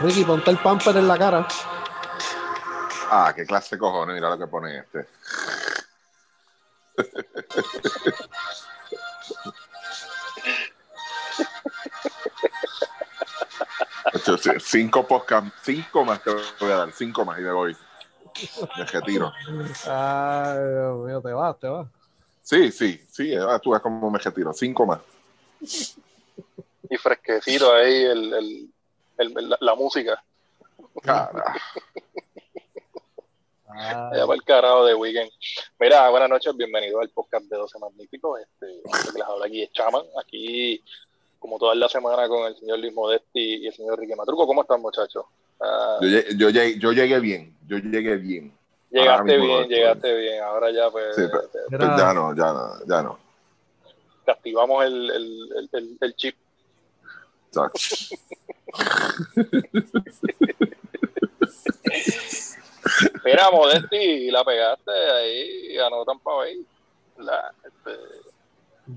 Ricky, 0.00 0.24
ponte 0.24 0.50
el 0.50 0.58
pamper 0.58 0.96
en 0.96 1.08
la 1.08 1.18
cara. 1.18 1.46
Ah, 3.10 3.32
qué 3.34 3.44
clase 3.44 3.76
de 3.76 3.80
cojones, 3.80 4.14
mira 4.14 4.30
lo 4.30 4.38
que 4.38 4.46
pone 4.46 4.78
este. 4.78 5.06
Cinco 14.60 15.06
podcast, 15.06 15.48
cinco 15.62 16.04
más 16.04 16.22
te 16.22 16.30
voy 16.60 16.70
a 16.70 16.76
dar, 16.76 16.92
cinco 16.92 17.24
más 17.24 17.38
y 17.38 17.42
me 17.42 17.52
voy. 17.52 17.76
Me 18.76 18.84
retiro. 18.84 19.32
Ay, 19.86 20.58
Dios 20.68 20.98
mío, 21.06 21.20
te 21.20 21.32
vas, 21.32 21.58
te 21.58 21.68
vas. 21.68 21.86
Sí, 22.42 22.72
sí, 22.72 23.00
sí, 23.10 23.34
ahora 23.36 23.58
tú 23.58 23.70
ves 23.70 23.80
cómo 23.80 24.10
me 24.10 24.18
retiro, 24.18 24.52
cinco 24.52 24.86
más. 24.86 25.00
Y 25.60 26.96
fresquecito 26.96 27.72
ahí 27.72 28.04
el, 28.04 28.32
el- 28.34 28.70
el- 29.20 29.48
la, 29.50 29.56
la 29.60 29.74
música. 29.74 30.22
Cara. 31.02 31.54
Allá 33.72 34.26
para 34.26 34.34
el 34.34 34.42
carajo 34.44 34.84
de 34.84 34.94
weekend. 34.94 35.30
Mira, 35.78 36.08
buenas 36.10 36.28
noches, 36.28 36.56
bienvenido 36.56 37.00
al 37.00 37.08
podcast 37.10 37.44
de 37.46 37.56
12 37.56 37.78
Magníficos. 37.78 38.40
Este, 38.40 38.80
este 38.84 39.12
que 39.12 39.18
les 39.18 39.28
habla 39.28 39.46
aquí 39.46 39.62
es 39.62 39.72
Chaman. 39.72 40.02
Aquí, 40.20 40.82
como 41.38 41.58
toda 41.58 41.74
la 41.74 41.88
semana, 41.88 42.26
con 42.28 42.46
el 42.46 42.56
señor 42.56 42.78
Luis 42.80 42.92
Modesti 42.92 43.62
y 43.62 43.66
el 43.68 43.72
señor 43.74 43.98
Ricky 43.98 44.14
Matruco. 44.14 44.46
¿Cómo 44.46 44.62
están, 44.62 44.80
muchachos? 44.82 45.24
Ah, 45.60 45.98
Yo, 46.00 46.08
llegué- 46.08 46.36
yo, 46.36 46.50
llegué, 46.50 46.78
yo 46.78 46.92
llegué 46.92 47.20
bien, 47.20 47.56
yo 47.68 47.76
llegué 47.78 48.16
bien. 48.16 48.52
llegaste 48.90 49.36
bien, 49.36 49.68
llegaste 49.68 50.14
bien. 50.16 50.42
Ahora 50.42 50.70
ya, 50.72 50.90
pues, 50.90 51.14
Sí, 51.14 51.22
pero- 51.30 51.48
te- 51.48 51.58
Pues 51.68 51.80
ya 51.96 52.12
no, 52.12 52.34
ya 52.34 52.52
no, 52.52 52.70
ya 52.86 53.02
no. 53.02 53.18
te 54.24 54.32
activamos 54.32 54.84
el, 54.84 55.10
el, 55.10 55.48
el, 55.56 55.68
el- 55.72 55.98
el 56.00 56.16
chip. 56.16 56.34
Mira, 63.24 63.50
Modesti, 63.50 64.30
la 64.30 64.44
pegaste 64.44 64.90
ahí, 64.90 65.74
ganó 65.74 66.04
Tampa 66.04 66.32
Bay. 66.34 66.66
La, 67.18 67.52
este, 67.64 67.90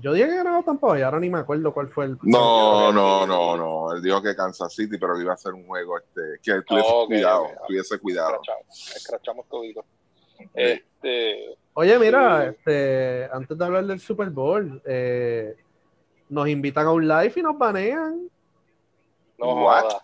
Yo 0.00 0.12
dije 0.12 0.26
que 0.28 0.36
ganaba 0.36 0.62
tampoco 0.62 0.96
y 0.96 1.02
ahora 1.02 1.20
ni 1.20 1.28
me 1.28 1.38
acuerdo 1.40 1.72
cuál 1.74 1.88
fue 1.88 2.06
el. 2.06 2.18
No, 2.22 2.90
no, 2.92 3.26
no, 3.26 3.56
no. 3.56 3.92
Él 3.94 4.02
dijo 4.02 4.22
que 4.22 4.34
Kansas 4.34 4.74
City, 4.74 4.96
pero 4.98 5.20
iba 5.20 5.34
a 5.34 5.36
ser 5.36 5.52
un 5.52 5.66
juego 5.66 5.98
este, 5.98 6.20
que 6.42 6.62
tuviese 6.62 6.88
Ok, 6.90 7.06
cuidado, 7.08 7.46
tuviese 7.66 7.98
cuidado. 7.98 8.34
escrachamos, 8.40 8.96
escrachamos 8.96 9.48
todito. 9.48 9.84
Este, 10.54 11.56
Oye, 11.74 11.98
mira, 11.98 12.42
Sí. 12.44 12.56
este, 12.56 13.28
antes 13.32 13.58
de 13.58 13.64
hablar 13.64 13.84
del 13.84 14.00
Super 14.00 14.30
Bowl, 14.30 14.80
eh, 14.86 15.56
nos 16.28 16.48
invitan 16.48 16.86
a 16.86 16.92
un 16.92 17.06
live 17.06 17.32
y 17.36 17.42
nos 17.42 17.58
banean. 17.58 18.30
No 19.38 19.64
What? 19.64 20.02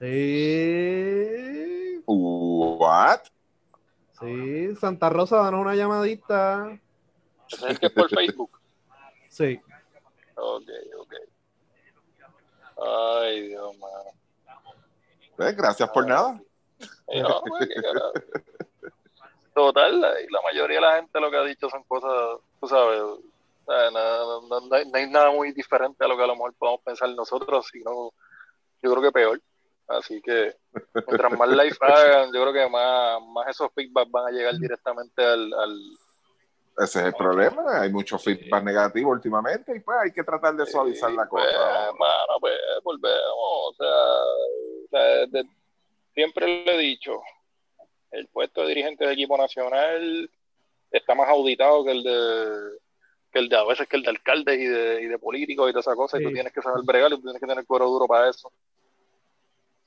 Sí, 0.00 1.24
What? 2.06 3.20
sí, 4.20 4.76
Santa 4.76 5.08
Rosa 5.08 5.36
danos 5.38 5.60
una 5.60 5.74
llamadita. 5.74 6.78
Es 7.68 7.78
que 7.78 7.90
por 7.90 8.08
Facebook. 8.10 8.50
Sí. 9.30 9.60
Ok, 10.36 10.68
ok. 10.96 11.12
Ay, 12.86 13.48
Dios, 13.48 13.76
mano. 13.78 14.12
Pues, 15.36 15.56
gracias 15.56 15.90
por 15.90 16.06
nada. 16.06 16.40
No, 17.12 17.42
pues. 17.44 17.68
Total, 19.54 20.00
la, 20.00 20.40
mayoría 20.42 20.76
de 20.76 20.82
la 20.82 20.96
gente 20.96 21.20
lo 21.20 21.30
que 21.32 21.36
ha 21.36 21.44
dicho 21.44 21.68
son 21.68 21.84
cosas, 21.84 22.40
tú 22.60 22.68
sabes, 22.68 23.00
no 23.66 24.94
hay 24.94 25.10
nada 25.10 25.30
muy 25.30 25.52
diferente 25.52 26.04
a 26.04 26.08
lo 26.08 26.16
que 26.16 26.24
a 26.24 26.26
lo 26.26 26.34
mejor 26.34 26.54
podemos 26.54 26.80
pensar 26.82 27.08
nosotros, 27.10 27.68
sino 27.72 28.12
yo 28.84 28.90
creo 28.92 29.02
que 29.02 29.12
peor. 29.12 29.40
Así 29.86 30.20
que 30.22 30.56
mientras 31.06 31.38
más 31.38 31.48
live 31.48 31.76
hagan, 31.80 32.32
yo 32.32 32.40
creo 32.42 32.52
que 32.52 32.68
más, 32.70 33.20
más 33.34 33.48
esos 33.48 33.68
feedbacks 33.74 34.10
van 34.10 34.28
a 34.28 34.30
llegar 34.30 34.54
directamente 34.54 35.22
al, 35.22 35.52
al 35.52 35.78
Ese 36.78 37.00
es 37.00 37.04
el 37.06 37.14
problema. 37.14 37.80
Hay 37.82 37.92
mucho 37.92 38.18
feedback 38.18 38.62
negativo 38.64 39.10
últimamente 39.10 39.76
y 39.76 39.80
pues 39.80 39.98
hay 40.04 40.10
que 40.12 40.24
tratar 40.24 40.54
de 40.56 40.64
suavizar 40.66 41.10
la 41.12 41.26
pues, 41.28 41.44
cosa. 41.44 41.92
mano, 41.98 42.40
pues 42.40 42.54
volvemos. 42.82 43.36
O 43.36 43.74
sea, 43.76 43.86
o 43.86 44.88
sea, 44.90 45.26
de- 45.26 45.48
siempre 46.14 46.46
le 46.64 46.74
he 46.74 46.78
dicho, 46.78 47.20
el 48.12 48.26
puesto 48.28 48.62
de 48.62 48.68
dirigente 48.68 49.04
de 49.06 49.12
equipo 49.12 49.36
nacional 49.36 50.30
está 50.92 51.14
más 51.14 51.28
auditado 51.28 51.84
que 51.84 51.90
el 51.90 52.02
de 52.04 52.78
que 53.32 53.40
el 53.40 53.48
de 53.48 53.56
a 53.56 53.64
veces 53.64 53.88
que 53.88 53.96
el 53.96 54.02
de 54.04 54.10
alcaldes 54.10 54.56
y 54.60 54.64
de, 54.66 55.02
y 55.02 55.06
de 55.06 55.18
políticos 55.18 55.68
y 55.68 55.72
todas 55.72 55.86
esas 55.88 55.96
cosas, 55.96 56.20
y 56.20 56.22
tú 56.22 56.28
Sí. 56.28 56.34
tienes 56.34 56.52
que 56.52 56.62
saber 56.62 56.82
bregar 56.84 57.10
y 57.12 57.16
tú 57.16 57.22
tienes 57.22 57.40
que 57.40 57.46
tener 57.48 57.66
cuero 57.66 57.86
duro 57.88 58.06
para 58.06 58.30
eso. 58.30 58.50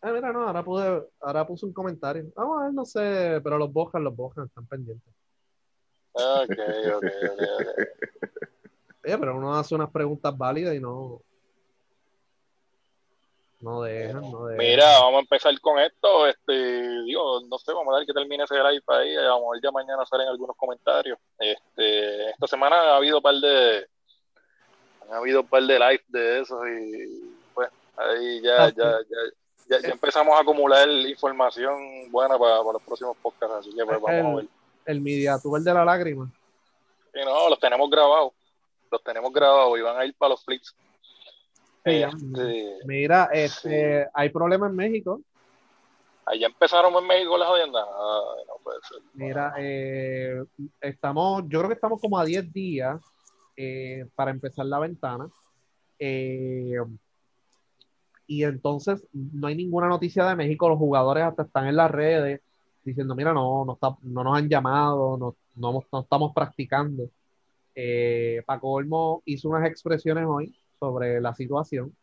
Ah, 0.02 0.12
mira, 0.12 0.32
no, 0.32 0.48
ahora 0.48 0.64
pude, 0.64 1.04
ahora 1.22 1.46
puse 1.48 1.66
un 1.66 1.74
comentario. 1.74 2.26
Vamos 2.36 2.60
a 2.60 2.66
ver, 2.66 2.74
no 2.74 2.86
sé, 2.86 3.42
pero 3.44 3.58
los 3.58 3.72
bojan, 3.72 4.04
los 4.04 4.16
bojan, 4.16 4.46
están 4.46 4.66
pendientes. 4.68 5.14
Ok, 6.14 6.52
ok, 6.96 7.04
ok, 7.32 7.42
ok. 7.60 7.68
Oye, 9.06 9.18
pero 9.18 9.38
uno 9.38 9.56
hace 9.56 9.76
unas 9.76 9.90
preguntas 9.90 10.38
válidas 10.38 10.76
y 10.76 10.80
no. 10.80 11.22
No 13.60 13.82
dejan, 13.82 14.22
no 14.22 14.46
dejan. 14.46 14.58
Mira, 14.58 15.00
vamos 15.00 15.16
a 15.16 15.20
empezar 15.22 15.60
con 15.62 15.80
esto. 15.80 16.28
Este, 16.28 16.54
digo, 17.04 17.42
no 17.50 17.58
sé, 17.58 17.74
vamos 17.74 17.94
a 17.94 17.98
ver 17.98 18.06
que 18.06 18.14
termine 18.14 18.44
ese 18.44 18.56
live 18.56 18.84
ahí. 18.88 19.16
eh, 19.16 19.28
Vamos 19.28 19.48
a 19.48 19.52
ver 19.54 19.62
ya 19.64 19.72
mañana 19.72 20.06
salen 20.06 20.28
algunos 20.28 20.56
comentarios. 20.56 21.18
Este, 21.40 22.30
esta 22.30 22.46
semana 22.48 22.76
ha 22.76 22.98
habido 22.98 23.18
un 23.18 23.24
par 23.24 23.36
de, 23.36 23.88
han 25.10 25.14
habido 25.16 25.42
un 25.42 25.48
par 25.48 25.64
de 25.64 25.80
live 25.80 26.04
de 26.08 26.40
esos 26.42 26.60
y 26.68 27.36
pues 27.56 27.70
ahí 27.96 28.42
ya, 28.42 28.66
Ah, 28.66 28.70
ya, 28.70 29.00
ya, 29.10 29.18
ya, 29.70 29.82
ya 29.82 29.90
empezamos 29.90 30.36
a 30.36 30.42
acumular 30.42 30.88
información 30.88 32.12
buena 32.12 32.38
para, 32.38 32.58
para 32.58 32.74
los 32.74 32.84
próximos 32.84 33.18
podcasts. 33.22 33.58
Así 33.60 33.76
que 33.76 33.86
pues 33.86 34.02
vamos 34.02 34.34
a 34.34 34.36
ver. 34.36 34.48
El 34.86 35.02
media 35.02 35.38
tuber 35.40 35.62
de 35.62 35.74
la 35.74 35.84
lágrima. 35.84 36.32
Y 37.14 37.26
no, 37.26 37.50
los 37.50 37.60
tenemos 37.60 37.90
grabados. 37.90 38.32
Los 38.92 39.04
tenemos 39.04 39.32
grabados 39.34 39.78
y 39.78 39.82
van 39.82 39.98
a 39.98 40.06
ir 40.06 40.16
para 40.16 40.30
los 40.30 40.44
flips. 40.44 40.76
Sí. 41.84 42.04
Este, 42.04 42.78
Mira, 42.86 43.30
este, 43.34 44.08
hay 44.14 44.30
problemas 44.30 44.70
en 44.70 44.76
México. 44.76 45.22
ya 46.40 46.48
empezaron 46.48 46.94
en 46.96 47.08
México 47.08 47.38
las 47.38 47.48
jodiendas. 47.50 47.86
Ay, 47.86 48.46
no 48.48 48.54
puede 48.64 48.80
ser. 48.88 48.98
Mira, 49.14 49.54
eh, 49.58 50.44
estamos, 50.80 51.44
yo 51.48 51.60
creo 51.60 51.70
que 51.70 51.76
estamos 51.76 52.00
como 52.00 52.18
a 52.18 52.26
10 52.26 52.54
días 52.54 53.02
eh, 53.56 54.06
para 54.16 54.32
empezar 54.32 54.66
la 54.66 54.80
ventana. 54.80 55.30
Eh, 56.00 56.78
y 58.28 58.44
entonces 58.44 59.08
no 59.14 59.48
hay 59.48 59.56
ninguna 59.56 59.88
noticia 59.88 60.26
de 60.26 60.36
México. 60.36 60.68
Los 60.68 60.78
jugadores 60.78 61.24
hasta 61.24 61.44
están 61.44 61.68
en 61.68 61.78
las 61.78 61.90
redes 61.90 62.42
diciendo, 62.84 63.16
mira, 63.16 63.34
no, 63.34 63.66
no, 63.66 63.74
está, 63.74 63.96
no 64.04 64.24
nos 64.24 64.38
han 64.38 64.50
llamado, 64.50 65.18
no, 65.18 65.36
no, 65.56 65.84
no 65.92 66.00
estamos 66.02 66.34
practicando. 66.36 67.10
Eh, 67.74 68.44
Paco 68.46 68.72
Olmo 68.72 69.22
hizo 69.26 69.50
unas 69.50 69.66
expresiones 69.66 70.26
hoy 70.28 70.56
sobre 70.80 71.22
la 71.22 71.34
situación, 71.34 71.96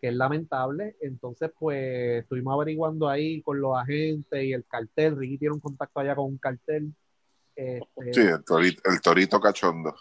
que 0.00 0.08
es 0.08 0.14
lamentable. 0.14 0.96
Entonces, 1.00 1.50
pues 1.58 2.22
estuvimos 2.22 2.54
averiguando 2.54 3.08
ahí 3.08 3.42
con 3.42 3.60
los 3.60 3.76
agentes 3.76 4.44
y 4.44 4.52
el 4.52 4.64
cartel. 4.66 5.16
Ricky 5.16 5.38
tiene 5.38 5.54
un 5.54 5.60
contacto 5.60 6.00
allá 6.00 6.14
con 6.14 6.26
un 6.26 6.38
cartel. 6.38 6.92
Este, 7.56 8.12
Sí, 8.12 8.20
el 8.20 8.44
torito, 8.44 8.82
el 8.84 9.00
torito 9.00 9.40
cachondo. 9.40 9.94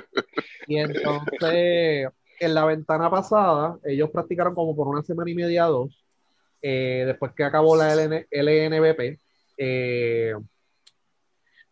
Y 0.66 0.78
entonces, 0.78 2.08
en 2.40 2.54
la 2.54 2.64
ventana 2.64 3.10
pasada, 3.10 3.78
ellos 3.84 4.10
practicaron 4.10 4.54
como 4.54 4.74
por 4.74 4.88
una 4.88 5.02
semana 5.02 5.30
y 5.30 5.34
media, 5.34 5.64
dos, 5.64 6.04
eh, 6.62 7.04
después 7.06 7.32
que 7.32 7.44
acabó 7.44 7.76
la 7.76 7.92
LN 7.94 8.26
LNBP. 8.30 9.18
eh, 9.58 10.34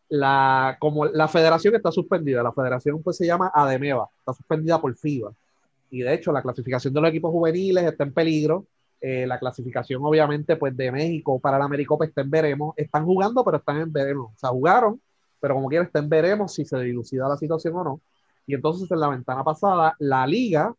la, 0.08 0.76
como 0.80 1.04
la 1.04 1.28
federación 1.28 1.74
está 1.74 1.92
suspendida, 1.92 2.42
la 2.42 2.52
federación 2.52 3.02
pues 3.02 3.16
se 3.16 3.26
llama 3.26 3.50
ADEMEVA, 3.54 4.08
está 4.18 4.32
suspendida 4.32 4.80
por 4.80 4.94
FIBA. 4.96 5.32
Y 5.90 6.00
de 6.00 6.14
hecho, 6.14 6.32
la 6.32 6.42
clasificación 6.42 6.92
de 6.94 7.00
los 7.00 7.10
equipos 7.10 7.30
juveniles 7.30 7.84
está 7.84 8.04
en 8.04 8.12
peligro. 8.12 8.66
Eh, 9.00 9.26
la 9.26 9.38
clasificación, 9.38 10.02
obviamente, 10.04 10.56
pues 10.56 10.76
de 10.76 10.90
México 10.90 11.38
para 11.38 11.58
la 11.58 11.64
Americopa 11.64 12.04
está 12.04 12.22
en 12.22 12.30
veremos. 12.30 12.74
Están 12.76 13.04
jugando, 13.04 13.44
pero 13.44 13.58
están 13.58 13.80
en 13.80 13.92
veremos. 13.92 14.32
O 14.34 14.38
sea, 14.38 14.50
jugaron, 14.50 15.00
pero 15.40 15.54
como 15.54 15.68
quiera, 15.68 15.84
está 15.84 15.98
en 16.00 16.08
veremos 16.08 16.52
si 16.54 16.64
se 16.64 16.78
dilucida 16.80 17.28
la 17.28 17.36
situación 17.36 17.74
o 17.76 17.84
no. 17.84 18.00
Y 18.48 18.54
entonces, 18.54 18.90
en 18.90 18.98
la 18.98 19.08
ventana 19.08 19.44
pasada, 19.44 19.94
la 19.98 20.26
liga, 20.26 20.74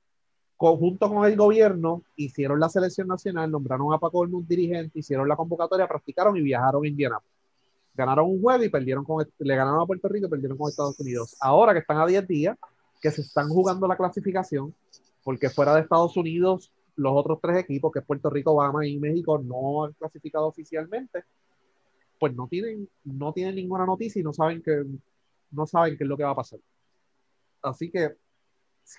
junto 0.57 1.07
con 1.07 1.23
el 1.23 1.37
gobierno, 1.37 2.01
hicieron 2.15 2.59
la 2.59 2.67
selección 2.67 3.07
nacional, 3.07 3.51
nombraron 3.51 3.93
a 3.93 3.99
Paco 3.99 4.17
Olmo 4.17 4.39
un 4.39 4.47
dirigente, 4.47 4.97
hicieron 4.97 5.29
la 5.29 5.35
convocatoria, 5.35 5.87
practicaron 5.87 6.35
y 6.35 6.41
viajaron 6.41 6.83
a 6.83 6.87
Indianapolis. 6.87 7.31
Ganaron 7.93 8.27
un 8.27 8.41
juego 8.41 8.63
y 8.63 8.69
perdieron 8.69 9.05
con, 9.05 9.23
le 9.37 9.55
ganaron 9.55 9.81
a 9.81 9.85
Puerto 9.85 10.07
Rico 10.07 10.25
y 10.25 10.29
perdieron 10.31 10.57
con 10.57 10.67
Estados 10.67 10.99
Unidos. 10.99 11.37
Ahora 11.39 11.73
que 11.73 11.79
están 11.79 11.97
a 11.99 12.07
10 12.07 12.27
días, 12.27 12.57
que 12.99 13.11
se 13.11 13.21
están 13.21 13.49
jugando 13.49 13.87
la 13.87 13.95
clasificación, 13.95 14.73
porque 15.23 15.51
fuera 15.51 15.75
de 15.75 15.81
Estados 15.81 16.17
Unidos, 16.17 16.73
los 16.95 17.13
otros 17.15 17.37
tres 17.39 17.57
equipos, 17.59 17.91
que 17.91 17.99
es 17.99 18.05
Puerto 18.05 18.31
Rico, 18.31 18.55
Bahamas 18.55 18.87
y 18.87 18.97
México, 18.97 19.37
no 19.37 19.85
han 19.85 19.93
clasificado 19.93 20.47
oficialmente, 20.47 21.23
pues 22.19 22.33
no 22.33 22.47
tienen, 22.47 22.89
no 23.03 23.31
tienen 23.31 23.53
ninguna 23.53 23.85
noticia 23.85 24.19
y 24.19 24.23
no 24.23 24.33
saben 24.33 24.63
que 24.63 24.85
no 25.51 25.67
saben 25.67 25.95
qué 25.95 26.03
es 26.03 26.07
lo 26.07 26.17
que 26.17 26.23
va 26.23 26.31
a 26.31 26.35
pasar. 26.35 26.59
Así 27.61 27.91
que 27.91 28.15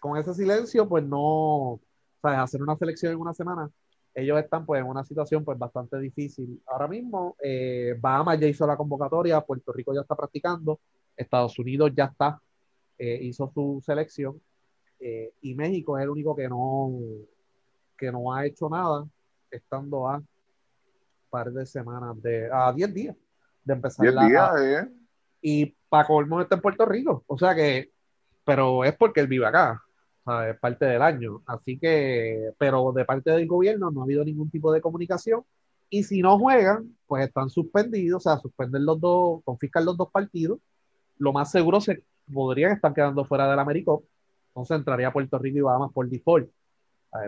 con 0.01 0.17
ese 0.17 0.35
silencio, 0.35 0.89
pues 0.89 1.05
no, 1.05 1.81
¿sabes? 2.23 2.39
Hacer 2.39 2.63
una 2.63 2.77
selección 2.77 3.13
en 3.13 3.19
una 3.19 3.35
semana, 3.35 3.71
ellos 4.15 4.39
están 4.39 4.67
pues 4.67 4.81
en 4.81 4.87
una 4.87 5.05
situación 5.05 5.45
pues 5.45 5.59
bastante 5.59 5.99
difícil. 5.99 6.63
Ahora 6.67 6.89
mismo, 6.89 7.37
eh, 7.43 7.97
Bahamas 8.01 8.39
ya 8.39 8.47
hizo 8.47 8.67
la 8.67 8.77
convocatoria, 8.77 9.41
Puerto 9.41 9.73
Rico 9.73 9.95
ya 9.95 10.03
está 10.03 10.15
practicando, 10.15 10.81
Estados 11.17 11.59
Unidos 11.59 11.91
ya 11.95 12.05
está, 12.05 12.41
eh, 12.99 13.19
hizo 13.23 13.51
su 13.53 13.83
selección, 13.85 14.41
eh, 15.01 15.33
y 15.41 15.55
México 15.55 15.99
es 15.99 16.05
el 16.05 16.11
único 16.11 16.37
que 16.37 16.49
no, 16.49 16.93
que 17.97 18.13
no 18.13 18.33
ha 18.33 18.47
hecho 18.47 18.69
nada, 18.69 19.09
estando 19.51 20.09
a 20.09 20.23
par 21.31 21.53
de 21.53 21.65
semanas, 21.65 22.21
de, 22.23 22.49
a 22.53 22.73
10 22.73 22.95
días 22.95 23.17
de 23.65 23.75
empezar 23.75 24.05
10 24.05 24.15
la, 24.15 24.27
días, 24.27 24.51
¿eh? 24.61 24.89
y 25.41 25.67
para 25.89 26.07
colmo 26.07 26.41
está 26.41 26.57
en 26.57 26.61
Puerto 26.61 26.85
Rico. 26.87 27.25
O 27.27 27.39
sea 27.39 27.55
que, 27.55 27.93
pero 28.45 28.85
es 28.85 28.97
porque 28.97 29.21
él 29.21 29.29
vive 29.29 29.47
acá, 29.47 29.83
es 30.49 30.59
parte 30.59 30.85
del 30.87 31.03
año. 31.03 31.43
Así 31.47 31.79
que, 31.79 32.53
pero 32.59 32.93
de 32.93 33.05
parte 33.05 33.31
del 33.31 33.47
gobierno 33.47 33.91
no 33.91 34.01
ha 34.01 34.05
habido 34.05 34.25
ningún 34.25 34.51
tipo 34.51 34.73
de 34.73 34.81
comunicación. 34.81 35.43
Y 35.89 36.05
si 36.05 36.23
no 36.23 36.39
juegan, 36.39 36.97
pues 37.07 37.27
están 37.27 37.51
suspendidos, 37.51 38.27
o 38.27 38.31
sea, 38.31 38.39
suspenden 38.41 38.87
los 38.87 39.01
dos, 39.01 39.43
confiscan 39.45 39.85
los 39.85 39.97
dos 39.97 40.11
partidos. 40.11 40.59
Lo 41.19 41.33
más 41.33 41.51
seguro 41.51 41.81
se 41.81 42.05
podrían 42.33 42.73
estar 42.73 42.95
quedando 42.95 43.25
fuera 43.25 43.49
del 43.51 43.59
Américo. 43.59 44.05
Entonces 44.49 44.77
entraría 44.79 45.13
Puerto 45.13 45.39
Rico 45.39 45.59
y 45.59 45.63
Bahamas 45.63 45.93
por 45.93 46.09
default. 46.09 46.51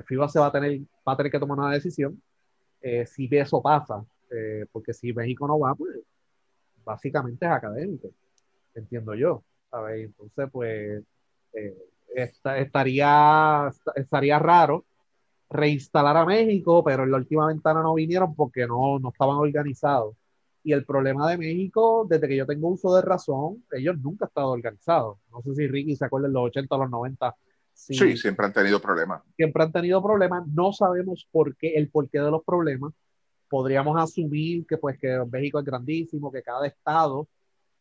FIBA 0.07 0.29
se 0.29 0.39
va 0.39 0.47
a 0.47 0.53
tener, 0.53 0.81
va 1.07 1.13
a 1.15 1.17
tener 1.17 1.33
que 1.33 1.41
tomar 1.41 1.59
una 1.59 1.73
decisión 1.73 2.21
eh, 2.83 3.07
si 3.07 3.29
eso 3.31 3.63
pasa, 3.63 4.05
eh, 4.31 4.67
porque 4.73 4.93
si 4.93 5.13
México 5.13 5.47
no 5.47 5.59
va, 5.59 5.75
pues 5.75 6.01
básicamente 6.85 7.47
es 7.47 7.53
académico, 7.53 8.11
entiendo 8.75 9.15
yo. 9.15 9.43
¿Sabes? 9.73 10.05
Entonces, 10.05 10.49
pues, 10.53 11.03
eh, 11.55 11.77
estaría, 12.15 13.73
estaría 13.97 14.39
raro 14.39 14.85
reinstalar 15.49 16.17
a 16.17 16.25
México, 16.25 16.85
pero 16.85 17.05
en 17.05 17.11
la 17.11 17.17
última 17.17 17.47
ventana 17.47 17.83
no 17.83 17.95
vinieron 17.95 18.35
porque 18.35 18.67
no, 18.67 18.99
no 18.99 19.09
estaban 19.09 19.37
organizados. 19.37 20.15
Y 20.65 20.73
el 20.73 20.85
problema 20.85 21.29
de 21.29 21.39
México, 21.39 22.07
desde 22.09 22.29
que 22.29 22.37
yo 22.37 22.47
tengo 22.47 22.69
uso 22.69 22.95
de 22.95 23.03
razón, 23.03 23.65
ellos 23.73 23.99
nunca 23.99 24.27
han 24.27 24.29
estado 24.29 24.51
organizados. 24.51 25.19
No 25.31 25.43
sé 25.43 25.55
si 25.55 25.67
Ricky 25.67 25.97
se 25.97 26.05
acuerda 26.05 26.29
en 26.29 26.35
los 26.35 26.45
80 26.45 26.75
o 26.75 26.79
los 26.79 26.91
90. 26.91 27.35
Sí, 27.75 28.17
siempre 28.17 28.47
han 28.47 28.53
tenido 28.53 28.81
problemas. 28.81 29.23
Siempre 29.35 29.63
han 29.65 29.73
tenido 29.73 30.03
problemas. 30.03 30.47
No 30.47 30.73
sabemos 30.73 31.27
por 31.33 31.57
qué, 31.57 31.75
el 31.75 31.89
porqué 31.89 32.21
de 32.21 32.31
los 32.31 32.45
problemas 32.45 32.93
podríamos 33.49 34.01
asumir 34.01 34.65
que 34.67 34.79
pues 34.79 34.99
que 34.99 35.23
México 35.31 35.59
es 35.59 35.65
grandísimo, 35.65 36.33
que 36.33 36.43
cada 36.43 36.67
estado 36.67 37.29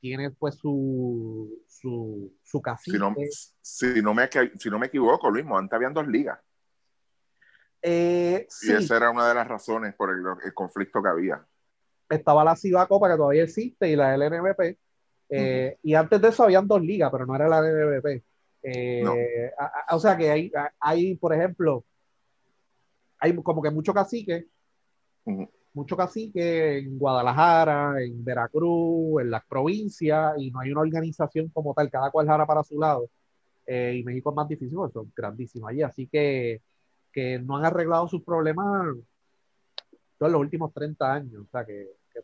tiene 0.02 0.32
pues 0.32 0.56
su, 0.56 1.64
su, 1.68 2.34
su 2.44 2.62
Si 2.84 2.98
no, 2.98 3.16
si, 3.62 4.02
no 4.02 4.14
me, 4.16 4.28
si 4.58 4.70
no 4.70 4.80
me 4.80 4.88
equivoco, 4.88 5.30
Luis, 5.30 5.46
antes 5.48 5.74
habían 5.74 5.94
dos 5.94 6.08
ligas. 6.08 6.40
Eh, 7.84 8.48
y 8.64 8.72
esa 8.72 8.98
era 8.98 9.12
una 9.12 9.28
de 9.28 9.36
las 9.36 9.48
razones 9.48 9.94
por 9.94 10.10
el, 10.10 10.54
conflicto 10.54 11.02
que 11.04 11.10
había. 11.10 11.46
Estaba 12.10 12.44
la 12.44 12.56
CIBA 12.56 12.88
Copa, 12.88 13.10
que 13.10 13.18
todavía 13.18 13.44
existe, 13.44 13.90
y 13.90 13.96
la 13.96 14.16
LNBP. 14.16 14.78
Eh, 15.30 15.78
y 15.84 15.94
antes 15.94 16.20
de 16.20 16.30
eso 16.30 16.44
habían 16.44 16.68
dos 16.68 16.82
ligas, 16.82 17.10
pero 17.12 17.26
no 17.28 17.36
era 17.36 17.48
la 17.48 17.60
LNBP. 17.60 18.24
Eh, 18.64 19.04
o 19.92 20.00
sea 20.00 20.18
que 20.18 20.30
hay, 20.30 20.52
hay, 20.80 21.16
por 21.16 21.34
ejemplo, 21.34 21.86
hay 23.20 23.36
como 23.36 23.62
que 23.62 23.70
mucho 23.70 23.94
cacique 23.94 24.48
mucho 25.74 25.96
cacique 25.96 26.80
en 26.80 26.98
Guadalajara, 26.98 28.02
en 28.04 28.24
Veracruz, 28.24 29.22
en 29.22 29.32
las 29.32 29.46
provincias, 29.46 30.34
y 30.38 30.52
no 30.52 30.60
hay 30.60 30.72
una 30.72 30.82
organización 30.82 31.50
como 31.50 31.74
tal, 31.74 31.90
cada 31.90 32.12
cual 32.12 32.28
jara 32.28 32.46
para 32.46 32.64
su 32.64 32.80
lado. 32.80 33.10
Eh, 33.66 33.98
y 34.00 34.04
México 34.04 34.32
es 34.32 34.36
más 34.36 34.48
difícil, 34.48 34.76
porque 34.76 34.94
son 34.94 35.12
grandísimos 35.16 35.70
allí, 35.70 35.82
así 35.84 36.08
que, 36.08 36.62
que 37.12 37.40
no 37.40 37.58
han 37.58 37.66
arreglado 37.66 38.08
sus 38.08 38.24
problemas 38.24 38.88
en 40.20 40.32
los 40.32 40.42
últimos 40.42 40.74
30 40.74 41.14
años, 41.14 41.44
o 41.44 41.50
sea, 41.52 41.66
que, 41.66 41.88
que 42.14 42.22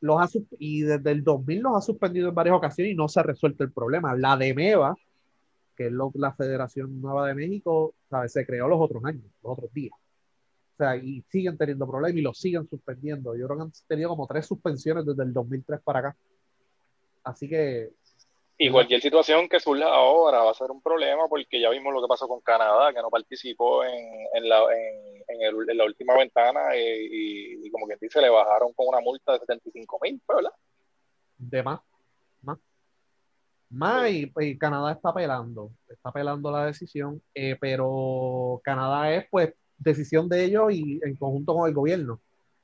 los 0.00 0.22
ha, 0.22 0.28
y 0.58 0.82
desde 0.82 1.10
el 1.10 1.24
2000 1.24 1.60
los 1.60 1.76
ha 1.76 1.80
suspendido 1.80 2.28
en 2.30 2.34
varias 2.34 2.56
ocasiones 2.56 2.92
y 2.92 2.96
no 2.96 3.08
se 3.08 3.20
ha 3.20 3.22
resuelto 3.22 3.64
el 3.64 3.72
problema. 3.72 4.16
La 4.16 4.36
de 4.36 4.54
MEVA, 4.54 4.96
que 5.76 5.86
es 5.88 5.92
la 6.14 6.32
Federación 6.34 7.00
Nueva 7.00 7.28
de 7.28 7.34
México, 7.34 7.94
¿sabes? 8.08 8.32
se 8.32 8.46
creó 8.46 8.68
los 8.68 8.80
otros 8.80 9.04
años, 9.04 9.24
los 9.42 9.52
otros 9.52 9.72
días 9.72 9.99
sea, 10.80 10.96
y 10.96 11.22
siguen 11.28 11.56
teniendo 11.56 11.86
problemas 11.86 12.18
y 12.18 12.22
lo 12.22 12.34
siguen 12.34 12.68
suspendiendo. 12.68 13.36
Yo 13.36 13.46
creo 13.46 13.58
que 13.58 13.62
han 13.64 13.72
tenido 13.86 14.08
como 14.10 14.26
tres 14.26 14.46
suspensiones 14.46 15.06
desde 15.06 15.22
el 15.22 15.32
2003 15.32 15.80
para 15.82 15.98
acá. 16.00 16.16
Así 17.24 17.48
que... 17.48 17.90
Y 18.58 18.70
cualquier 18.70 19.00
situación 19.00 19.48
que 19.48 19.58
surja 19.58 19.86
ahora 19.86 20.42
va 20.42 20.50
a 20.50 20.54
ser 20.54 20.70
un 20.70 20.82
problema 20.82 21.26
porque 21.28 21.60
ya 21.60 21.70
vimos 21.70 21.94
lo 21.94 22.02
que 22.02 22.08
pasó 22.08 22.28
con 22.28 22.42
Canadá, 22.42 22.92
que 22.92 23.00
no 23.00 23.08
participó 23.08 23.84
en, 23.84 24.26
en, 24.34 24.48
la, 24.48 24.60
en, 24.64 25.40
en, 25.40 25.78
la, 25.78 25.84
última 25.84 26.14
ventana 26.14 26.76
y, 26.76 27.66
y, 27.66 27.70
como 27.70 27.86
quien 27.86 27.98
dice, 27.98 28.20
le 28.20 28.28
bajaron 28.28 28.74
con 28.74 28.88
una 28.88 29.00
multa 29.00 29.32
de 29.32 29.38
75 29.38 29.98
mil, 30.02 30.20
¿verdad? 30.28 30.52
De 31.38 31.62
más, 31.62 31.80
más. 32.42 32.58
Más 33.70 34.10
y, 34.10 34.58
Canadá 34.58 34.92
está 34.92 35.08
apelando, 35.08 35.70
está 35.88 36.10
apelando 36.10 36.50
la 36.50 36.66
decisión, 36.66 37.22
eh, 37.32 37.56
pero 37.58 38.60
Canadá 38.62 39.14
es 39.14 39.26
pues 39.30 39.54
decisión 39.80 40.28
de 40.28 40.44
ellos 40.44 40.72
y 40.72 41.00
en 41.02 41.16
conjunto 41.16 41.54
con 41.54 41.68
el 41.68 41.74
gobierno. 41.74 42.20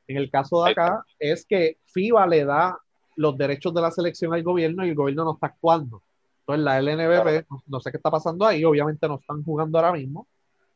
En 0.06 0.16
el 0.16 0.30
caso 0.30 0.62
de 0.62 0.70
acá 0.70 1.04
es 1.18 1.44
que 1.44 1.78
FIBA 1.86 2.26
le 2.26 2.44
da 2.44 2.78
los 3.16 3.36
derechos 3.36 3.74
de 3.74 3.80
la 3.80 3.90
selección 3.90 4.32
al 4.34 4.42
gobierno 4.42 4.84
y 4.84 4.90
el 4.90 4.94
gobierno 4.94 5.24
no 5.24 5.34
está 5.34 5.48
actuando. 5.48 6.02
Entonces 6.40 6.64
la 6.64 6.80
LNBB, 6.80 7.44
no, 7.66 7.80
sé 7.80 7.90
qué 7.90 7.96
está 7.96 8.10
pasando 8.10 8.46
ahí, 8.46 8.64
obviamente 8.64 9.08
no 9.08 9.18
están 9.18 9.42
jugando 9.42 9.78
ahora 9.78 9.92
mismo, 9.92 10.28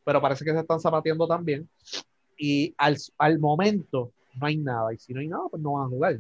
pero 0.04 0.20
parece 0.20 0.44
que 0.44 0.52
se 0.52 0.58
están 0.58 0.80
zapateando 0.80 1.28
también. 1.28 1.68
Y 2.36 2.74
al, 2.78 2.96
al 3.18 3.38
momento 3.38 4.12
no 4.34 4.46
hay 4.46 4.56
nada, 4.56 4.92
y 4.92 4.98
si 4.98 5.12
no 5.12 5.20
hay 5.20 5.28
nada, 5.28 5.44
pues 5.48 5.62
no 5.62 5.74
van 5.74 5.86
a 5.86 5.88
jugar. 5.88 6.16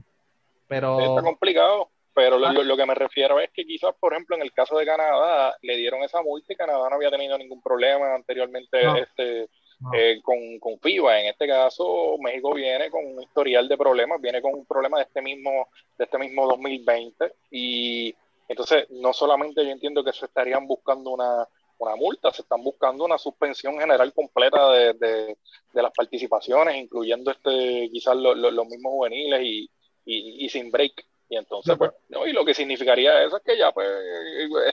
Pero... 0.68 1.00
Está 1.00 1.22
complicado, 1.22 1.88
pero 2.14 2.38
lo, 2.38 2.52
lo, 2.62 2.76
que 2.76 2.86
me 2.86 2.94
refiero 2.94 3.40
es 3.40 3.50
que 3.52 3.64
quizás, 3.64 3.94
por 3.98 4.12
ejemplo, 4.12 4.36
en 4.36 4.42
el 4.42 4.52
caso 4.52 4.76
de 4.76 4.86
Canadá, 4.86 5.56
le 5.62 5.76
dieron 5.76 6.02
esa 6.02 6.22
multa 6.22 6.52
y 6.52 6.56
Canadá 6.56 6.88
no 6.88 6.96
había 6.96 7.10
tenido 7.10 7.36
ningún 7.38 7.62
problema 7.62 8.14
anteriormente 8.14 8.78
este, 9.00 9.48
eh, 9.94 10.20
con, 10.22 10.58
con, 10.58 10.78
FIBA. 10.78 11.20
En 11.20 11.26
este 11.28 11.46
caso, 11.46 12.16
México 12.18 12.54
viene 12.54 12.90
con 12.90 13.04
un 13.04 13.22
historial 13.22 13.68
de 13.68 13.78
problemas, 13.78 14.20
viene 14.20 14.42
con 14.42 14.54
un 14.54 14.66
problema 14.66 14.98
de 14.98 15.04
este 15.04 15.22
mismo, 15.22 15.68
de 15.96 16.04
este 16.04 16.18
mismo 16.18 16.46
2020 16.46 17.32
y 17.50 18.14
entonces 18.48 18.90
no 18.90 19.12
solamente 19.12 19.64
yo 19.64 19.70
entiendo 19.70 20.04
que 20.04 20.12
se 20.12 20.26
estarían 20.26 20.66
buscando 20.66 21.10
una, 21.10 21.46
una 21.78 21.96
multa, 21.96 22.30
se 22.30 22.42
están 22.42 22.62
buscando 22.62 23.04
una 23.04 23.16
suspensión 23.16 23.78
general 23.78 24.12
completa 24.12 24.70
de, 24.72 24.92
de, 24.94 25.36
las 25.82 25.92
participaciones, 25.92 26.76
incluyendo 26.76 27.30
este 27.30 27.88
quizás 27.90 28.16
los 28.16 28.66
mismos 28.66 28.92
juveniles 28.92 29.40
y, 29.42 29.70
y, 30.04 30.48
sin 30.48 30.70
break. 30.70 31.06
Y 31.28 31.36
entonces, 31.36 31.76
pues, 31.78 31.92
no, 32.08 32.26
y 32.26 32.32
lo 32.32 32.44
que 32.44 32.52
significaría 32.52 33.22
eso 33.24 33.36
es 33.36 33.42
que 33.44 33.56
ya, 33.56 33.70
pues, 33.72 33.88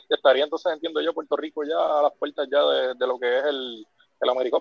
estaría 0.09 0.43
entonces, 0.43 0.73
entiendo 0.73 0.99
yo, 1.01 1.13
Puerto 1.13 1.37
Rico 1.37 1.63
ya 1.63 1.99
a 1.99 2.01
las 2.01 2.13
puertas 2.13 2.47
ya 2.51 2.63
de, 2.63 2.95
de 2.95 3.07
lo 3.07 3.19
que 3.19 3.37
es 3.37 3.45
el, 3.45 3.85
el 4.21 4.29
América. 4.29 4.57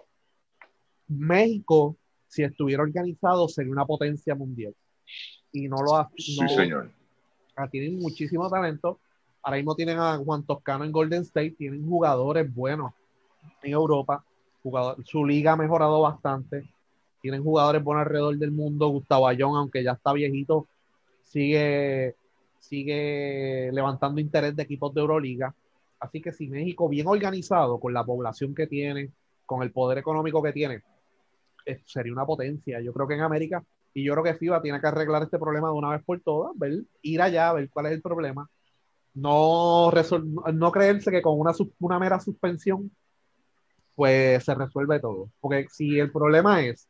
México, 1.08 1.96
si 2.28 2.42
estuviera 2.42 2.82
organizado, 2.82 3.48
sería 3.48 3.72
una 3.72 3.86
potencia 3.86 4.34
mundial. 4.34 4.74
Y 5.52 5.68
no 5.68 5.76
lo 5.82 5.96
ha. 5.96 6.10
Sí, 6.16 6.46
señor. 6.48 6.90
Ah, 7.54 7.68
tienen 7.68 7.98
muchísimo 7.98 8.48
talento. 8.50 8.98
Ahora 9.42 9.56
mismo 9.56 9.74
tienen 9.74 9.98
a 9.98 10.18
Juan 10.18 10.44
Toscano 10.44 10.84
en 10.84 10.92
Golden 10.92 11.22
State, 11.22 11.52
tienen 11.52 11.88
jugadores 11.88 12.52
buenos 12.52 12.92
en 13.62 13.72
Europa. 13.72 14.24
su 15.04 15.24
liga 15.24 15.52
ha 15.52 15.56
mejorado 15.56 16.00
bastante. 16.00 16.68
Tienen 17.22 17.42
jugadores 17.42 17.82
buenos 17.82 18.02
alrededor 18.02 18.36
del 18.36 18.50
mundo. 18.50 18.88
Gustavo 18.88 19.28
Ayón, 19.28 19.56
aunque 19.56 19.82
ya 19.82 19.92
está 19.92 20.12
viejito, 20.12 20.66
sigue, 21.22 22.14
sigue 22.58 23.70
levantando 23.72 24.20
interés 24.20 24.54
de 24.54 24.64
equipos 24.64 24.92
de 24.92 25.00
Euroliga. 25.00 25.54
Así 26.00 26.20
que 26.20 26.32
si 26.32 26.48
México 26.48 26.88
bien 26.88 27.06
organizado, 27.06 27.80
con 27.80 27.94
la 27.94 28.04
población 28.04 28.54
que 28.54 28.66
tiene, 28.66 29.10
con 29.46 29.62
el 29.62 29.70
poder 29.70 29.98
económico 29.98 30.42
que 30.42 30.52
tiene, 30.52 30.82
sería 31.84 32.12
una 32.12 32.26
potencia. 32.26 32.80
Yo 32.80 32.92
creo 32.92 33.06
que 33.08 33.14
en 33.14 33.22
América, 33.22 33.64
y 33.94 34.04
yo 34.04 34.12
creo 34.12 34.24
que 34.24 34.34
FIBA 34.34 34.62
tiene 34.62 34.80
que 34.80 34.86
arreglar 34.86 35.22
este 35.22 35.38
problema 35.38 35.68
de 35.68 35.74
una 35.74 35.90
vez 35.90 36.02
por 36.04 36.20
todas, 36.20 36.52
ver, 36.56 36.84
ir 37.02 37.22
allá, 37.22 37.52
ver 37.52 37.70
cuál 37.70 37.86
es 37.86 37.92
el 37.92 38.02
problema. 38.02 38.48
No, 39.14 39.90
no 40.52 40.72
creerse 40.72 41.10
que 41.10 41.22
con 41.22 41.40
una, 41.40 41.52
una 41.80 41.98
mera 41.98 42.20
suspensión, 42.20 42.90
pues 43.94 44.44
se 44.44 44.54
resuelve 44.54 45.00
todo. 45.00 45.30
Porque 45.40 45.66
si 45.70 45.98
el 45.98 46.12
problema 46.12 46.62
es 46.62 46.88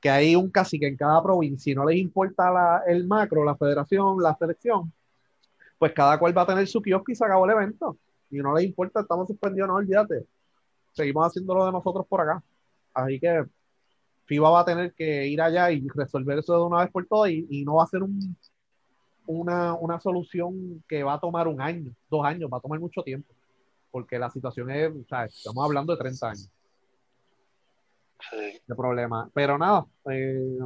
que 0.00 0.10
hay 0.10 0.34
un 0.34 0.50
cacique 0.50 0.86
en 0.86 0.96
cada 0.96 1.22
provincia 1.22 1.74
no 1.74 1.84
les 1.84 1.98
importa 1.98 2.82
el 2.86 3.06
macro, 3.06 3.44
la 3.44 3.56
federación, 3.56 4.22
la 4.22 4.34
selección, 4.36 4.92
pues 5.78 5.92
cada 5.92 6.18
cual 6.18 6.36
va 6.36 6.42
a 6.42 6.46
tener 6.46 6.66
su 6.66 6.80
kiosco 6.80 7.12
y 7.12 7.14
se 7.14 7.24
acabó 7.24 7.44
el 7.44 7.52
evento. 7.52 7.98
Y 8.30 8.38
no 8.38 8.54
les 8.54 8.64
importa, 8.64 9.00
estamos 9.00 9.28
suspendidos, 9.28 9.68
no 9.68 9.74
olvídate. 9.76 10.26
Seguimos 10.92 11.26
haciendo 11.26 11.54
lo 11.54 11.66
de 11.66 11.72
nosotros 11.72 12.06
por 12.06 12.22
acá. 12.22 12.42
Así 12.94 13.20
que 13.20 13.44
FIBA 14.30 14.48
va 14.48 14.60
a 14.60 14.64
tener 14.64 14.94
que 14.94 15.26
ir 15.26 15.42
allá 15.42 15.72
y 15.72 15.88
resolver 15.88 16.38
eso 16.38 16.56
de 16.56 16.64
una 16.64 16.82
vez 16.82 16.90
por 16.92 17.04
todas 17.04 17.32
y, 17.32 17.64
no 17.64 17.74
va 17.74 17.82
a 17.82 17.88
ser 17.88 18.04
un, 18.04 18.36
una, 19.26 19.74
una, 19.74 19.98
solución 19.98 20.84
que 20.86 21.02
va 21.02 21.14
a 21.14 21.20
tomar 21.20 21.48
un 21.48 21.60
año, 21.60 21.90
dos 22.08 22.24
años, 22.24 22.48
va 22.52 22.58
a 22.58 22.60
tomar 22.60 22.78
mucho 22.78 23.02
tiempo. 23.02 23.34
porque 23.90 24.20
la 24.20 24.30
situación 24.30 24.70
es, 24.70 24.88
o 24.88 25.04
sea, 25.08 25.24
estamos 25.24 25.64
hablando 25.64 25.92
de 25.92 25.98
30 25.98 26.28
años 26.28 26.48
Sí. 28.30 28.60
de 28.66 28.74
problema. 28.76 29.28
Pero 29.34 29.58
nada, 29.58 29.84
eh, 30.10 30.58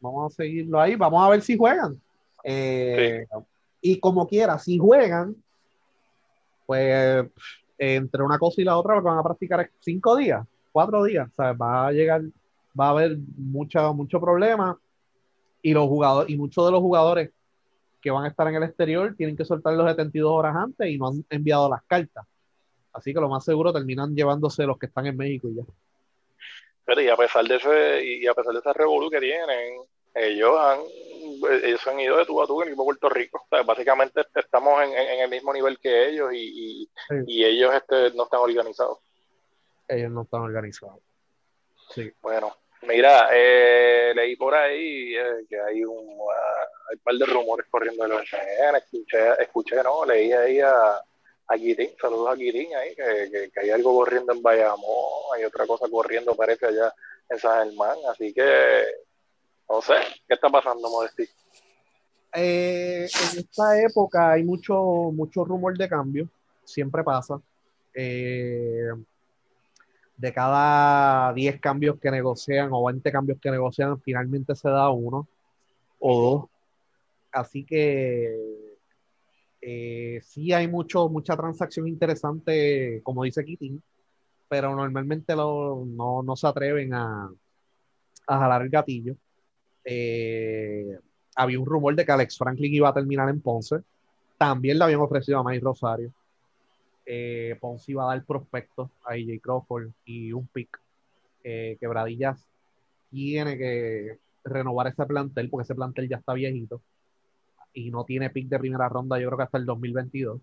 vamos 0.00 0.32
a 0.32 0.34
seguirlo 0.34 0.80
ahí, 0.80 0.96
vamos 0.96 1.24
a 1.24 1.30
ver 1.30 1.42
si 1.42 1.56
juegan. 1.56 2.00
Eh, 2.42 3.26
Y 3.80 4.00
como 4.00 4.26
quiera, 4.26 4.58
si 4.58 4.76
juegan, 4.78 5.36
pues 6.66 7.28
entre 7.78 8.22
una 8.22 8.38
cosa 8.38 8.60
y 8.60 8.64
la 8.64 8.76
otra 8.76 8.96
lo 8.96 9.02
que 9.02 9.08
van 9.08 9.18
a 9.18 9.22
practicar 9.22 9.60
es 9.60 9.70
cinco 9.80 10.16
días, 10.16 10.44
cuatro 10.72 11.04
días, 11.04 11.28
o 11.30 11.34
sea, 11.34 11.52
va 11.52 11.86
a 11.86 11.92
llegar, 11.92 12.22
va 12.78 12.86
a 12.86 12.90
haber 12.90 13.16
mucha, 13.36 13.92
mucho 13.92 14.20
problema 14.20 14.78
y 15.62 15.72
los 15.72 15.86
jugadores, 15.88 16.30
y 16.30 16.36
muchos 16.36 16.64
de 16.66 16.72
los 16.72 16.80
jugadores 16.80 17.30
que 18.00 18.10
van 18.10 18.24
a 18.24 18.28
estar 18.28 18.46
en 18.48 18.56
el 18.56 18.64
exterior 18.64 19.14
tienen 19.16 19.36
que 19.36 19.44
soltar 19.44 19.72
los 19.74 19.88
72 19.88 20.30
horas 20.30 20.54
antes 20.54 20.88
y 20.88 20.98
no 20.98 21.08
han 21.08 21.24
enviado 21.30 21.70
las 21.70 21.82
cartas. 21.84 22.26
Así 22.92 23.14
que 23.14 23.20
lo 23.20 23.28
más 23.28 23.44
seguro 23.44 23.72
terminan 23.72 24.14
llevándose 24.14 24.66
los 24.66 24.78
que 24.78 24.86
están 24.86 25.06
en 25.06 25.16
México 25.16 25.48
y 25.48 25.56
ya. 25.56 25.62
Pero 26.84 27.00
y 27.00 27.08
a 27.08 27.16
pesar 27.16 27.44
de 27.46 27.56
ese, 27.56 28.04
y 28.04 28.26
a 28.26 28.34
pesar 28.34 28.52
de 28.52 28.58
esa 28.58 28.72
revolución 28.74 29.10
que 29.10 29.26
tienen, 29.26 29.80
ellos 30.14 30.52
han, 30.60 30.80
ellos 31.62 31.86
han 31.86 31.98
ido 31.98 32.16
de 32.18 32.26
tú 32.26 32.40
a 32.42 32.46
tú 32.46 32.60
en 32.60 32.68
el 32.68 32.72
equipo 32.74 32.82
de 32.82 32.86
Puerto 32.86 33.08
Rico. 33.08 33.42
O 33.42 33.48
sea, 33.48 33.62
básicamente 33.62 34.20
estamos 34.34 34.82
en, 34.82 34.92
en, 34.92 35.20
el 35.20 35.30
mismo 35.30 35.52
nivel 35.52 35.78
que 35.80 36.08
ellos 36.10 36.32
y, 36.32 36.82
y, 36.82 36.88
Sí. 37.08 37.14
y 37.26 37.44
ellos 37.44 37.74
este, 37.74 38.14
no 38.14 38.24
están 38.24 38.40
organizados. 38.40 38.98
Ellos 39.88 40.10
no 40.12 40.22
están 40.22 40.42
organizados. 40.42 41.00
Sí. 41.90 42.12
Bueno, 42.22 42.54
mira, 42.86 43.28
eh, 43.32 44.12
leí 44.14 44.36
por 44.36 44.54
ahí 44.54 45.14
eh, 45.14 45.44
que 45.48 45.60
hay 45.60 45.84
un, 45.84 46.18
ah, 46.30 46.66
hay 46.90 46.96
un 46.96 47.02
par 47.02 47.14
de 47.14 47.26
rumores 47.26 47.66
corriendo 47.70 48.04
de 48.04 48.08
los 48.10 48.22
SN, 48.22 48.76
escuché, 48.76 49.42
escuché, 49.42 49.82
¿no? 49.82 50.04
Leí 50.04 50.32
ahí 50.32 50.60
a, 50.60 50.92
a 50.94 51.56
saludos 52.00 52.30
a 52.30 52.34
Guirín 52.34 52.74
ahí, 52.74 52.94
que, 52.94 53.30
que, 53.30 53.50
que 53.50 53.60
hay 53.60 53.70
algo 53.70 53.94
corriendo 53.94 54.32
en 54.32 54.42
Bayamón, 54.42 55.36
hay 55.36 55.44
otra 55.44 55.66
cosa 55.66 55.88
corriendo 55.90 56.34
parece 56.34 56.66
allá 56.66 56.92
en 57.28 57.38
San 57.38 57.68
Germán, 57.68 57.98
así 58.10 58.32
que 58.32 58.84
no 59.68 59.80
sé, 59.80 59.94
¿qué 60.26 60.34
está 60.34 60.48
pasando, 60.48 60.88
Modesti? 60.88 61.24
Eh, 62.34 63.06
en 63.32 63.38
esta 63.38 63.80
época 63.80 64.32
hay 64.32 64.42
mucho, 64.42 64.74
mucho 65.12 65.44
rumor 65.44 65.76
de 65.76 65.88
cambio, 65.88 66.28
siempre 66.64 67.02
pasa. 67.04 67.40
Eh, 67.94 68.88
de 70.16 70.32
cada 70.32 71.32
10 71.32 71.60
cambios 71.60 71.98
que 72.00 72.10
negocian 72.10 72.70
o 72.72 72.84
20 72.84 73.10
cambios 73.12 73.38
que 73.40 73.50
negocian, 73.50 74.00
finalmente 74.00 74.54
se 74.54 74.68
da 74.68 74.90
uno 74.90 75.28
o 75.98 76.20
dos. 76.20 76.50
Así 77.32 77.64
que 77.64 78.36
eh, 79.60 80.20
sí 80.22 80.52
hay 80.52 80.68
mucho, 80.68 81.08
mucha 81.08 81.36
transacción 81.36 81.88
interesante, 81.88 83.00
como 83.02 83.24
dice 83.24 83.44
Keating, 83.44 83.82
pero 84.48 84.74
normalmente 84.76 85.34
no, 85.34 85.84
no 85.84 86.36
se 86.36 86.46
atreven 86.46 86.94
a, 86.94 87.30
a 88.26 88.38
jalar 88.38 88.62
el 88.62 88.70
gatillo. 88.70 89.16
Eh, 89.84 90.98
había 91.36 91.58
un 91.58 91.66
rumor 91.66 91.94
de 91.94 92.04
que 92.04 92.12
Alex 92.12 92.38
Franklin 92.38 92.74
iba 92.74 92.88
a 92.88 92.94
terminar 92.94 93.28
en 93.28 93.40
Ponce. 93.40 93.80
También 94.38 94.78
le 94.78 94.84
habían 94.84 95.00
ofrecido 95.00 95.38
a 95.38 95.44
Mike 95.44 95.64
Rosario. 95.64 96.12
Eh, 97.06 97.56
Ponce 97.60 97.92
iba 97.92 98.04
a 98.04 98.14
dar 98.14 98.24
prospectos 98.24 98.90
a 99.04 99.12
AJ 99.12 99.40
Crawford 99.42 99.90
y 100.04 100.32
un 100.32 100.46
pick. 100.46 100.80
Eh, 101.42 101.76
Quebradillas 101.78 102.46
tiene 103.10 103.58
que 103.58 104.18
renovar 104.44 104.86
ese 104.86 105.04
plantel 105.06 105.50
porque 105.50 105.64
ese 105.64 105.74
plantel 105.74 106.08
ya 106.08 106.16
está 106.16 106.32
viejito 106.34 106.80
y 107.74 107.90
no 107.90 108.04
tiene 108.04 108.30
pick 108.30 108.48
de 108.48 108.58
primera 108.58 108.88
ronda, 108.88 109.18
yo 109.18 109.28
creo 109.28 109.38
que 109.38 109.44
hasta 109.44 109.58
el 109.58 109.66
2022. 109.66 110.40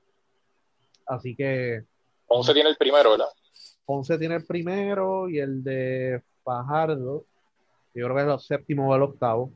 Así 1.08 1.36
que 1.36 1.84
Ponce 2.28 2.54
tiene 2.54 2.70
el 2.70 2.78
primero, 2.78 3.12
¿verdad? 3.12 3.28
Ponce 3.86 4.18
tiene 4.18 4.36
el 4.36 4.46
primero 4.46 5.30
y 5.30 5.40
el 5.40 5.64
de 5.64 6.22
Fajardo, 6.44 7.26
yo 7.94 8.06
creo 8.06 8.16
que 8.16 8.22
es 8.22 8.28
el 8.28 8.40
séptimo 8.40 8.90
o 8.90 8.96
el 8.96 9.02
octavo, 9.02 9.52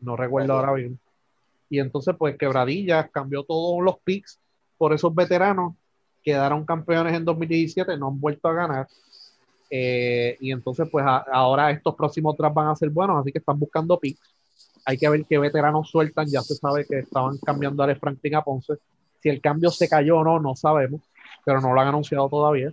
no 0.00 0.16
recuerdo 0.16 0.52
ahora 0.52 0.72
bien. 0.74 0.98
Y 1.70 1.80
entonces, 1.80 2.14
pues 2.18 2.36
Quebradillas 2.38 3.10
cambió 3.10 3.42
todos 3.44 3.82
los 3.82 3.98
picks 4.00 4.38
por 4.78 4.94
esos 4.94 5.14
veteranos, 5.14 5.74
quedaron 6.28 6.64
campeones 6.64 7.14
en 7.14 7.24
2017, 7.24 7.96
no 7.96 8.08
han 8.08 8.20
vuelto 8.20 8.48
a 8.48 8.54
ganar. 8.54 8.88
Eh, 9.70 10.36
y 10.40 10.52
entonces, 10.52 10.88
pues 10.90 11.04
a- 11.06 11.24
ahora 11.32 11.70
estos 11.70 11.94
próximos 11.94 12.36
drafts 12.36 12.54
van 12.54 12.68
a 12.68 12.76
ser 12.76 12.90
buenos, 12.90 13.20
así 13.20 13.32
que 13.32 13.38
están 13.38 13.58
buscando 13.58 13.98
picks. 13.98 14.20
Hay 14.86 14.96
que 14.98 15.08
ver 15.08 15.24
qué 15.28 15.38
veteranos 15.38 15.90
sueltan, 15.90 16.26
ya 16.28 16.40
se 16.42 16.54
sabe 16.54 16.86
que 16.86 17.00
estaban 17.00 17.38
cambiando 17.44 17.82
a 17.82 17.94
Franklin 17.96 18.36
a 18.36 18.42
Ponce. 18.42 18.74
Si 19.22 19.28
el 19.28 19.40
cambio 19.40 19.70
se 19.70 19.88
cayó 19.88 20.18
o 20.18 20.24
no, 20.24 20.40
no 20.40 20.54
sabemos, 20.56 21.02
pero 21.44 21.60
no 21.60 21.74
lo 21.74 21.80
han 21.80 21.88
anunciado 21.88 22.28
todavía. 22.28 22.72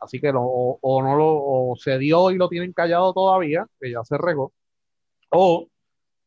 Así 0.00 0.20
que 0.20 0.32
lo- 0.32 0.42
o, 0.44 0.78
o 0.80 1.02
no 1.02 1.16
lo 1.16 1.26
o 1.72 1.76
se 1.76 1.98
dio 1.98 2.30
y 2.30 2.36
lo 2.38 2.48
tienen 2.48 2.72
callado 2.72 3.12
todavía, 3.12 3.66
que 3.80 3.90
ya 3.92 4.04
se 4.04 4.16
regó, 4.18 4.52
o 5.30 5.68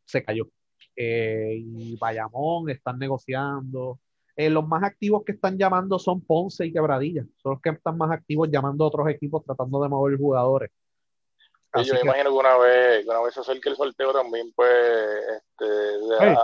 se 0.05 0.23
cayó. 0.23 0.47
Eh, 0.95 1.57
y 1.59 1.97
Bayamón 1.97 2.69
están 2.69 2.99
negociando. 2.99 3.99
Eh, 4.35 4.49
los 4.49 4.67
más 4.67 4.83
activos 4.83 5.23
que 5.25 5.33
están 5.33 5.57
llamando 5.57 5.99
son 5.99 6.21
Ponce 6.21 6.65
y 6.65 6.73
Quebradilla. 6.73 7.25
Son 7.37 7.53
los 7.53 7.61
que 7.61 7.69
están 7.69 7.97
más 7.97 8.11
activos 8.11 8.49
llamando 8.51 8.83
a 8.83 8.87
otros 8.87 9.07
equipos 9.09 9.43
tratando 9.45 9.81
de 9.83 9.89
mover 9.89 10.17
jugadores. 10.17 10.71
Y 11.75 11.79
Así 11.79 11.87
yo 11.89 11.93
me 11.95 12.01
que- 12.01 12.05
imagino 12.07 12.29
que 12.29 12.35
una 12.37 12.57
vez, 12.57 13.03
que 13.03 13.09
una 13.09 13.21
vez 13.21 13.33
se 13.33 13.39
acerque 13.39 13.69
el 13.69 13.75
sorteo 13.75 14.13
también, 14.13 14.51
pues 14.53 14.69
este, 15.37 15.65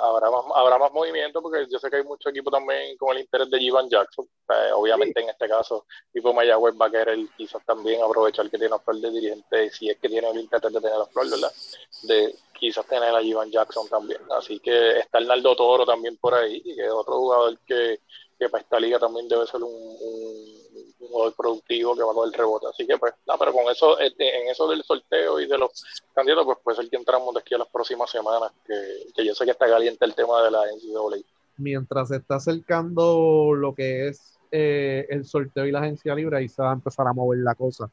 habrá, 0.01 0.31
más, 0.31 0.43
habrá 0.55 0.77
más 0.79 0.91
movimiento, 0.91 1.41
porque 1.41 1.67
yo 1.69 1.77
sé 1.77 1.89
que 1.89 1.97
hay 1.97 2.03
muchos 2.03 2.31
equipos 2.31 2.51
también 2.51 2.97
con 2.97 3.15
el 3.15 3.21
interés 3.21 3.49
de 3.51 3.59
Jivan 3.59 3.87
Jackson. 3.89 4.25
Eh, 4.49 4.71
obviamente 4.73 5.21
en 5.21 5.29
este 5.29 5.47
caso, 5.47 5.85
tipo 6.11 6.33
Mayagüez 6.33 6.73
va 6.81 6.87
a 6.87 6.91
querer 6.91 7.19
quizás 7.37 7.63
también 7.65 8.01
aprovechar 8.01 8.49
que 8.49 8.57
tiene 8.57 8.73
a 8.75 8.79
Flor 8.79 8.97
de 9.01 9.11
dirigente, 9.11 9.69
si 9.69 9.89
es 9.89 9.97
que 9.99 10.09
tiene 10.09 10.29
el 10.29 10.39
interés 10.39 10.73
de 10.73 10.81
tener 10.81 10.99
a 10.99 11.05
Flor, 11.05 11.29
¿verdad? 11.29 11.51
De 12.03 12.35
quizás 12.59 12.85
tener 12.87 13.15
a 13.15 13.21
Jivan 13.21 13.51
Jackson 13.51 13.87
también. 13.87 14.19
Así 14.31 14.59
que 14.59 14.97
está 14.99 15.19
el 15.19 15.27
Naldo 15.27 15.55
Toro 15.55 15.85
también 15.85 16.17
por 16.17 16.33
ahí, 16.33 16.61
que 16.63 16.85
es 16.85 16.91
otro 16.91 17.17
jugador 17.17 17.57
que, 17.67 17.99
que 18.37 18.49
para 18.49 18.63
esta 18.63 18.79
liga 18.79 18.97
también 18.97 19.27
debe 19.27 19.45
ser 19.45 19.61
un, 19.61 19.71
un, 19.73 20.58
un 20.99 21.07
jugador 21.07 21.33
productivo 21.35 21.95
que 21.95 22.03
va 22.03 22.11
a 22.11 22.13
coger 22.13 22.39
rebote. 22.39 22.67
Así 22.67 22.85
que, 22.85 22.97
pues, 22.97 23.13
no, 23.27 23.37
pero 23.37 23.53
con 23.53 23.71
eso, 23.71 23.97
este, 23.99 24.41
en 24.41 24.49
eso 24.49 24.67
del 24.67 24.83
sorteo 24.83 25.39
y 25.39 25.47
de 25.47 25.57
los 25.57 25.71
candidatos, 26.13 26.45
pues 26.45 26.57
puede 26.63 26.77
ser 26.77 26.89
que 26.89 26.97
entramos 26.97 27.33
de 27.33 27.39
aquí 27.39 27.55
a 27.55 27.59
las 27.59 27.67
próximas 27.69 28.09
semanas, 28.09 28.51
que, 28.65 28.75
que 29.15 29.25
yo 29.25 29.33
sé 29.33 29.45
que 29.45 29.51
está 29.51 29.67
caliente 29.67 30.05
el 30.05 30.15
tema 30.15 30.43
de 30.43 30.51
la 30.51 30.59
NCAA. 30.65 31.21
mientras 31.57 32.09
se 32.09 32.17
está 32.17 32.35
acercando 32.35 33.53
lo 33.53 33.73
que 33.73 34.07
es 34.07 34.37
eh, 34.51 35.05
el 35.09 35.25
sorteo 35.25 35.65
y 35.65 35.71
la 35.71 35.79
agencia 35.79 36.15
libre, 36.15 36.37
ahí 36.37 36.49
se 36.49 36.61
va 36.61 36.71
a 36.71 36.73
empezar 36.73 37.07
a 37.07 37.13
mover 37.13 37.39
la 37.39 37.55
cosa. 37.55 37.89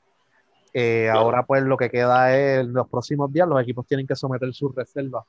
Eh, 0.72 1.04
Claro. 1.06 1.20
Ahora, 1.20 1.46
pues, 1.46 1.62
lo 1.62 1.76
que 1.76 1.90
queda 1.90 2.36
es 2.36 2.60
en 2.60 2.72
los 2.72 2.88
próximos 2.88 3.32
días, 3.32 3.48
los 3.48 3.60
equipos 3.60 3.86
tienen 3.86 4.06
que 4.06 4.14
someter 4.14 4.52
sus 4.52 4.74
reservas 4.74 5.24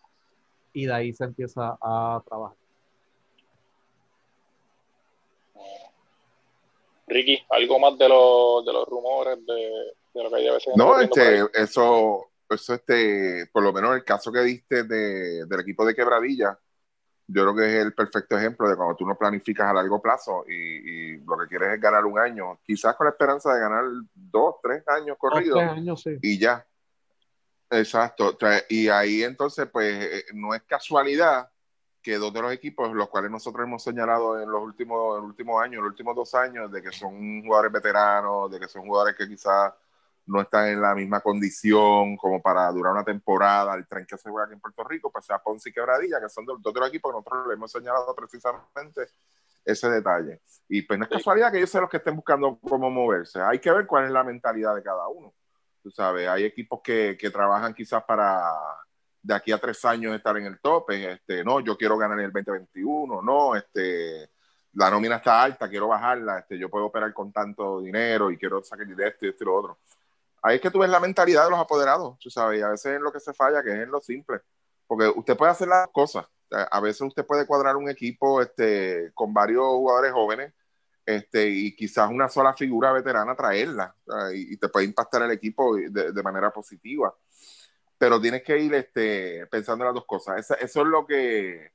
y 0.73 0.85
de 0.85 0.93
ahí 0.93 1.13
se 1.13 1.23
empieza 1.23 1.77
a 1.81 2.21
trabajar. 2.27 2.57
Ricky, 7.07 7.41
algo 7.49 7.79
más 7.79 7.97
de, 7.97 8.09
los 8.09 8.65
de 8.65 8.73
los 8.73 8.85
rumores 8.87 9.37
de, 9.45 9.71
de 10.13 10.23
lo 10.23 10.29
que 10.29 10.35
hay 10.35 10.43
de 10.43 10.51
veces. 10.51 10.73
No, 10.75 10.99
este, 10.99 11.45
eso, 11.53 12.27
eso, 12.49 12.73
este, 12.73 13.47
por 13.51 13.63
lo 13.63 13.71
menos 13.71 13.95
el 13.95 14.03
caso 14.03 14.31
que 14.31 14.41
diste 14.41 14.83
de, 14.83 15.45
del 15.45 15.59
equipo 15.61 15.85
de 15.85 15.95
Quebradilla, 15.95 16.59
yo 17.29 17.43
creo 17.43 17.55
que 17.55 17.65
es 17.65 17.85
el 17.85 17.93
perfecto 17.93 18.37
ejemplo 18.37 18.69
de 18.69 18.75
cuando 18.75 18.95
tú 18.95 19.05
no 19.05 19.17
planificas 19.17 19.69
a 19.69 19.73
largo 19.73 20.01
plazo 20.01 20.45
y, 20.47 20.53
y 20.53 21.17
lo 21.25 21.37
que 21.37 21.47
quieres 21.47 21.73
es 21.73 21.81
ganar 21.81 22.05
un 22.05 22.19
año, 22.19 22.59
quizás 22.65 22.95
con 22.95 23.05
la 23.05 23.11
esperanza 23.11 23.53
de 23.53 23.59
ganar 23.59 23.83
dos, 24.13 24.55
tres 24.61 24.87
años 24.87 25.17
corridos 25.17 25.55
Dos, 25.55 25.63
tres 25.63 25.77
años, 25.77 26.01
sí. 26.01 26.17
y 26.21 26.39
ya. 26.39 26.65
Exacto. 27.69 28.37
Y 28.69 28.87
ahí 28.87 29.23
entonces, 29.23 29.67
pues, 29.71 29.93
eh, 29.93 30.25
no 30.33 30.53
es 30.53 30.61
casualidad 30.63 31.49
que 32.07 32.17
dos 32.17 32.31
de 32.31 32.41
los 32.41 32.53
equipos, 32.53 32.89
los 32.93 33.09
cuales 33.09 33.29
nosotros 33.29 33.67
hemos 33.67 33.83
señalado 33.83 34.41
en 34.41 34.49
los 34.49 34.63
últimos, 34.63 35.17
en 35.17 35.23
los 35.23 35.31
últimos 35.31 35.61
años, 35.61 35.73
en 35.73 35.83
los 35.83 35.91
últimos 35.91 36.15
dos 36.15 36.33
años, 36.35 36.71
de 36.71 36.81
que 36.81 36.93
son 36.93 37.43
jugadores 37.43 37.69
veteranos, 37.69 38.49
de 38.49 38.61
que 38.61 38.69
son 38.69 38.83
jugadores 38.83 39.13
que 39.13 39.27
quizás 39.27 39.73
no 40.25 40.39
están 40.39 40.69
en 40.69 40.81
la 40.81 40.95
misma 40.95 41.19
condición 41.19 42.15
como 42.15 42.41
para 42.41 42.71
durar 42.71 42.93
una 42.93 43.03
temporada, 43.03 43.75
el 43.75 43.85
tren 43.87 44.05
que 44.05 44.17
se 44.17 44.29
juega 44.29 44.45
aquí 44.45 44.53
en 44.53 44.61
Puerto 44.61 44.85
Rico, 44.85 45.11
pues 45.11 45.25
sea 45.25 45.39
Ponce 45.39 45.67
y 45.67 45.73
Quebradilla, 45.73 46.21
que 46.21 46.29
son 46.29 46.45
dos 46.45 46.73
de 46.73 46.79
los 46.79 46.87
equipos 46.87 47.11
que 47.11 47.17
nosotros 47.17 47.45
le 47.45 47.55
hemos 47.55 47.69
señalado 47.73 48.15
precisamente 48.15 49.09
ese 49.65 49.89
detalle. 49.89 50.39
Y 50.69 50.83
pues 50.83 50.97
no 50.97 51.03
es 51.03 51.11
casualidad 51.11 51.51
que 51.51 51.57
ellos 51.57 51.69
sean 51.69 51.81
los 51.81 51.91
que 51.91 51.97
estén 51.97 52.15
buscando 52.15 52.57
cómo 52.61 52.89
moverse. 52.89 53.41
Hay 53.41 53.59
que 53.59 53.69
ver 53.69 53.85
cuál 53.85 54.05
es 54.05 54.11
la 54.11 54.23
mentalidad 54.23 54.73
de 54.75 54.81
cada 54.81 55.09
uno. 55.09 55.33
Tú 55.83 55.91
sabes, 55.91 56.25
hay 56.29 56.45
equipos 56.45 56.79
que, 56.81 57.17
que 57.19 57.29
trabajan 57.29 57.73
quizás 57.73 58.01
para 58.05 58.49
de 59.27 59.33
aquí 59.33 59.51
a 59.51 59.57
tres 59.57 59.83
años 59.83 60.15
estar 60.15 60.37
en 60.37 60.45
el 60.45 60.59
tope. 60.59 61.11
Este, 61.11 61.43
no, 61.43 61.59
yo 61.59 61.77
quiero 61.77 61.97
ganar 61.97 62.17
en 62.19 62.25
el 62.25 62.31
2021, 62.31 63.21
no, 63.21 63.55
este, 63.55 64.29
la 64.73 64.89
nómina 64.89 65.17
está 65.17 65.43
alta, 65.43 65.69
quiero 65.69 65.89
bajarla, 65.89 66.39
este, 66.39 66.57
yo 66.57 66.69
puedo 66.69 66.85
operar 66.85 67.13
con 67.13 67.31
tanto 67.33 67.81
dinero 67.81 68.31
y 68.31 68.37
quiero 68.37 68.63
sacar 68.63 68.87
de 68.87 69.07
esto 69.07 69.25
y 69.25 69.29
esto 69.29 69.43
y 69.43 69.47
lo 69.47 69.55
otro. 69.55 69.77
Ahí 70.41 70.55
es 70.55 70.61
que 70.61 70.71
tú 70.71 70.79
ves 70.79 70.89
la 70.89 71.01
mentalidad 71.01 71.43
de 71.43 71.49
los 71.49 71.59
apoderados, 71.59 72.17
tú 72.19 72.29
sabes, 72.29 72.59
y 72.59 72.61
a 72.63 72.69
veces 72.69 72.95
es 72.95 73.01
lo 73.01 73.11
que 73.11 73.19
se 73.19 73.33
falla, 73.33 73.61
que 73.61 73.71
es 73.71 73.79
en 73.79 73.91
lo 73.91 73.99
simple. 73.99 74.39
Porque 74.87 75.09
usted 75.09 75.35
puede 75.35 75.51
hacer 75.51 75.67
las 75.67 75.89
cosas. 75.89 76.25
A 76.49 76.79
veces 76.79 77.01
usted 77.01 77.25
puede 77.25 77.45
cuadrar 77.45 77.75
un 77.75 77.89
equipo 77.89 78.41
este, 78.41 79.11
con 79.13 79.33
varios 79.33 79.65
jugadores 79.65 80.13
jóvenes 80.13 80.53
este, 81.05 81.49
y 81.49 81.75
quizás 81.75 82.09
una 82.09 82.29
sola 82.29 82.53
figura 82.53 82.93
veterana 82.93 83.35
traerla 83.35 83.93
y, 84.33 84.55
te 84.57 84.69
puede 84.69 84.85
impactar 84.85 85.23
el 85.23 85.31
equipo 85.31 85.75
de, 85.75 86.23
manera 86.23 86.51
positiva. 86.51 87.13
Pero 87.97 88.21
tienes 88.21 88.43
que 88.43 88.57
ir 88.59 88.73
este, 88.73 89.47
pensando 89.47 89.83
en 89.83 89.87
las 89.87 89.95
dos 89.95 90.05
cosas. 90.05 90.39
Eso, 90.39 90.55
eso, 90.55 90.81
es 90.81 90.87
lo 90.87 91.05
que, 91.05 91.71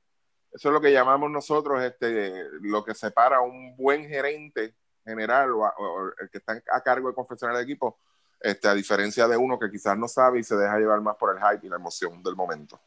eso 0.53 0.69
es 0.69 0.73
lo 0.73 0.79
que 0.79 0.91
llamamos 0.91 1.29
nosotros 1.29 1.81
este, 1.83 2.45
lo 2.61 2.83
que 2.83 2.93
separa 2.93 3.37
a 3.37 3.41
un 3.41 3.75
buen 3.75 4.07
gerente 4.07 4.75
general 5.03 5.51
o, 5.51 6.11
el 6.19 6.29
que 6.29 6.37
está 6.37 6.61
a 6.71 6.81
cargo 6.81 7.09
de 7.09 7.15
confeccionar 7.15 7.57
el 7.57 7.63
equipo, 7.63 7.99
este, 8.39 8.67
a 8.67 8.73
diferencia 8.73 9.27
de 9.27 9.37
uno 9.37 9.59
que 9.59 9.69
quizás 9.69 9.97
no 9.97 10.07
sabe 10.07 10.39
y 10.39 10.43
se 10.43 10.55
deja 10.55 10.77
llevar 10.77 11.01
más 11.01 11.15
por 11.17 11.35
el 11.35 11.43
hype 11.43 11.67
y 11.67 11.69
la 11.69 11.75
emoción 11.75 12.23
del 12.23 12.35
momento. 12.35 12.79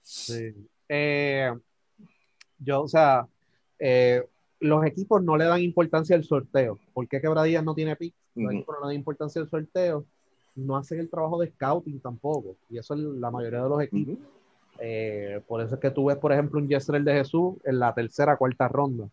Sí. 0.00 0.54
Eh, 0.88 1.52
yo, 2.58 2.82
o 2.82 2.88
sea, 2.88 3.26
eh, 3.78 4.24
los 4.60 4.84
equipos 4.84 5.22
no 5.22 5.36
le 5.36 5.44
dan 5.44 5.60
importancia 5.60 6.16
al 6.16 6.24
sorteo. 6.24 6.78
¿Por 6.92 7.08
qué 7.08 7.20
Quebradillas 7.20 7.64
no 7.64 7.74
tiene 7.74 7.96
pick? 7.96 8.14
Los 8.34 8.52
equipos 8.52 8.76
no 8.76 8.86
le 8.86 8.94
dan 8.94 8.96
importancia 8.96 9.40
al 9.40 9.48
sorteo. 9.48 10.06
No 10.56 10.76
hacen 10.76 11.00
el 11.00 11.10
trabajo 11.10 11.40
de 11.40 11.48
scouting 11.48 12.00
tampoco. 12.00 12.56
Y 12.70 12.78
eso 12.78 12.94
es 12.94 13.00
la 13.00 13.30
mayoría 13.30 13.62
de 13.62 13.68
los 13.68 13.82
equipos. 13.82 14.16
Eh, 14.78 15.40
por 15.46 15.60
eso 15.60 15.74
es 15.74 15.80
que 15.80 15.90
tú 15.90 16.06
ves, 16.06 16.16
por 16.16 16.32
ejemplo, 16.32 16.60
un 16.60 16.68
Yesrel 16.68 17.04
de 17.04 17.14
Jesús 17.14 17.54
en 17.64 17.78
la 17.78 17.94
tercera, 17.94 18.36
cuarta 18.36 18.68
ronda. 18.68 19.08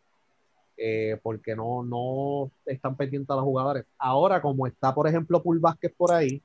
Eh, 0.78 1.20
porque 1.22 1.56
no, 1.56 1.84
no 1.84 2.52
están 2.66 2.96
pendientes 2.96 3.30
a 3.30 3.36
los 3.36 3.44
jugadores. 3.44 3.86
Ahora, 3.98 4.42
como 4.42 4.66
está, 4.66 4.94
por 4.94 5.08
ejemplo, 5.08 5.42
Pool 5.42 5.60
Vázquez 5.60 5.94
por 5.96 6.12
ahí, 6.12 6.42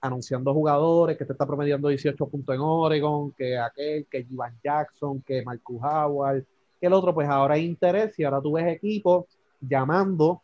anunciando 0.00 0.54
jugadores, 0.54 1.16
que 1.16 1.24
te 1.24 1.32
está 1.32 1.44
promediando 1.46 1.88
18 1.88 2.28
puntos 2.28 2.54
en 2.54 2.60
Oregon, 2.60 3.32
que 3.32 3.58
aquel, 3.58 4.06
que 4.06 4.26
Ivan 4.30 4.56
Jackson, 4.62 5.20
que 5.22 5.42
Marcus 5.42 5.82
Howard, 5.82 6.44
que 6.80 6.86
el 6.86 6.92
otro, 6.92 7.12
pues 7.12 7.28
ahora 7.28 7.54
hay 7.54 7.64
interés 7.64 8.16
y 8.18 8.24
ahora 8.24 8.40
tú 8.40 8.52
ves 8.52 8.66
equipos 8.68 9.26
llamando, 9.60 10.40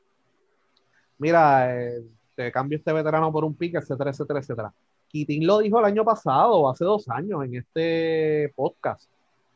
mira, 1.18 1.72
eh, 1.80 2.02
te 2.34 2.50
cambio 2.52 2.78
este 2.78 2.92
veterano 2.92 3.32
por 3.32 3.44
un 3.44 3.54
pick, 3.54 3.76
etcétera, 3.76 4.10
etcétera, 4.10 4.40
etcétera. 4.40 4.72
Kitin 5.08 5.46
lo 5.46 5.58
dijo 5.58 5.78
el 5.78 5.84
año 5.84 6.04
pasado, 6.04 6.68
hace 6.68 6.84
dos 6.84 7.08
años, 7.08 7.44
en 7.44 7.56
este 7.56 8.52
podcast. 8.56 9.08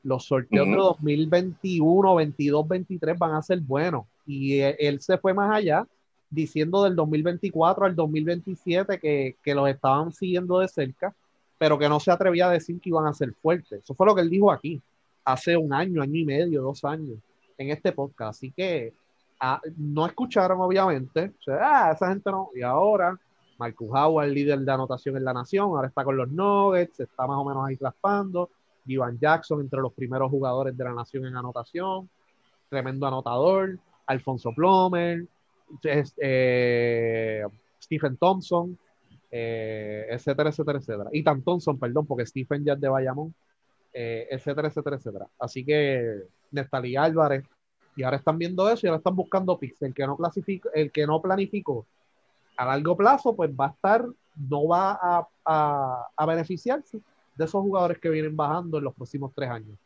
Los 0.05 0.25
sorteos 0.25 0.67
de 0.67 0.77
2021, 0.77 2.15
22, 2.15 2.69
23 2.69 3.19
van 3.19 3.35
a 3.35 3.43
ser 3.43 3.61
buenos. 3.61 4.07
Y 4.25 4.61
eh, 4.61 4.77
él 4.79 5.01
se 5.01 5.19
fue 5.19 5.35
más 5.35 5.51
allá, 5.55 5.87
diciendo 6.31 6.85
del 6.85 6.95
2024 6.95 7.87
al 7.87 7.97
2027 7.97 8.99
que, 8.99 9.37
que 9.43 9.55
los 9.55 9.69
estaban 9.69 10.13
siguiendo 10.13 10.61
de 10.61 10.69
cerca, 10.69 11.15
pero 11.59 11.79
que 11.79 11.89
no 11.89 11.99
se 11.99 12.13
atrevía 12.13 12.49
a 12.49 12.53
decir 12.53 12.81
que 12.81 12.91
iban 12.91 13.07
a 13.07 13.15
ser 13.15 13.33
fuertes. 13.35 13.83
Eso 13.83 13.95
fue 13.95 14.07
lo 14.07 14.15
que 14.15 14.21
él 14.21 14.31
dijo 14.31 14.53
aquí 14.53 14.81
hace 15.25 15.57
un 15.57 15.73
año, 15.73 16.01
año 16.01 16.17
y 16.17 16.25
medio, 16.25 16.63
dos 16.63 16.85
años 16.85 17.19
en 17.59 17.71
este 17.71 17.93
podcast. 17.93 18.39
Así 18.39 18.53
que 18.53 18.95
no 19.77 20.07
escucharon, 20.07 20.61
obviamente. 20.61 21.33
O 21.41 21.43
sea, 21.43 21.59
ah, 21.61 21.93
esa 21.93 22.09
gente 22.09 22.31
no. 22.31 22.51
Y 22.55 22.63
ahora, 22.63 23.19
Marcus 23.59 23.89
Howard, 23.91 24.29
líder 24.29 24.61
de 24.61 24.73
anotación 24.73 25.17
en 25.17 25.25
la 25.25 25.33
nación, 25.33 25.67
ahora 25.67 25.89
está 25.89 26.05
con 26.05 26.17
los 26.17 26.29
Nuggets, 26.31 27.01
está 27.01 27.27
más 27.27 27.39
o 27.39 27.45
menos 27.45 27.67
ahí 27.67 27.77
raspando. 27.81 28.51
Ivan 28.87 29.19
Jackson, 29.19 29.61
entre 29.61 29.81
los 29.81 29.93
primeros 29.93 30.31
jugadores 30.31 30.77
de 30.77 30.85
la 30.85 30.93
nación 30.93 31.27
en 31.27 31.37
anotación. 31.37 32.09
Tremendo 32.69 33.07
anotador. 33.07 33.79
Alfonso 34.07 34.53
Plomer. 34.55 35.27
Eh, 35.85 37.45
Stephen 37.83 38.17
Thompson. 38.17 38.79
Eh, 39.31 40.07
etcétera, 40.11 40.49
etcétera, 40.49 40.79
etcétera. 40.79 41.11
Y 41.13 41.23
Thompson, 41.23 41.79
perdón, 41.79 42.07
porque 42.07 42.25
Stephen 42.25 42.65
ya 42.65 42.73
es 42.73 42.81
de 42.81 42.89
Bayamón 42.89 43.35
eh, 43.93 44.29
etcétera, 44.31 44.69
etcétera, 44.69 44.97
etcétera. 44.97 45.27
Así 45.39 45.65
que 45.65 46.23
Nestalí 46.51 46.97
Álvarez, 46.97 47.45
y 47.99 48.05
ahora 48.05 48.19
están 48.19 48.39
viendo 48.39 48.71
eso 48.71 48.87
y 48.87 48.89
ahora 48.89 48.99
están 48.99 49.17
buscando 49.17 49.59
picks. 49.59 49.83
El 49.83 49.93
que 49.93 50.07
no 50.07 50.17
clasificó, 50.17 50.71
el 50.73 50.93
que 50.93 51.05
no 51.05 51.21
planificó 51.21 51.85
a 52.57 52.65
largo 52.65 52.97
plazo, 52.97 53.35
pues 53.35 53.51
va 53.51 53.67
a 53.67 53.71
estar, 53.71 54.07
no 54.49 54.69
va 54.69 54.97
a, 55.45 56.09
a, 56.17 56.27
beneficiarse 56.27 57.01
de 57.35 57.45
esos 57.45 57.61
jugadores 57.61 57.99
que 57.99 58.09
vienen 58.09 58.37
bajando 58.37 58.79
en 58.79 58.85
los 58.85 58.95
próximos 58.95 59.33
tres 59.35 59.51
años. 59.51 59.77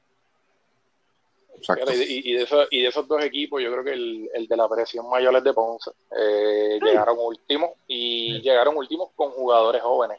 Y, 2.07 2.35
de 2.35 2.42
esos, 2.42 2.68
y, 2.70 2.83
de 2.83 2.88
esos, 2.88 3.09
dos 3.09 3.25
equipos, 3.25 3.62
yo 3.62 3.72
creo 3.72 3.85
que 3.85 3.92
el, 3.92 4.29
el 4.35 4.46
de 4.46 4.57
la 4.57 4.68
presión 4.68 5.09
mayor 5.09 5.35
es 5.37 5.44
de 5.44 5.55
Ponce. 5.55 5.90
Eh, 6.14 6.79
llegaron 6.83 7.16
últimos 7.18 7.70
y 7.87 8.42
llegaron 8.42 8.77
últimos 8.77 9.09
con 9.16 9.31
jugadores 9.31 9.81
jóvenes. 9.81 10.18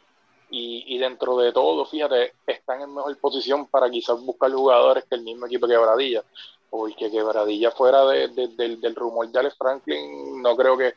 Y, 0.55 0.99
dentro 0.99 1.35
de 1.37 1.51
todo, 1.51 1.83
fíjate, 1.85 2.33
están 2.45 2.81
en 2.81 2.93
mejor 2.93 3.17
posición 3.17 3.65
para 3.65 3.89
quizás 3.89 4.21
buscar 4.21 4.51
jugadores 4.51 5.03
que 5.05 5.15
el 5.15 5.23
mismo 5.23 5.47
equipo 5.47 5.67
Quebradilla. 5.67 6.23
Porque 6.73 7.11
Quebradilla 7.11 7.69
fuera 7.69 8.03
del, 8.03 8.95
rumor 8.95 9.29
de 9.29 9.39
Alex 9.39 9.55
Franklin, 9.55 10.41
no 10.41 10.57
creo 10.57 10.75
que 10.75 10.95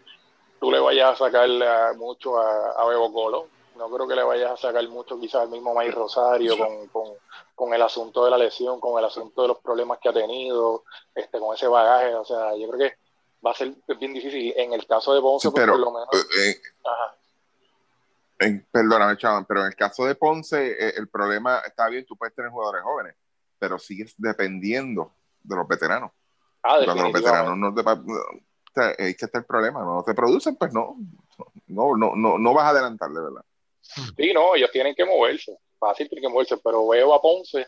tú 0.58 0.70
le 0.70 0.80
vayas 0.80 1.12
a 1.12 1.26
sacar 1.26 1.46
mucho 1.98 2.38
a, 2.40 2.88
Bebo 2.88 3.12
Colo. 3.12 3.48
No 3.76 3.90
creo 3.90 4.08
que 4.08 4.14
le 4.14 4.22
vayas 4.22 4.52
a 4.52 4.56
sacar 4.56 4.88
mucho 4.88 5.20
quizás 5.20 5.42
al 5.42 5.50
mismo 5.50 5.74
May 5.74 5.90
Rosario 5.90 6.56
con, 7.54 7.74
el 7.74 7.82
asunto 7.82 8.24
de 8.24 8.30
la 8.30 8.38
lesión, 8.38 8.80
con 8.80 8.98
el 8.98 9.04
asunto 9.04 9.42
de 9.42 9.48
los 9.48 9.58
problemas 9.58 9.98
que 9.98 10.08
ha 10.08 10.14
tenido, 10.14 10.84
este, 11.14 11.38
con 11.38 11.54
ese 11.54 11.68
bagaje. 11.68 12.14
O 12.14 12.24
sea, 12.24 12.56
yo 12.56 12.70
creo 12.70 12.88
que 12.88 12.96
va 13.46 13.50
a 13.50 13.54
ser 13.54 13.74
bien 14.00 14.14
difícil. 14.14 14.54
En 14.56 14.72
el 14.72 14.86
caso 14.86 15.12
de 15.12 15.20
Ponce, 15.20 15.50
pues, 15.50 15.66
por 15.66 15.78
lo 15.78 15.90
menos... 15.90 16.08
Eh, 16.14 16.52
eh, 16.52 16.62
ajá 16.86 17.16
perdóname, 18.70 19.16
chaval, 19.16 19.46
pero 19.46 19.60
en 19.60 19.66
el 19.68 19.74
caso 19.74 20.04
de 20.04 20.14
Ponce, 20.14 20.72
eh, 20.72 20.92
el 20.98 21.08
problema 21.08 21.58
está 21.64 21.88
bien, 21.88 22.04
tú 22.04 22.16
puedes 22.16 22.34
tener 22.34 22.50
jugadores 22.50 22.82
jóvenes, 22.82 23.14
pero 23.58 23.78
sigues 23.78 24.14
dependiendo 24.18 25.10
de 25.46 25.56
los 25.56 25.68
veteranos. 25.68 26.11
Ah, 26.62 26.80
Cuando 26.85 27.04
los 27.04 27.12
veteranos 27.12 27.56
no 27.56 27.74
te, 27.74 28.80
ahí 29.02 29.14
que 29.14 29.24
está 29.24 29.38
el 29.38 29.44
problema, 29.44 29.85
no 29.85 30.02
te 30.04 30.14
producen, 30.14 30.56
pues 30.56 30.72
no, 30.72 30.96
no, 31.68 31.96
no, 31.96 32.14
no, 32.14 32.38
no 32.38 32.54
vas 32.54 32.64
a 32.64 32.68
adelantar, 32.70 33.11
de 33.11 33.22
verdad. 33.22 33.42
Sí, 33.80 34.32
no, 34.35 34.54
ellos 34.54 34.70
tienen 34.72 34.94
que 34.94 35.04
moverse, 35.04 35.56
fácil 35.78 36.09
tienen 36.09 36.28
que 36.28 36.32
moverse, 36.32 36.56
pero 36.59 36.87
veo 36.88 37.14
a 37.14 37.22
Ponce 37.22 37.66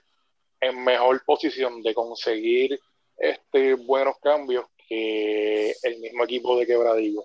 en 0.61 0.85
mejor 0.85 1.23
posición 1.25 1.83
de 1.83 1.95
conseguir 1.95 2.79
este 3.17 3.75
buenos 3.75 4.17
cambios 4.21 4.67
que 4.89 5.75
el 5.83 5.99
mismo 5.99 6.25
equipo 6.25 6.59
de 6.59 6.67
Quebradillo. 6.67 7.25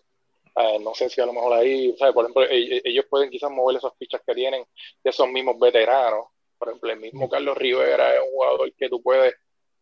Eh, 0.55 0.79
no 0.79 0.93
sé 0.93 1.09
si 1.09 1.19
a 1.19 1.25
lo 1.25 1.33
mejor 1.33 1.53
ahí, 1.53 1.95
por 2.13 2.25
ejemplo, 2.25 2.43
e, 2.43 2.77
e, 2.77 2.81
ellos 2.85 3.05
pueden 3.09 3.29
quizás 3.29 3.49
mover 3.49 3.77
esas 3.77 3.93
fichas 3.97 4.21
que 4.25 4.35
tienen 4.35 4.63
de 5.03 5.09
esos 5.09 5.27
mismos 5.27 5.57
veteranos. 5.59 6.27
Por 6.57 6.69
ejemplo, 6.69 6.91
el 6.91 6.99
mismo 6.99 7.27
Carlos 7.27 7.57
Rivera 7.57 8.13
es 8.13 8.21
un 8.21 8.31
jugador 8.31 8.73
que 8.73 8.89
tú 8.89 9.01
puedes 9.01 9.33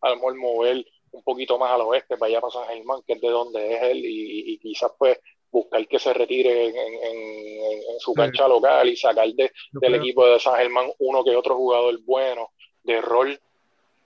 a 0.01 0.09
lo 0.09 0.15
mejor 0.15 0.35
mover 0.35 0.85
un 1.11 1.23
poquito 1.23 1.57
más 1.57 1.71
al 1.71 1.81
oeste, 1.81 2.17
para 2.17 2.29
allá 2.29 2.41
para 2.41 2.51
San 2.51 2.67
Germán, 2.67 3.01
que 3.05 3.13
es 3.13 3.21
de 3.21 3.29
donde 3.29 3.75
es 3.75 3.83
él, 3.83 4.01
y, 4.03 4.57
quizás 4.59 4.91
pues 4.97 5.19
buscar 5.51 5.85
que 5.87 5.99
se 5.99 6.13
retire 6.13 6.67
en, 6.67 7.99
su 7.99 8.13
cancha 8.13 8.47
local 8.47 8.87
y 8.87 8.95
sacar 8.95 9.27
del 9.27 9.95
equipo 9.95 10.25
de 10.25 10.39
San 10.39 10.55
Germán 10.55 10.89
uno 10.99 11.23
que 11.23 11.35
otro 11.35 11.55
jugador 11.55 11.99
bueno 12.03 12.49
de 12.83 13.01
rol 13.01 13.39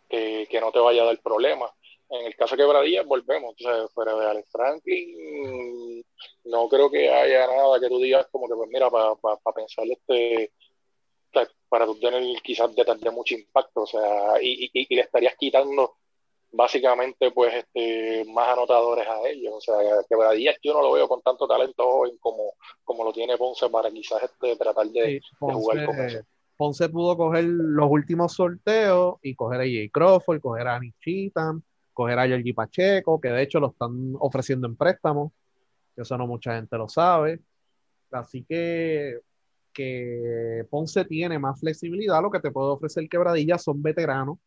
que 0.10 0.60
no 0.60 0.72
te 0.72 0.80
vaya 0.80 1.04
a 1.04 1.06
dar 1.06 1.20
problemas. 1.22 1.72
En 2.10 2.26
el 2.26 2.36
caso 2.36 2.56
de 2.56 2.64
Quebradillas, 2.64 3.06
volvemos. 3.06 3.56
fuera 3.94 4.16
de 4.16 4.26
Alex 4.28 4.50
Franklin, 4.52 6.06
no 6.46 6.70
creo 6.70 6.90
que 6.90 7.10
haya 7.10 7.48
nada 7.48 7.80
que 7.80 7.88
tú 7.88 8.00
digas 8.00 8.28
como 8.32 8.48
que, 8.48 8.56
pues 8.56 8.70
mira, 8.70 8.90
para 8.90 9.16
pensar 9.56 9.86
este, 9.90 10.52
para 11.70 11.86
tú 11.86 12.00
tener 12.00 12.24
quizás 12.42 12.70
de, 12.76 13.12
mucho 13.12 13.36
impacto, 13.36 13.82
o 13.82 13.88
sea, 13.88 14.42
y, 14.42 14.70
le 14.96 15.02
estarías 15.02 15.36
quitando 15.38 15.96
básicamente 16.52 17.32
pues 17.32 17.54
este 17.54 18.24
más 18.32 18.50
anotadores 18.50 19.06
a 19.08 19.28
ellos, 19.28 19.54
o 19.56 19.62
sea, 19.62 19.76
Quebradillas 20.08 20.56
yo 20.64 20.74
no 20.74 20.82
lo 20.82 20.94
veo 20.94 21.08
con 21.08 21.22
tanto 21.22 21.48
talento 21.48 21.84
joven 21.84 22.18
como, 22.20 22.54
como 22.84 23.04
lo 23.04 23.12
tiene 23.12 23.38
Ponce 23.38 23.70
para 23.70 23.92
quizás 23.92 24.24
este, 24.24 24.56
tratar 24.56 24.88
de, 24.88 25.22
jugar 25.40 25.86
con 25.86 26.00
eso. 26.00 26.20
Ponce 26.58 26.88
pudo 26.88 27.18
coger 27.18 27.44
los 27.44 27.90
últimos 27.90 28.34
sorteos 28.34 29.18
y 29.22 29.36
coger 29.36 29.60
a 29.60 29.64
Jay 29.64 29.90
Crawford, 29.90 30.40
coger 30.40 30.68
a 30.68 30.80
Nick 30.80 30.96
Cheatham, 31.02 31.62
coger 31.92 32.20
a 32.20 32.28
Georgie 32.28 32.54
Pacheco, 32.54 33.20
que 33.20 33.30
de 33.30 33.42
hecho 33.42 33.60
lo 33.60 33.72
están 33.72 34.16
ofreciendo 34.20 34.68
en 34.68 34.78
préstamo, 34.78 35.34
eso 35.98 36.18
no 36.18 36.28
mucha 36.28 36.56
gente 36.56 36.78
lo 36.78 36.88
sabe. 36.88 37.42
Así 38.12 38.46
que, 38.48 39.20
que 39.76 40.66
Ponce 40.72 41.06
tiene 41.06 41.38
más 41.40 41.60
flexibilidad, 41.60 42.22
lo 42.22 42.32
que 42.32 42.40
te 42.40 42.52
puede 42.52 42.70
ofrecer 42.70 43.08
Quebradilla 43.10 43.58
son 43.58 43.82
veteranos, 43.84 44.40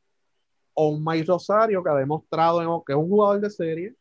o 0.74 0.88
un 0.90 1.04
Mike 1.04 1.26
Rosario 1.26 1.82
que 1.82 1.90
ha 1.90 1.94
demostrado 1.94 2.62
en, 2.62 2.68
que 2.86 2.92
es 2.92 2.98
un 2.98 3.08
jugador 3.08 3.40
de 3.40 3.50
serie 3.50 3.94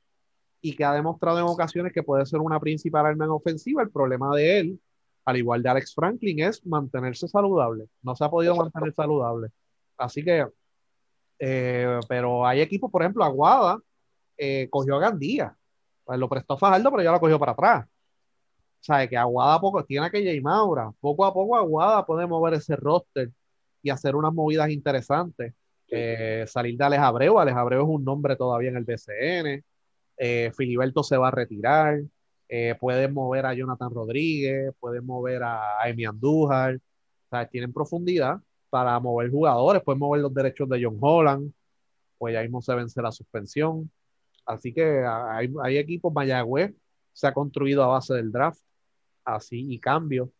y 0.61 0.75
que 0.75 0.85
ha 0.85 0.93
demostrado 0.93 1.39
en 1.39 1.45
ocasiones 1.45 1.93
que 1.93 2.03
puede 2.03 2.25
ser 2.25 2.39
una 2.39 2.59
principal 2.59 3.05
arma 3.05 3.25
en 3.25 3.31
ofensiva. 3.31 3.83
El 3.83 3.91
problema 3.91 4.35
de 4.35 4.59
él, 4.59 4.81
al 5.25 5.37
igual 5.37 5.63
de 5.63 5.69
Alex 5.69 5.93
Franklin, 5.95 6.39
es 6.41 6.65
mantenerse 6.65 7.27
saludable. 7.27 7.87
No 8.01 8.15
se 8.15 8.25
ha 8.25 8.29
podido 8.29 8.55
mantener 8.55 8.93
saludable. 8.93 9.49
Así 9.97 10.23
que 10.23 10.45
eh, 11.39 11.99
pero 12.07 12.45
hay 12.45 12.61
equipos, 12.61 12.91
por 12.91 13.01
ejemplo, 13.03 13.23
Aguada 13.23 13.79
eh, 14.37 14.67
cogió 14.69 14.95
a 14.95 14.99
Gandía. 14.99 15.55
Pues 16.03 16.19
lo 16.19 16.29
prestó 16.29 16.57
Fajardo, 16.57 16.89
pero 16.91 17.03
ya 17.03 17.11
lo 17.11 17.19
cogió 17.19 17.39
para 17.39 17.51
atrás. 17.51 17.87
Sea, 18.87 19.07
que 19.07 19.17
Aguada 19.17 19.59
poco 19.59 19.83
tiene 19.83 20.09
que 20.09 20.23
Jay 20.23 20.39
Maura. 20.39 20.91
Poco 21.01 21.25
a 21.25 21.33
poco 21.33 21.57
Aguada 21.57 22.05
puede 22.05 22.25
mover 22.25 22.53
ese 22.53 22.75
roster 22.77 23.29
y 23.81 23.89
hacer 23.89 24.15
unas 24.15 24.33
movidas 24.33 24.69
interesantes. 24.69 25.53
Eh, 25.89 26.45
salir 26.47 26.77
de 26.77 26.85
Alex 26.85 27.03
Abreu. 27.03 27.37
Alex 27.37 27.57
Abreu 27.57 27.83
es 27.83 27.89
un 27.89 28.05
nombre 28.05 28.37
todavía 28.37 28.69
en 28.69 28.77
el 28.77 28.85
BCN. 28.85 29.63
Eh, 30.17 30.51
Filiberto 30.55 31.03
se 31.03 31.17
va 31.17 31.27
a 31.27 31.31
retirar. 31.31 32.01
Eh, 32.47 32.75
pueden 32.79 33.13
mover 33.13 33.45
a 33.45 33.53
Jonathan 33.53 33.93
Rodríguez, 33.93 34.73
pueden 34.79 35.05
mover 35.05 35.43
a 35.43 35.81
Amy 35.83 36.05
Andújar. 36.05 36.75
O 36.75 37.29
sea, 37.29 37.45
tienen 37.47 37.73
profundidad 37.73 38.39
para 38.69 38.97
mover 39.01 39.29
jugadores, 39.31 39.83
pueden 39.83 39.99
mover 39.99 40.21
los 40.21 40.33
derechos 40.33 40.69
de 40.69 40.81
John 40.83 40.97
Holland, 41.01 41.51
pues 42.17 42.33
ya 42.33 42.41
mismo 42.41 42.61
se 42.61 42.73
vence 42.73 43.01
la 43.01 43.11
suspensión. 43.11 43.91
Así 44.45 44.73
que 44.73 45.05
hay, 45.05 45.53
hay 45.61 45.77
equipos, 45.77 46.13
Mayagüez 46.13 46.73
se 47.13 47.27
ha 47.27 47.33
construido 47.33 47.83
a 47.83 47.87
base 47.87 48.13
del 48.13 48.31
draft, 48.31 48.61
así 49.27 49.73
y 49.73 49.79
cambio. 49.79 50.31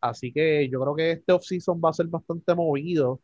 Así 0.00 0.32
que 0.32 0.68
yo 0.68 0.80
creo 0.80 0.96
que 0.96 1.12
este 1.12 1.32
offseason 1.32 1.80
va 1.84 1.90
a 1.90 1.92
ser 1.92 2.06
bastante 2.06 2.54
movido, 2.54 3.20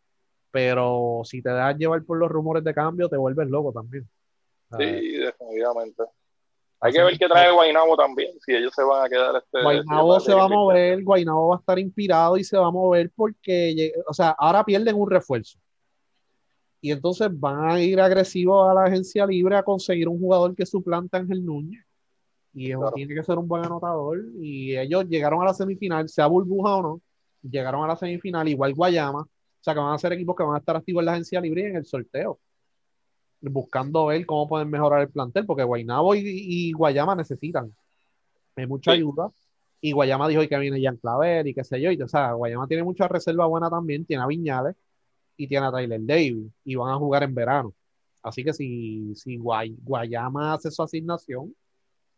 pero 0.50 1.22
si 1.24 1.42
te 1.42 1.50
das 1.50 1.76
llevar 1.76 2.04
por 2.04 2.18
los 2.18 2.30
rumores 2.30 2.62
de 2.62 2.74
cambio, 2.74 3.08
te 3.08 3.16
vuelves 3.16 3.48
loco 3.48 3.72
también. 3.72 4.08
Sí, 4.76 5.18
definitivamente. 5.18 6.04
Hay 6.80 6.92
que 6.92 7.02
ver 7.02 7.18
qué 7.18 7.26
trae 7.26 7.50
Guainabo 7.50 7.96
también, 7.96 8.38
si 8.38 8.54
ellos 8.54 8.72
se 8.72 8.84
van 8.84 9.04
a 9.04 9.08
quedar. 9.08 9.34
Este, 9.36 9.62
Guainabo 9.62 10.20
se 10.20 10.32
va 10.32 10.44
a 10.44 10.48
mover, 10.48 11.02
Guainabo 11.02 11.48
va 11.48 11.56
a 11.56 11.58
estar 11.58 11.78
inspirado 11.78 12.36
y 12.36 12.44
se 12.44 12.56
va 12.56 12.68
a 12.68 12.70
mover 12.70 13.10
porque, 13.16 13.92
o 14.06 14.14
sea, 14.14 14.30
ahora 14.38 14.64
pierden 14.64 14.94
un 14.94 15.10
refuerzo. 15.10 15.58
Y 16.80 16.92
entonces 16.92 17.28
van 17.32 17.70
a 17.70 17.80
ir 17.80 18.00
agresivos 18.00 18.70
a 18.70 18.74
la 18.74 18.84
agencia 18.84 19.26
libre 19.26 19.56
a 19.56 19.64
conseguir 19.64 20.06
un 20.06 20.20
jugador 20.20 20.54
que 20.54 20.64
suplanta 20.64 21.16
a 21.16 21.20
Ángel 21.20 21.44
Núñez. 21.44 21.87
Y 22.54 22.72
tiene 22.94 23.14
que 23.14 23.22
ser 23.22 23.38
un 23.38 23.46
buen 23.46 23.64
anotador. 23.64 24.20
Y 24.40 24.76
ellos 24.76 25.06
llegaron 25.08 25.42
a 25.42 25.46
la 25.46 25.54
semifinal, 25.54 26.08
sea 26.08 26.26
burbuja 26.26 26.76
o 26.76 26.82
no, 26.82 27.00
llegaron 27.42 27.84
a 27.84 27.88
la 27.88 27.96
semifinal, 27.96 28.48
igual 28.48 28.74
Guayama. 28.74 29.20
O 29.20 29.60
sea, 29.60 29.74
que 29.74 29.80
van 29.80 29.94
a 29.94 29.98
ser 29.98 30.12
equipos 30.12 30.36
que 30.36 30.42
van 30.44 30.54
a 30.54 30.58
estar 30.58 30.76
activos 30.76 31.00
en 31.02 31.06
la 31.06 31.12
agencia 31.12 31.40
libre 31.40 31.62
y 31.62 31.64
en 31.66 31.76
el 31.76 31.84
sorteo 31.84 32.38
buscando 33.40 34.06
ver 34.06 34.24
cómo 34.26 34.48
pueden 34.48 34.70
mejorar 34.70 35.02
el 35.02 35.10
plantel, 35.10 35.46
porque 35.46 35.62
Guaynabo 35.62 36.14
y, 36.14 36.72
Guayama 36.72 37.14
necesitan 37.14 37.74
mucha 38.66 38.92
ayuda. 38.92 39.30
Y 39.80 39.92
Guayama 39.92 40.26
dijo 40.26 40.42
que 40.48 40.58
viene 40.58 40.82
Jan 40.82 40.96
Claver 40.96 41.46
y 41.46 41.54
qué 41.54 41.62
sé 41.62 41.80
yo. 41.80 41.92
Y, 41.92 42.02
o 42.02 42.08
sea, 42.08 42.32
Guayama 42.32 42.66
tiene 42.66 42.82
mucha 42.82 43.06
reserva 43.06 43.46
buena 43.46 43.70
también, 43.70 44.04
tiene 44.04 44.22
a 44.24 44.26
Viñales 44.26 44.74
y 45.36 45.46
tiene 45.46 45.66
a 45.66 45.70
Tyler 45.70 46.00
Davis 46.04 46.50
y 46.64 46.74
van 46.74 46.92
a 46.92 46.96
jugar 46.96 47.22
en 47.22 47.34
verano. 47.34 47.72
Así 48.22 48.42
que 48.42 48.52
si, 48.52 49.14
si 49.14 49.36
Guayama 49.38 50.54
hace 50.54 50.70
su 50.72 50.82
asignación, 50.82 51.54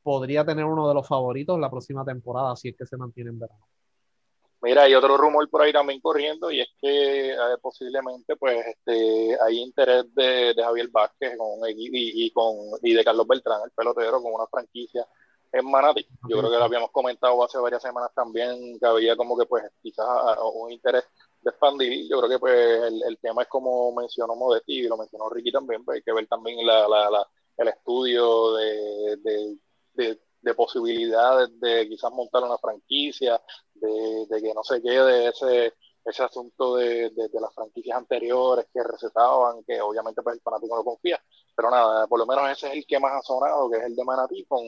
podría 0.02 0.44
tener 0.44 0.64
uno 0.64 0.88
de 0.88 0.94
los 0.94 1.06
favoritos 1.06 1.58
la 1.58 1.70
próxima 1.70 2.04
temporada, 2.04 2.56
si 2.56 2.68
es 2.68 2.76
que 2.76 2.86
se 2.86 2.96
mantiene 2.96 3.30
en 3.30 3.38
verano. 3.38 3.66
Mira, 4.62 4.82
hay 4.82 4.94
otro 4.94 5.16
rumor 5.16 5.48
por 5.48 5.62
ahí 5.62 5.72
también 5.72 6.00
corriendo 6.00 6.50
y 6.50 6.60
es 6.60 6.68
que 6.80 7.34
posiblemente 7.62 8.36
pues 8.36 8.58
este, 8.66 9.38
hay 9.42 9.58
interés 9.58 10.14
de, 10.14 10.54
Javier 10.54 10.88
Vázquez 10.90 11.34
con, 11.38 11.66
y, 11.70 12.26
y, 12.26 12.30
con, 12.30 12.56
y 12.82 12.92
de 12.92 13.02
Carlos 13.02 13.26
Beltrán, 13.26 13.62
el 13.64 13.70
pelotero, 13.70 14.22
con 14.22 14.34
una 14.34 14.46
franquicia 14.46 15.06
en 15.52 15.70
Manatí. 15.70 16.06
Yo 16.28 16.38
creo 16.38 16.50
que 16.50 16.58
lo 16.58 16.64
habíamos 16.64 16.90
comentado 16.90 17.42
hace 17.42 17.58
varias 17.58 17.82
semanas 17.82 18.10
también, 18.14 18.78
que 18.78 18.86
había 18.86 19.16
como 19.16 19.36
que 19.36 19.46
pues 19.46 19.64
quizás 19.82 20.06
un 20.54 20.70
interés 20.70 21.04
de 21.40 21.50
expandir. 21.50 22.08
Yo 22.08 22.18
creo 22.18 22.30
que 22.30 22.38
pues 22.38 22.82
el, 23.06 23.18
tema 23.18 23.42
es 23.42 23.48
como 23.48 23.92
mencionó 23.94 24.36
Modesti 24.36 24.80
y 24.80 24.88
lo 24.88 24.96
mencionó 24.96 25.28
Ricky 25.30 25.50
también, 25.50 25.84
pues 25.84 25.96
hay 25.96 26.02
que 26.02 26.12
ver 26.12 26.26
también 26.26 26.64
la, 26.66 26.86
la, 26.86 27.26
el 27.56 27.68
estudio 27.68 28.54
de, 28.54 29.16
de, 29.16 29.56
de 30.42 30.54
posibilidades 30.54 31.48
de 31.60 31.88
quizás 31.88 32.12
montar 32.12 32.42
una 32.42 32.58
franquicia, 32.58 33.40
de, 33.74 34.26
que 34.28 34.54
no 34.54 34.62
se 34.62 34.80
quede 34.82 35.28
ese, 35.28 35.74
ese 36.04 36.22
asunto 36.22 36.76
de, 36.76 37.12
las 37.32 37.54
franquicias 37.54 37.96
anteriores 37.96 38.66
que 38.72 38.82
recetaban, 38.82 39.62
que 39.64 39.80
obviamente 39.80 40.22
pues, 40.22 40.36
el 40.36 40.42
fanático 40.42 40.76
no 40.76 40.84
confía. 40.84 41.20
Pero 41.54 41.70
nada, 41.70 42.06
por 42.06 42.18
lo 42.18 42.26
menos 42.26 42.50
ese 42.50 42.68
es 42.68 42.74
el 42.74 42.86
que 42.86 42.98
más 42.98 43.12
ha 43.12 43.22
sonado, 43.22 43.70
que 43.70 43.78
es 43.78 43.84
el 43.84 43.96
de 43.96 44.04
Manatí, 44.04 44.44
con, 44.46 44.60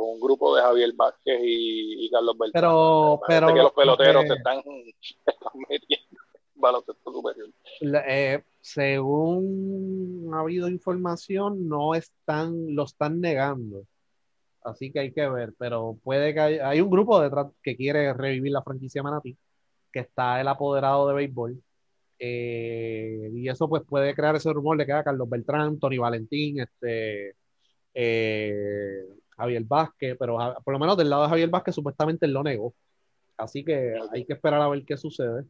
un 0.00 0.20
grupo 0.20 0.54
de 0.54 0.62
Javier 0.62 0.92
Vázquez 0.94 1.40
y, 1.42 2.08
Carlos 2.10 2.38
Beltrán. 2.38 2.62
Pero, 2.62 3.20
pero 3.26 3.48
que 3.48 3.62
los 3.62 3.72
peloteros 3.72 4.26
se 4.28 4.34
están, 4.34 4.58
están 5.26 5.52
metiendo 5.68 6.18
baloncesto 6.54 7.12
superior. 7.12 7.48
Eh, 7.80 8.44
según 8.60 10.30
ha 10.32 10.40
habido 10.40 10.68
información, 10.68 11.68
no 11.68 11.96
están, 11.96 12.76
lo 12.76 12.84
están 12.84 13.20
negando 13.20 13.86
así 14.62 14.92
que 14.92 15.00
hay 15.00 15.12
que 15.12 15.28
ver, 15.28 15.54
pero 15.58 15.98
puede 16.02 16.34
que 16.34 16.40
hay, 16.40 16.80
un 16.80 16.90
grupo 16.90 17.20
detrás 17.20 17.48
que 17.62 17.76
quiere 17.76 18.12
revivir 18.14 18.52
la 18.52 18.62
franquicia 18.62 19.02
Manatí, 19.02 19.36
que 19.92 20.00
está 20.00 20.40
el 20.40 20.48
apoderado 20.48 21.08
de 21.08 21.14
béisbol, 21.14 21.62
eh, 22.18 23.30
y 23.34 23.48
eso 23.48 23.68
pues 23.68 23.82
puede 23.84 24.14
crear 24.14 24.36
ese 24.36 24.52
rumor 24.52 24.76
de 24.78 24.86
que 24.86 24.92
a 24.92 25.04
Carlos 25.04 25.28
Beltrán, 25.30 25.78
Tony 25.78 25.98
Valentín, 25.98 26.60
este, 26.60 27.36
eh, 27.94 29.04
Javier 29.36 29.64
Vázquez, 29.64 30.16
pero 30.18 30.38
por 30.64 30.72
lo 30.74 30.78
menos 30.80 30.96
del 30.96 31.10
lado 31.10 31.24
de 31.24 31.28
Javier 31.30 31.50
Vázquez 31.50 31.74
supuestamente 31.74 32.26
lo 32.28 32.42
negó, 32.42 32.74
así 33.36 33.64
que 33.64 33.94
hay 34.12 34.24
que 34.26 34.34
esperar 34.34 34.60
a 34.62 34.68
ver 34.68 34.84
qué 34.84 34.96
sucede. 34.96 35.44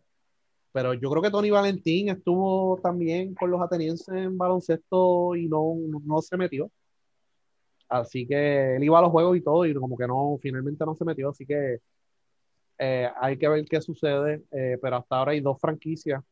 Pero 0.73 0.94
yo 0.94 1.11
creo 1.11 1.23
que 1.23 1.31
Tony 1.31 1.51
Valentín 1.51 2.09
estuvo 2.11 2.79
también 2.83 3.35
con 3.35 3.51
los 3.51 3.61
atenienses 3.61 4.09
en 4.09 4.38
baloncesto 4.38 5.35
y 5.35 5.49
no, 5.49 5.75
no 6.05 6.23
se 6.23 6.37
metió. 6.37 6.71
Así 7.88 8.27
que 8.27 8.77
él 8.77 8.85
iba 8.85 8.98
a 8.98 9.03
los 9.03 9.11
juegos 9.11 9.37
y 9.37 9.40
todo, 9.40 9.64
y 9.66 9.74
como 9.74 9.96
que 9.96 10.07
no, 10.07 10.38
finalmente 10.40 10.85
no 10.85 10.94
se 10.94 11.05
metió. 11.05 11.31
Así 11.31 11.46
que 11.46 11.81
eh, 12.79 13.11
hay 13.20 13.38
que 13.38 13.48
ver 13.48 13.64
qué 13.64 13.81
sucede. 13.81 14.44
Eh, 14.51 14.79
pero 14.81 14.96
hasta 14.96 15.16
ahora 15.16 15.33
hay 15.33 15.40
dos 15.40 15.59
franquicias 15.61 16.22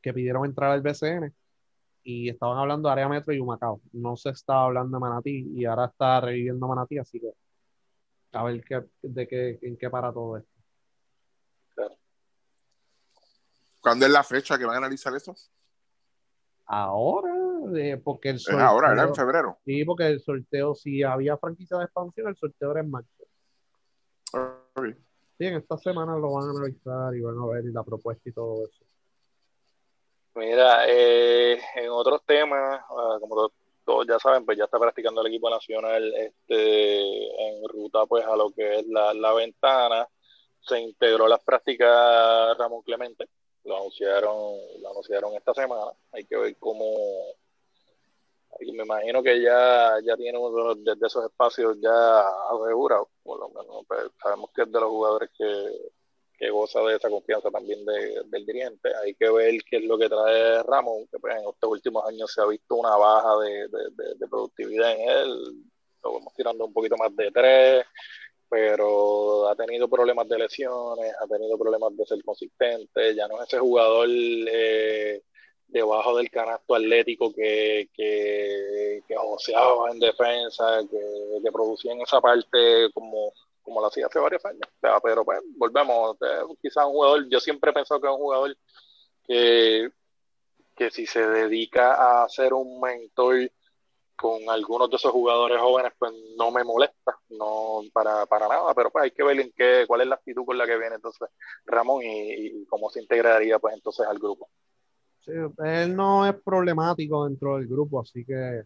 que 0.00 0.14
pidieron 0.14 0.44
entrar 0.44 0.70
al 0.70 0.82
BCN 0.82 1.34
y 2.04 2.30
estaban 2.30 2.58
hablando 2.58 2.88
de 2.88 2.92
Área 2.92 3.08
Metro 3.08 3.34
y 3.34 3.40
Humacao. 3.40 3.80
No 3.92 4.16
se 4.16 4.30
estaba 4.30 4.64
hablando 4.64 4.96
de 4.96 5.00
Manatí 5.00 5.50
y 5.54 5.64
ahora 5.64 5.86
está 5.86 6.20
reviviendo 6.20 6.68
Manatí, 6.68 6.98
así 6.98 7.20
que 7.20 7.32
a 8.32 8.44
ver 8.44 8.64
qué, 8.64 8.84
de 9.02 9.28
qué, 9.28 9.58
en 9.62 9.76
qué 9.76 9.90
para 9.90 10.12
todo 10.12 10.36
esto. 10.38 10.50
¿Cuándo 13.80 14.06
es 14.06 14.12
la 14.12 14.24
fecha 14.24 14.58
que 14.58 14.64
van 14.64 14.76
a 14.76 14.78
analizar 14.78 15.14
eso? 15.14 15.34
Ahora, 16.66 17.34
porque 18.02 18.30
el 18.30 18.38
sorteo, 18.38 18.64
ahora, 18.64 18.92
era 18.92 19.04
en 19.04 19.14
febrero. 19.14 19.58
Sí, 19.64 19.84
porque 19.84 20.06
el 20.06 20.20
sorteo, 20.20 20.74
si 20.74 21.02
había 21.02 21.36
franquicia 21.36 21.78
de 21.78 21.84
expansión, 21.84 22.28
el 22.28 22.36
sorteo 22.36 22.70
era 22.70 22.80
en 22.80 22.90
marzo. 22.90 23.24
Sí, 25.38 25.44
en 25.46 25.54
esta 25.54 25.78
semana 25.78 26.16
lo 26.16 26.32
van 26.32 26.48
a 26.48 26.50
analizar 26.50 27.14
y 27.14 27.20
van 27.20 27.38
a 27.38 27.46
ver 27.46 27.64
la 27.66 27.82
propuesta 27.82 28.28
y 28.28 28.32
todo 28.32 28.64
eso. 28.64 28.84
Mira, 30.34 30.84
eh, 30.88 31.60
en 31.76 31.90
otros 31.90 32.24
temas, 32.24 32.80
ah, 32.90 33.16
como 33.20 33.50
todos, 33.84 34.06
ya 34.06 34.18
saben, 34.18 34.44
pues 34.44 34.56
ya 34.56 34.64
está 34.64 34.78
practicando 34.78 35.20
el 35.20 35.28
equipo 35.28 35.50
nacional 35.50 36.14
este, 36.14 37.48
en 37.48 37.68
ruta 37.68 38.06
pues 38.06 38.24
a 38.24 38.36
lo 38.36 38.50
que 38.50 38.80
es 38.80 38.86
la, 38.86 39.14
la 39.14 39.32
ventana. 39.32 40.06
Se 40.60 40.78
integró 40.78 41.26
las 41.26 41.42
prácticas 41.42 42.56
Ramón 42.58 42.82
Clemente, 42.82 43.26
lo 43.64 43.76
anunciaron, 43.78 44.56
lo 44.80 44.90
anunciaron 44.90 45.34
esta 45.34 45.54
semana. 45.54 45.92
Hay 46.12 46.24
que 46.24 46.36
ver 46.36 46.56
cómo. 46.58 46.84
Me 48.60 48.84
imagino 48.84 49.22
que 49.22 49.40
ya, 49.40 49.98
ya 50.04 50.16
tiene 50.16 50.38
uno 50.38 50.74
de 50.74 51.06
esos 51.06 51.24
espacios 51.24 51.76
ya 51.80 52.20
asegurado. 52.50 53.08
Por 53.22 53.40
lo 53.40 53.48
menos 53.48 53.84
pues, 53.86 54.00
sabemos 54.22 54.50
que 54.54 54.62
es 54.62 54.72
de 54.72 54.80
los 54.80 54.90
jugadores 54.90 55.30
que, 55.36 55.90
que 56.36 56.50
goza 56.50 56.80
de 56.82 56.96
esa 56.96 57.08
confianza 57.08 57.50
también 57.50 57.84
del 57.84 58.46
dirigente. 58.46 58.90
Hay 59.02 59.14
que 59.14 59.30
ver 59.30 59.54
qué 59.68 59.78
es 59.78 59.84
lo 59.84 59.98
que 59.98 60.08
trae 60.08 60.62
Ramón, 60.62 61.06
que 61.10 61.18
pues, 61.18 61.36
en 61.36 61.48
estos 61.48 61.70
últimos 61.70 62.06
años 62.06 62.32
se 62.32 62.40
ha 62.40 62.46
visto 62.46 62.74
una 62.76 62.96
baja 62.96 63.38
de, 63.38 63.68
de 63.68 64.28
productividad 64.28 64.92
en 64.92 65.08
él. 65.08 65.64
Lo 66.02 66.14
vamos 66.14 66.34
tirando 66.34 66.64
un 66.66 66.72
poquito 66.72 66.96
más 66.96 67.14
de 67.16 67.30
tres 67.30 67.84
pero 68.48 69.48
ha 69.48 69.56
tenido 69.56 69.88
problemas 69.88 70.28
de 70.28 70.38
lesiones, 70.38 71.12
ha 71.20 71.26
tenido 71.26 71.58
problemas 71.58 71.96
de 71.96 72.06
ser 72.06 72.22
consistente, 72.24 73.14
ya 73.14 73.28
no 73.28 73.42
es 73.42 73.48
ese 73.48 73.58
jugador 73.58 74.08
eh, 74.10 75.22
debajo 75.68 76.16
del 76.16 76.30
canasto 76.30 76.74
atlético 76.74 77.32
que, 77.32 77.88
que, 77.94 79.02
que 79.06 79.14
en 79.14 79.98
defensa, 80.00 80.80
que, 80.90 81.40
que, 81.42 81.52
producía 81.52 81.92
en 81.92 82.00
esa 82.00 82.20
parte 82.20 82.90
como, 82.92 83.32
como 83.62 83.80
lo 83.80 83.86
hacía 83.86 84.06
hace 84.06 84.18
varios 84.18 84.44
años. 84.44 84.68
pero 85.02 85.24
pues, 85.24 85.40
volvemos, 85.56 86.16
quizás 86.60 86.86
un 86.86 86.92
jugador, 86.92 87.28
yo 87.28 87.38
siempre 87.40 87.70
he 87.70 87.74
pensado 87.74 88.00
que 88.00 88.06
es 88.06 88.12
un 88.12 88.18
jugador 88.18 88.56
que, 89.26 89.90
que 90.74 90.90
si 90.90 91.06
se 91.06 91.26
dedica 91.28 92.22
a 92.22 92.28
ser 92.28 92.54
un 92.54 92.80
mentor 92.80 93.50
con 94.18 94.50
algunos 94.50 94.90
de 94.90 94.96
esos 94.96 95.12
jugadores 95.12 95.60
jóvenes, 95.60 95.92
pues 95.96 96.12
no 96.36 96.50
me 96.50 96.64
molesta, 96.64 97.16
no 97.28 97.82
para, 97.92 98.26
para 98.26 98.48
nada, 98.48 98.74
pero 98.74 98.90
pues 98.90 99.04
hay 99.04 99.10
que 99.12 99.22
ver 99.22 99.38
en 99.38 99.52
qué, 99.52 99.84
cuál 99.86 100.00
es 100.00 100.08
la 100.08 100.16
actitud 100.16 100.44
con 100.44 100.58
la 100.58 100.66
que 100.66 100.76
viene 100.76 100.96
entonces 100.96 101.28
Ramón 101.64 102.02
y, 102.02 102.64
cómo 102.66 102.90
se 102.90 103.00
integraría 103.00 103.60
pues 103.60 103.74
entonces 103.74 104.06
al 104.06 104.18
grupo. 104.18 104.48
Sí, 105.28 105.32
él 105.64 105.94
no 105.94 106.26
es 106.26 106.34
problemático 106.42 107.26
dentro 107.26 107.56
del 107.56 107.66
grupo, 107.66 108.00
así 108.00 108.24
que 108.24 108.62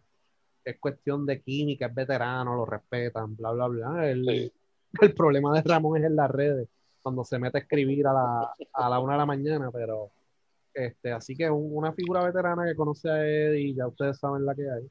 es 0.63 0.79
cuestión 0.79 1.25
de 1.25 1.41
química, 1.41 1.87
es 1.87 1.93
veterano, 1.93 2.55
lo 2.55 2.65
respetan, 2.65 3.35
bla, 3.35 3.51
bla, 3.51 3.67
bla. 3.67 4.09
El, 4.09 4.51
el 5.01 5.13
problema 5.13 5.53
de 5.53 5.61
Ramón 5.61 5.97
es 5.97 6.05
en 6.05 6.15
las 6.15 6.31
redes, 6.31 6.67
cuando 7.01 7.23
se 7.23 7.37
mete 7.37 7.57
a 7.57 7.61
escribir 7.61 8.07
a 8.07 8.13
la, 8.13 8.53
a 8.73 8.89
la 8.89 8.99
una 8.99 9.13
de 9.13 9.19
la 9.19 9.25
mañana, 9.25 9.69
pero 9.71 10.11
este, 10.73 11.11
así 11.11 11.35
que 11.35 11.49
una 11.49 11.93
figura 11.93 12.23
veterana 12.23 12.65
que 12.65 12.75
conoce 12.75 13.09
a 13.09 13.27
Eddie, 13.27 13.75
ya 13.75 13.87
ustedes 13.87 14.17
saben 14.17 14.45
la 14.45 14.55
que 14.55 14.69
hay 14.69 14.89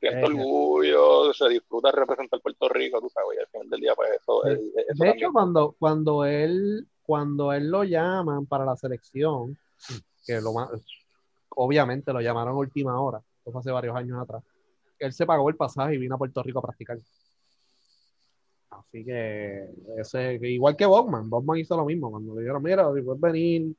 siento 0.00 0.26
orgullo, 0.26 1.32
se 1.34 1.48
disfruta 1.48 1.92
representar 1.92 2.40
Puerto 2.40 2.68
Rico, 2.68 3.00
tú 3.00 3.10
sabes, 3.10 3.36
y 3.36 3.40
al 3.40 3.46
final 3.48 3.70
del 3.70 3.80
día, 3.80 3.94
pues 3.94 4.10
eso. 4.20 4.42
de 4.42 5.10
hecho, 5.10 5.32
cuando, 5.32 5.76
cuando, 5.78 6.24
él, 6.24 6.88
cuando 7.02 7.52
él 7.52 7.70
lo 7.70 7.84
llaman 7.84 8.46
para 8.46 8.64
la 8.64 8.76
selección, 8.76 9.56
que 10.26 10.40
lo 10.40 10.52
obviamente 11.50 12.12
lo 12.12 12.20
llamaron 12.20 12.54
a 12.54 12.58
última 12.58 13.00
hora, 13.00 13.18
eso 13.18 13.52
fue 13.52 13.60
hace 13.60 13.70
varios 13.70 13.96
años 13.96 14.20
atrás, 14.20 14.42
él 14.98 15.12
se 15.12 15.26
pagó 15.26 15.48
el 15.48 15.56
pasaje 15.56 15.94
y 15.94 15.98
vino 15.98 16.14
a 16.14 16.18
Puerto 16.18 16.42
Rico 16.42 16.58
a 16.58 16.62
practicar. 16.62 16.98
Así 18.70 19.04
que, 19.04 19.68
ese, 19.98 20.38
igual 20.42 20.76
que 20.76 20.86
Bogman, 20.86 21.28
Bogman 21.28 21.58
hizo 21.58 21.76
lo 21.76 21.84
mismo. 21.84 22.10
Cuando 22.10 22.34
le 22.34 22.42
dijeron, 22.42 22.62
mira, 22.62 22.88
puedes 22.88 23.20
venir, 23.20 23.74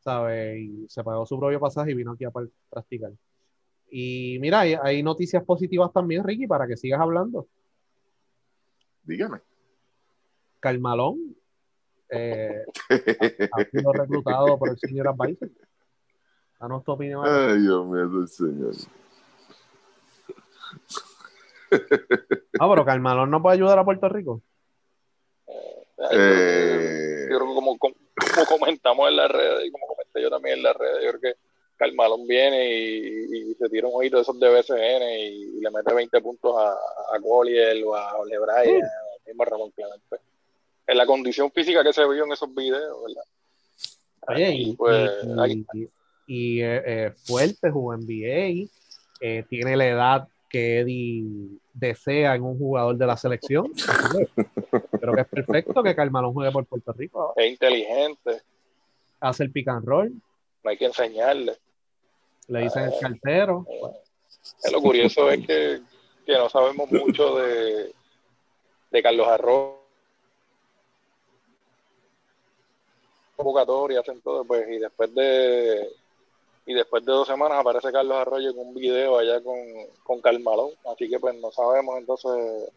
¿sabes? 0.00 0.58
Y 0.58 0.86
se 0.88 1.04
pagó 1.04 1.26
su 1.26 1.38
propio 1.38 1.60
pasaje 1.60 1.90
y 1.90 1.94
vino 1.94 2.12
aquí 2.12 2.24
a 2.24 2.32
practicar. 2.70 3.12
Y 3.90 4.38
mira, 4.40 4.60
hay, 4.60 5.02
noticias 5.02 5.44
positivas 5.44 5.92
también, 5.92 6.24
Ricky, 6.24 6.46
para 6.46 6.66
que 6.66 6.76
sigas 6.76 7.00
hablando. 7.00 7.46
Dígame. 9.02 9.40
Carmalón 10.60 11.36
eh, 12.08 12.64
ha 12.88 13.64
sido 13.64 13.92
reclutado 13.92 14.58
por 14.58 14.70
el 14.70 14.78
señor 14.78 15.08
Advisor. 15.08 15.50
Danos 16.62 16.84
tu 16.84 16.92
opinión. 16.92 17.24
Ay, 17.26 17.58
Dios 17.60 17.84
mío, 17.86 18.26
señor. 18.28 18.74
Ah, 22.60 22.68
pero 22.70 22.84
Carmalón 22.84 23.32
no 23.32 23.42
puede 23.42 23.56
ayudar 23.56 23.80
a 23.80 23.84
Puerto 23.84 24.08
Rico. 24.08 24.40
Eh, 26.12 27.26
yo, 27.28 27.36
creo 27.36 27.48
que 27.48 27.54
como, 27.54 27.76
como, 27.78 27.94
comentamos 28.46 29.08
en 29.08 29.16
la 29.16 29.26
red 29.26 29.64
y 29.64 29.72
como 29.72 29.88
comenté 29.88 30.22
yo 30.22 30.30
también 30.30 30.58
en 30.58 30.62
la 30.62 30.72
red, 30.72 31.02
yo 31.02 31.08
creo 31.10 31.20
que 31.20 31.34
Carmalón 31.76 32.28
viene 32.28 32.72
y, 32.72 33.54
se 33.54 33.68
tira 33.68 33.88
un 33.88 33.96
ojito 33.96 34.18
de 34.18 34.22
esos 34.22 34.38
de 34.38 34.48
BCN 34.48 35.02
y, 35.20 35.60
le 35.60 35.70
mete 35.72 35.92
20 35.92 36.20
puntos 36.20 36.54
a, 36.56 36.74
a 37.16 37.20
Collier 37.20 37.82
o 37.84 37.96
a 37.96 38.24
Lebray, 38.24 38.72
mm. 38.72 38.84
al 38.84 39.26
mismo 39.26 39.44
Ramón 39.44 39.70
Clemente. 39.72 40.16
En 40.86 40.96
la 40.96 41.06
condición 41.06 41.50
física 41.50 41.82
que 41.82 41.92
se 41.92 42.06
vio 42.08 42.24
en 42.24 42.32
esos 42.32 42.54
videos, 42.54 43.02
¿verdad? 43.04 43.24
Oye, 44.28 44.54
y, 44.54 44.72
pues, 44.74 45.10
y, 45.74 45.88
eh, 46.26 46.82
eh, 46.86 47.12
fuerte, 47.24 47.70
jugó 47.70 47.96
NBA, 47.96 48.68
eh, 49.20 49.44
tiene 49.48 49.76
la 49.76 49.86
edad 49.86 50.28
que 50.48 50.80
Eddie 50.80 51.58
desea 51.72 52.34
en 52.34 52.42
un 52.42 52.58
jugador 52.58 52.96
de 52.96 53.06
la 53.06 53.16
selección. 53.16 53.72
Creo 55.00 55.14
que 55.14 55.20
es 55.22 55.28
perfecto 55.28 55.82
que 55.82 55.94
Carmalón 55.94 56.32
juegue 56.32 56.52
por 56.52 56.66
Puerto 56.66 56.92
Rico. 56.92 57.32
Es 57.36 57.50
inteligente. 57.50 58.42
Hace 59.20 59.44
el 59.44 59.52
pick 59.52 59.68
and 59.68 59.86
roll. 59.86 60.12
No 60.62 60.70
hay 60.70 60.76
que 60.76 60.86
enseñarle. 60.86 61.56
Le 62.48 62.60
dicen 62.60 62.84
el 62.84 62.92
cartero. 63.00 63.66
lo 64.70 64.82
curioso 64.82 65.30
es 65.30 65.46
que, 65.46 65.80
no 66.26 66.48
sabemos 66.48 66.90
mucho 66.90 67.36
de, 67.36 67.92
de 68.90 69.02
Carlos 69.02 69.28
Arroz. 69.28 69.76
Convocatorias 73.36 74.06
en 74.08 74.20
todo, 74.20 74.44
pues, 74.44 74.68
y 74.68 74.78
después 74.78 75.12
de 75.14 75.88
y 76.64 76.74
después 76.74 77.04
de 77.04 77.12
dos 77.12 77.26
semanas 77.26 77.58
aparece 77.60 77.92
Carlos 77.92 78.16
Arroyo 78.16 78.50
en 78.50 78.58
un 78.58 78.74
video 78.74 79.18
allá 79.18 79.42
con, 79.42 79.56
con 80.04 80.20
Carmalón, 80.20 80.70
así 80.92 81.08
que 81.08 81.18
pues 81.18 81.34
no 81.40 81.50
sabemos 81.50 81.98
entonces 81.98 82.70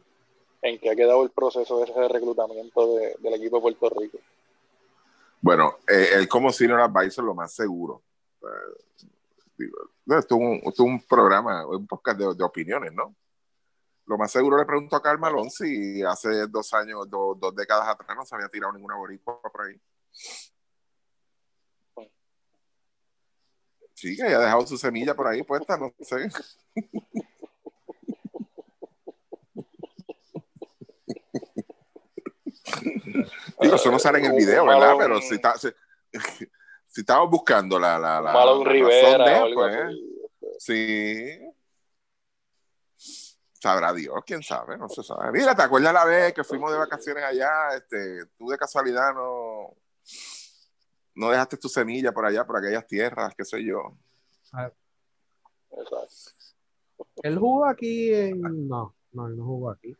en 0.61 0.79
qué 0.79 0.89
ha 0.89 0.95
quedado 0.95 1.23
el 1.23 1.29
proceso 1.29 1.79
de 1.79 1.85
ese 1.85 2.07
reclutamiento 2.07 2.95
del 2.95 3.33
equipo 3.35 3.57
de 3.57 3.61
Puerto 3.61 3.89
Rico. 3.99 4.17
Bueno, 5.41 5.77
eh, 5.87 6.09
él 6.13 6.27
como 6.27 6.51
senior 6.51 6.81
advisor 6.81 7.23
lo 7.23 7.35
más 7.35 7.53
seguro. 7.53 8.01
Eh, 8.41 9.67
esto, 10.17 10.37
es 10.63 10.79
un, 10.79 11.01
programa, 11.07 11.65
un 11.67 11.85
podcast 11.85 12.17
de, 12.19 12.43
opiniones, 12.43 12.91
¿no? 12.93 13.15
Lo 14.07 14.17
más 14.17 14.31
seguro 14.31 14.57
le 14.57 14.65
pregunto 14.65 14.95
a 14.95 15.01
Carmalón 15.01 15.49
si 15.49 16.01
hace 16.03 16.47
dos 16.47 16.73
años, 16.73 17.07
dos 17.09 17.55
décadas 17.55 17.87
atrás 17.89 18.17
no 18.17 18.25
se 18.25 18.35
había 18.35 18.49
tirado 18.49 18.73
ninguna 18.73 18.95
boricua 18.95 19.39
por 19.41 19.61
ahí. 19.61 19.79
Sí, 23.95 24.15
que 24.17 24.23
haya 24.23 24.39
dejado 24.39 24.67
su 24.67 24.77
semilla 24.77 25.15
por 25.15 25.27
ahí 25.27 25.41
puesta, 25.43 25.77
no 25.77 25.93
sé. 26.01 26.29
Digo, 33.61 33.75
eso 33.75 33.89
no 33.91 33.97
sale 33.97 34.19
en 34.19 34.25
el 34.25 34.33
video, 34.33 34.65
¿verdad? 34.65 34.95
Pero 34.97 35.21
si, 35.21 35.35
está, 35.35 35.53
si, 35.57 35.71
estamos 36.95 37.29
buscando 37.29 37.79
la, 37.79 37.97
la, 37.97 38.19
la, 38.19 38.33
Malón 38.33 38.65
Rivera, 38.65 39.45
pues, 39.53 39.77
sí. 40.59 41.39
Sabrá 43.61 43.93
Dios, 43.93 44.15
quién 44.25 44.43
sabe, 44.43 44.77
no 44.77 44.89
se 44.89 45.03
sabe. 45.03 45.31
Mira, 45.31 45.55
¿te 45.55 45.63
acuerdas 45.63 45.93
la 45.93 46.03
vez 46.03 46.33
que 46.33 46.43
fuimos 46.43 46.69
de 46.69 46.77
vacaciones 46.77 47.23
allá? 47.23 47.75
Este, 47.75 48.25
tú 48.37 48.49
de 48.49 48.57
casualidad 48.57 49.13
no 49.13 49.73
no 51.15 51.29
dejaste 51.29 51.57
tu 51.57 51.69
semilla 51.69 52.11
por 52.11 52.25
allá, 52.25 52.45
por 52.45 52.57
aquellas 52.57 52.85
tierras, 52.85 53.33
qué 53.35 53.45
sé 53.45 53.63
yo. 53.63 53.93
Él 57.23 57.37
jugó 57.37 57.65
aquí 57.65 58.13
en... 58.13 58.67
No, 58.67 58.95
no, 59.13 59.27
él 59.27 59.37
no 59.37 59.45
jugó 59.45 59.71
aquí. 59.71 59.95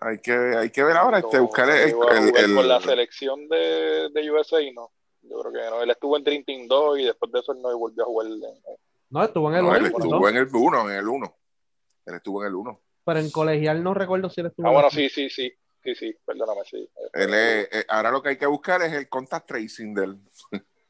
Hay 0.00 0.18
que, 0.20 0.32
hay 0.32 0.70
que 0.70 0.84
ver 0.84 0.96
ahora, 0.96 1.18
este, 1.18 1.40
buscar 1.40 1.68
el, 1.68 1.92
Con 1.92 2.68
la 2.68 2.80
selección 2.80 3.48
de, 3.48 4.08
de 4.12 4.30
USA, 4.30 4.58
no. 4.72 4.90
Yo 5.22 5.40
creo 5.40 5.52
que 5.52 5.70
no. 5.70 5.82
Él 5.82 5.90
estuvo 5.90 6.16
en 6.16 6.24
Drinking 6.24 6.68
2 6.68 6.98
y 7.00 7.04
después 7.04 7.30
de 7.32 7.40
eso 7.40 7.52
él 7.52 7.60
no 7.60 7.76
volvió 7.76 8.04
a 8.04 8.06
jugar. 8.06 8.28
No, 9.10 9.24
estuvo 9.24 9.50
en 9.50 9.56
el 9.58 9.64
1. 9.64 9.76
él 9.76 9.86
estuvo 9.86 10.28
en 10.28 10.36
el 10.36 10.48
1, 10.50 10.90
en 10.90 10.96
el 10.96 11.08
1. 11.08 11.36
Él 12.06 12.14
estuvo 12.14 12.42
en 12.42 12.48
el 12.48 12.54
1. 12.54 12.80
Pero 13.04 13.20
en 13.20 13.30
colegial 13.30 13.82
no 13.82 13.92
recuerdo 13.92 14.30
si 14.30 14.40
él 14.40 14.46
estuvo. 14.46 14.68
Ah, 14.68 14.72
bueno, 14.72 14.90
sí, 14.90 15.08
sí, 15.08 15.28
sí. 15.28 15.52
Sí, 15.82 15.94
sí, 15.94 16.14
perdóname, 16.24 16.60
sí. 16.64 16.88
Él 17.12 17.34
es, 17.34 17.68
eh, 17.72 17.86
ahora 17.88 18.10
lo 18.10 18.22
que 18.22 18.30
hay 18.30 18.36
que 18.36 18.46
buscar 18.46 18.82
es 18.82 18.92
el 18.92 19.08
contact 19.08 19.48
tracing 19.48 19.94
del. 19.94 20.20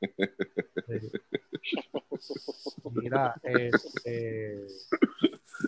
Mira, 2.93 3.35
este, 3.43 4.67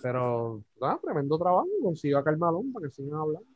pero 0.03 0.65
nada, 0.81 0.99
tremendo 1.03 1.39
trabajo, 1.39 1.69
consiguió 1.83 2.19
a 2.19 2.25
Carmalón 2.25 2.73
para 2.73 2.87
que 2.87 2.93
sigan 2.93 3.21
hablando. 3.21 3.49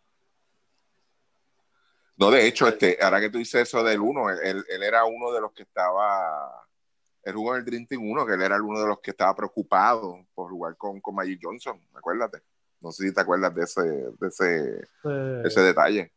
No, 2.19 2.31
de 2.31 2.47
hecho, 2.47 2.69
este, 2.69 2.97
ahora 3.01 3.21
que 3.21 3.29
tú 3.29 3.39
dices 3.39 3.63
eso 3.63 3.83
del 3.83 4.01
uno, 4.01 4.31
él, 4.31 4.65
era 4.69 5.05
uno 5.05 5.33
de 5.33 5.41
los 5.41 5.53
que 5.53 5.65
estaba, 5.65 6.67
él 7.23 7.35
jugó 7.35 7.55
en 7.55 7.59
el 7.59 7.65
Dream 7.65 7.87
Team 7.87 8.09
1, 8.09 8.25
que 8.25 8.35
él 8.35 8.43
era 8.43 8.63
uno 8.63 8.81
de 8.81 8.89
los 8.89 9.01
que 9.01 9.11
estaba 9.11 9.35
preocupado 9.35 10.27
por 10.35 10.51
jugar 10.51 10.77
con, 10.77 11.01
con 11.01 11.15
Magic 11.15 11.41
Johnson, 11.43 11.79
acuérdate. 11.95 12.43
No 12.81 12.93
sé 12.93 13.09
si 13.09 13.15
te 13.15 13.21
acuerdas 13.21 13.55
de 13.55 13.63
ese, 13.63 13.83
de 13.83 14.29
ese, 14.29 14.89
ese 15.45 15.61
detalle 15.61 16.13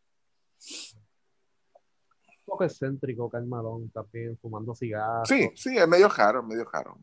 poco 2.50 2.64
excéntrico 2.64 3.30
Carmalón 3.30 3.90
también, 3.92 4.38
fumando 4.38 4.76
cigarros. 4.76 5.30
Sí, 5.30 5.50
sí, 5.56 5.78
es 5.78 5.88
medio 5.88 6.10
jaro, 6.10 6.44
medio 6.44 6.66
jaro. 6.66 6.98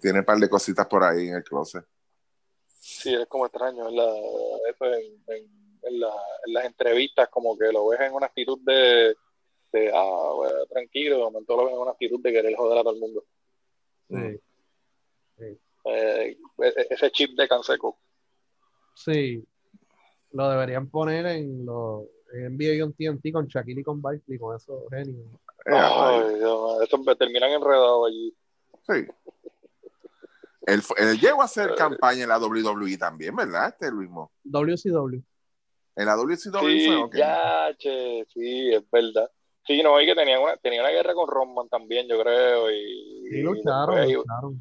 Tiene 0.00 0.20
un 0.20 0.24
par 0.24 0.38
de 0.38 0.48
cositas 0.48 0.86
por 0.86 1.04
ahí 1.04 1.28
en 1.28 1.34
el 1.34 1.44
closet. 1.44 1.84
Sí, 2.66 3.14
es 3.14 3.26
como 3.26 3.46
extraño. 3.46 3.88
En, 3.88 3.96
la, 3.96 4.10
en, 5.82 6.00
las 6.46 6.64
entrevistas, 6.64 7.28
como 7.28 7.56
que 7.56 7.70
lo 7.70 7.88
ves 7.88 8.00
en 8.00 8.14
una 8.14 8.26
actitud 8.26 8.58
de, 8.64 9.14
de 9.72 9.92
ah, 9.94 10.32
tranquilo, 10.70 11.16
de 11.16 11.22
momento 11.22 11.56
lo 11.56 11.64
ves 11.66 11.74
en 11.74 11.80
una 11.80 11.90
actitud 11.92 12.20
de 12.22 12.32
querer 12.32 12.56
joder 12.56 12.78
a 12.78 12.82
todo 12.82 12.94
el 12.94 13.00
mundo. 13.00 13.24
Sí. 14.08 14.40
Eh, 15.84 16.38
e, 16.58 16.66
e, 16.66 16.86
ese 16.90 17.10
chip 17.10 17.36
de 17.36 17.46
Canseco. 17.46 17.98
Sí, 18.96 19.46
lo 20.32 20.48
deberían 20.48 20.88
poner 20.88 21.26
en 21.26 21.66
los 21.66 22.04
NBA 22.32 22.84
un 22.84 22.94
TNT 22.94 23.30
con 23.32 23.46
Shaquille 23.46 23.82
y 23.82 23.84
con 23.84 24.00
Barkley, 24.00 24.38
con 24.38 24.56
esos 24.56 24.88
genios. 24.90 25.26
Ay, 25.66 26.36
Dios, 26.36 26.88
terminan 27.18 27.50
enredados 27.50 28.08
allí. 28.08 28.34
Sí. 28.88 29.06
Él, 30.62 30.82
él, 30.96 31.20
llegó 31.20 31.42
a 31.42 31.44
hacer 31.44 31.74
campaña 31.74 32.22
en 32.22 32.28
la 32.28 32.38
WWE 32.38 32.96
también, 32.96 33.36
¿verdad? 33.36 33.68
Este 33.68 33.92
mismo. 33.92 34.32
WCW. 34.44 35.20
En 35.96 36.06
la 36.06 36.16
WCW 36.16 36.66
sí, 36.66 36.90
Ya, 37.14 37.74
che, 37.78 38.24
sí, 38.32 38.72
es 38.74 38.90
verdad. 38.90 39.30
Sí, 39.66 39.82
no, 39.82 40.00
y 40.00 40.06
que 40.06 40.14
tenían 40.14 40.42
una, 40.42 40.56
tenía 40.56 40.80
una 40.80 40.90
guerra 40.90 41.14
con 41.14 41.28
Roman 41.28 41.68
también, 41.68 42.08
yo 42.08 42.20
creo. 42.20 42.70
Y, 42.70 43.28
sí, 43.30 43.42
lucharon, 43.42 44.12
lucharon. 44.12 44.60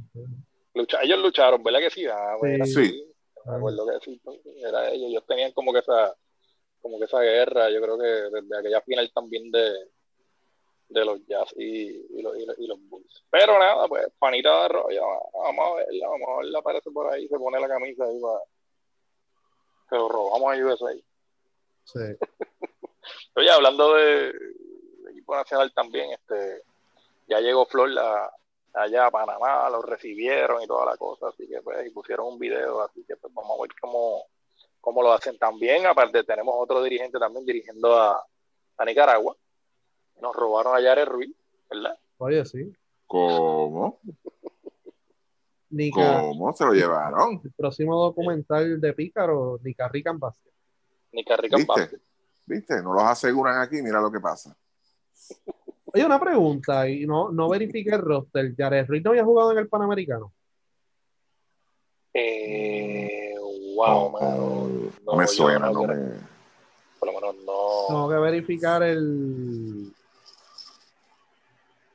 ellos 1.04 1.19
lucharon, 1.19 1.63
¿verdad 1.63 1.80
que 1.80 1.89
sí? 1.89 2.06
Ah, 2.06 2.36
bueno, 2.39 2.65
sí. 2.65 3.14
Me 3.45 3.55
acuerdo 3.55 3.86
que 3.86 3.99
sí, 4.03 4.21
era 4.58 4.89
ellos, 4.89 5.10
ellos 5.10 5.25
tenían 5.27 5.51
como 5.51 5.71
que 5.71 5.79
esa 5.79 6.15
como 6.81 6.99
que 6.99 7.05
esa 7.05 7.19
guerra, 7.19 7.69
yo 7.71 7.81
creo 7.81 7.97
que 7.97 8.05
desde 8.05 8.58
aquella 8.60 8.81
final 8.81 9.12
también 9.12 9.49
de, 9.49 9.89
de 10.89 11.05
los 11.05 11.25
Jazz 11.25 11.51
y, 11.58 12.21
los, 12.21 12.38
y, 12.38 12.67
los, 12.67 12.79
Bulls. 12.89 13.25
Pero 13.31 13.58
nada, 13.58 13.88
pues 13.88 14.08
panita 14.19 14.49
de 14.49 14.65
arroyo, 14.65 15.01
vamos 15.34 15.65
a 15.67 15.75
verla, 15.77 16.08
vamos 16.10 16.27
a 16.29 16.38
verla, 16.38 16.60
aparece 16.60 16.91
por 16.91 17.12
ahí, 17.12 17.27
se 17.27 17.38
pone 17.38 17.60
la 17.60 17.67
camisa 17.67 18.05
ahí 18.05 18.19
para 18.19 18.39
que 19.89 19.95
lo 19.95 20.10
robamos 20.10 20.53
a 20.53 20.65
USA. 20.65 20.93
Sí. 21.86 21.99
Oye, 23.36 23.49
hablando 23.49 23.95
de, 23.95 24.34
equipo 25.10 25.36
nacional 25.36 25.73
también, 25.73 26.12
este 26.12 26.63
ya 27.27 27.39
llegó 27.39 27.65
Flor 27.65 27.97
a, 27.97 28.31
allá 28.76 29.08
a 29.08 29.12
Panamá, 29.12 29.70
los 29.70 29.86
recibieron 29.86 30.62
y 30.62 30.68
toda 30.68 30.86
la 30.86 30.98
cosa, 30.98 31.30
así 31.30 31.48
que 31.48 31.62
pues, 31.62 31.86
y 31.88 31.90
pusieron 31.92 32.28
un 32.28 32.40
video, 32.40 32.82
así 32.82 33.04
que 33.08 33.16
pues 33.16 33.34
vamos 33.34 33.58
a 33.58 33.62
ver 33.62 33.72
cómo, 33.80 34.24
cómo 34.82 35.02
lo 35.02 35.14
hacen 35.14 35.38
también, 35.38 35.86
aparte 35.86 36.24
tenemos 36.24 36.56
otro 36.58 36.84
dirigente 36.84 37.18
también 37.18 37.46
dirigiendo 37.46 37.96
a, 37.96 38.24
a 38.78 38.86
Nicaragua, 38.86 39.36
nos 40.22 40.36
robaron 40.36 40.76
a 40.76 40.82
Yare 40.82 41.06
Ruiz, 41.06 41.36
¿verdad? 41.70 41.98
Oye, 42.18 42.46
sí. 42.46 42.74
¿Cómo? 43.08 44.00
¿Cómo 45.94 46.54
se 46.54 46.66
lo 46.66 46.74
llevaron? 46.74 47.42
El 47.44 47.52
próximo 47.52 47.96
documental 48.02 48.80
de 48.80 48.94
Pícaro, 48.94 49.60
Nicarrican 49.62 50.20
Vázquez. 50.20 50.54
Nicarrican 51.12 51.60
¿Viste? 51.60 52.00
¿Viste? 52.46 52.82
No 52.82 52.94
los 52.94 53.04
aseguran 53.04 53.62
aquí, 53.62 53.82
mira 53.82 54.00
lo 54.00 54.12
que 54.12 54.20
pasa. 54.20 54.56
Oye, 55.95 56.05
una 56.05 56.19
pregunta, 56.19 56.89
y 56.89 57.08
no, 57.08 57.31
no 57.31 57.47
verifique 57.47 57.89
el 57.89 58.01
roster. 58.01 58.53
¿Jared 58.58 58.86
Ruiz 58.86 59.01
no 59.01 59.12
había 59.12 59.23
jugado 59.23 59.53
en 59.53 59.60
el 59.60 59.69
Panamericano? 59.69 60.34
Eh, 62.13 63.34
wow, 63.77 64.12
no, 64.12 64.91
no, 65.05 65.15
me 65.15 65.25
suena, 65.25 65.71
no, 65.71 65.84
me... 65.84 65.95
Por 66.99 67.13
lo 67.13 67.13
menos 67.13 67.36
no. 67.45 67.88
Tengo 67.88 68.10
que 68.10 68.15
verificar 68.15 68.84
el. 68.84 69.93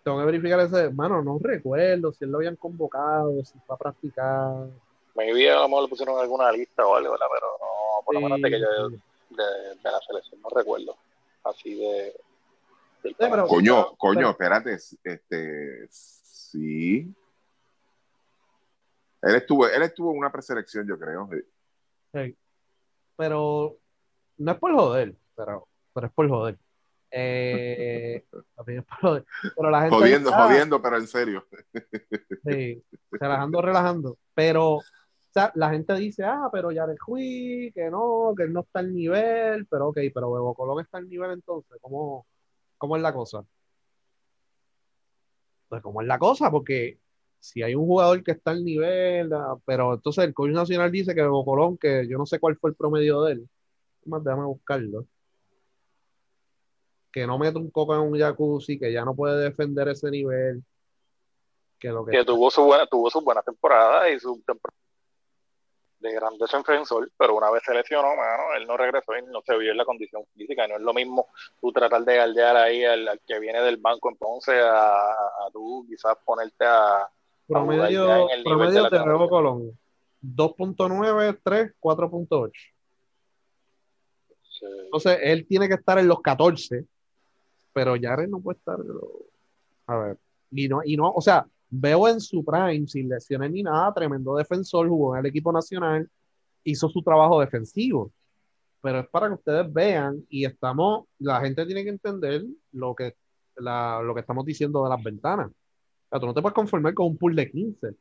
Tengo 0.02 0.18
que 0.20 0.24
verificar 0.24 0.60
ese. 0.60 0.88
Mano, 0.88 1.22
no 1.22 1.38
recuerdo 1.38 2.10
si 2.14 2.24
él 2.24 2.30
lo 2.30 2.38
habían 2.38 2.56
convocado, 2.56 3.44
si 3.44 3.58
fue 3.66 3.74
a 3.74 3.78
practicar. 3.78 4.66
Maybe 5.14 5.50
a 5.50 5.56
lo 5.56 5.68
mejor 5.68 5.82
le 5.82 5.88
pusieron 5.90 6.18
alguna 6.18 6.50
lista 6.50 6.86
o 6.86 6.94
algo, 6.94 7.14
pero 7.18 7.46
no, 7.60 8.02
por 8.06 8.14
lo 8.14 8.22
menos 8.22 8.40
de 8.40 8.48
que 8.48 8.60
yo. 8.60 8.88
De, 8.88 9.44
de 9.74 9.90
la 9.90 10.00
selección, 10.06 10.40
no 10.40 10.48
recuerdo. 10.48 10.96
Así 11.44 11.74
de 11.74 12.14
coño, 13.46 13.96
coño, 13.96 14.30
espérate, 14.30 14.74
este, 14.74 15.86
sí. 15.90 17.14
Él 19.22 19.34
estuvo, 19.34 19.68
él 19.68 19.82
estuvo 19.82 20.12
en 20.12 20.18
una 20.18 20.32
preselección, 20.32 20.86
yo 20.86 20.98
creo. 20.98 21.28
Pero 23.16 23.76
no 24.38 24.52
es 24.52 24.58
por 24.58 24.74
joder, 24.74 25.14
pero, 25.36 25.68
pero 25.92 26.06
es 26.06 26.12
por 26.12 26.28
joder. 26.28 26.58
Eh, 27.12 28.24
pero 29.56 29.70
la 29.70 29.82
gente 29.82 29.96
jodiendo, 29.96 30.32
jodiendo, 30.32 30.82
pero 30.82 30.96
en 30.96 31.06
serio. 31.06 31.46
Sí, 32.42 32.82
relajando, 33.10 33.60
relajando. 33.60 34.18
Pero 34.34 34.80
o 35.30 35.32
sea, 35.32 35.52
la 35.54 35.70
gente 35.70 35.94
dice, 35.94 36.24
ah, 36.24 36.48
pero 36.50 36.72
ya 36.72 36.86
fui, 37.06 37.70
que 37.72 37.88
no, 37.88 38.34
que 38.36 38.44
él 38.44 38.52
no 38.52 38.60
está 38.60 38.80
al 38.80 38.92
nivel, 38.92 39.64
pero 39.66 39.88
ok, 39.88 39.98
pero 40.12 40.32
Bebo 40.32 40.54
Colón 40.54 40.82
está 40.82 40.98
al 40.98 41.08
nivel 41.08 41.30
entonces, 41.30 41.78
¿cómo, 41.80 42.26
¿Cómo 42.80 42.96
es 42.96 43.02
la 43.02 43.12
cosa? 43.12 43.44
Pues, 45.68 45.82
¿cómo 45.82 46.00
es 46.00 46.08
la 46.08 46.18
cosa? 46.18 46.50
Porque 46.50 46.98
si 47.38 47.62
hay 47.62 47.74
un 47.74 47.84
jugador 47.84 48.24
que 48.24 48.30
está 48.30 48.52
al 48.52 48.64
nivel, 48.64 49.30
ah, 49.34 49.58
pero 49.66 49.92
entonces 49.92 50.24
el 50.24 50.32
coach 50.32 50.52
nacional 50.52 50.90
dice 50.90 51.14
que 51.14 51.20
Colón, 51.20 51.76
que 51.76 52.08
yo 52.08 52.16
no 52.16 52.24
sé 52.24 52.40
cuál 52.40 52.56
fue 52.56 52.70
el 52.70 52.76
promedio 52.76 53.20
de 53.24 53.32
él, 53.34 53.48
más 54.06 54.24
déjame 54.24 54.46
buscarlo, 54.46 55.04
que 57.12 57.26
no 57.26 57.38
mete 57.38 57.58
un 57.58 57.70
coco 57.70 57.94
en 57.94 58.00
un 58.00 58.18
jacuzzi, 58.18 58.78
que 58.78 58.90
ya 58.90 59.04
no 59.04 59.14
puede 59.14 59.44
defender 59.44 59.88
ese 59.88 60.10
nivel, 60.10 60.64
que 61.78 61.90
lo 61.90 62.06
que, 62.06 62.24
tuvo 62.24 62.50
su 62.50 62.62
buena, 62.62 62.86
tuvo 62.86 63.10
su 63.10 63.20
buena 63.20 63.42
temporada 63.42 64.08
y 64.10 64.18
su 64.18 64.40
temporada 64.40 64.79
de 66.00 66.12
gran 66.12 66.36
defensor, 66.38 67.10
pero 67.16 67.36
una 67.36 67.50
vez 67.50 67.62
se 67.64 67.74
lesionó, 67.74 68.16
mano, 68.16 68.54
él 68.56 68.66
no 68.66 68.76
regresó 68.76 69.16
y 69.16 69.22
no 69.22 69.42
se 69.42 69.56
vio 69.56 69.70
en 69.70 69.76
la 69.76 69.84
condición 69.84 70.24
física. 70.34 70.66
No 70.66 70.76
es 70.76 70.80
lo 70.82 70.94
mismo 70.94 71.28
tú 71.60 71.72
tratar 71.72 72.04
de 72.04 72.16
galdear 72.16 72.56
ahí 72.56 72.84
al, 72.84 73.20
que 73.26 73.38
viene 73.38 73.60
del 73.62 73.76
banco 73.76 74.10
entonces 74.10 74.54
a, 74.62 75.10
a, 75.10 75.50
tú 75.52 75.86
quizás 75.88 76.16
ponerte 76.24 76.64
a. 76.64 77.08
Promedio, 77.46 78.30
en 78.30 78.44
promedio 78.44 78.88
de, 78.88 79.04
Nuevo 79.04 79.28
Colón: 79.28 79.78
2.9, 80.22 81.40
3, 81.42 81.72
4.8. 81.80 82.52
Entonces 84.84 85.18
él 85.22 85.46
tiene 85.46 85.68
que 85.68 85.74
estar 85.74 85.98
en 85.98 86.06
los 86.06 86.20
14, 86.20 86.84
pero 87.72 87.94
Jared 88.00 88.28
no 88.28 88.40
puede 88.40 88.58
estar. 88.58 88.76
A 89.86 89.96
ver, 89.96 90.18
y 90.50 90.68
no, 90.68 90.80
y 90.84 90.96
no, 90.96 91.10
o 91.10 91.20
sea, 91.20 91.46
veo 91.70 92.08
en 92.08 92.20
su 92.20 92.44
prime, 92.44 92.86
sin 92.86 93.08
lesiones 93.08 93.50
ni 93.52 93.62
nada, 93.62 93.92
tremendo 93.94 94.34
defensor, 94.36 94.88
jugó 94.88 95.14
en 95.14 95.20
el 95.20 95.26
equipo 95.26 95.52
nacional, 95.52 96.10
hizo 96.64 96.88
su 96.88 97.02
trabajo 97.02 97.40
defensivo. 97.40 98.12
Pero 98.82 99.00
es 99.00 99.08
para 99.08 99.28
que 99.28 99.34
ustedes 99.34 99.72
vean 99.72 100.24
y 100.28 100.44
estamos, 100.44 101.06
la 101.18 101.40
gente 101.40 101.66
tiene 101.66 101.84
que 101.84 101.90
entender 101.90 102.44
lo 102.72 102.94
que, 102.94 103.14
lo 103.56 104.14
que 104.14 104.20
estamos 104.20 104.44
diciendo 104.44 104.82
de 104.84 104.90
las 104.90 105.02
ventanas. 105.02 105.48
O 105.50 106.08
sea, 106.10 106.20
tú 106.20 106.26
no 106.26 106.34
te 106.34 106.42
puedes 106.42 106.54
conformar 106.54 106.94
con 106.94 107.06
un 107.06 107.18
pool 107.18 107.36
de 107.36 107.50
15. 107.50 107.78
Tienes 107.80 107.96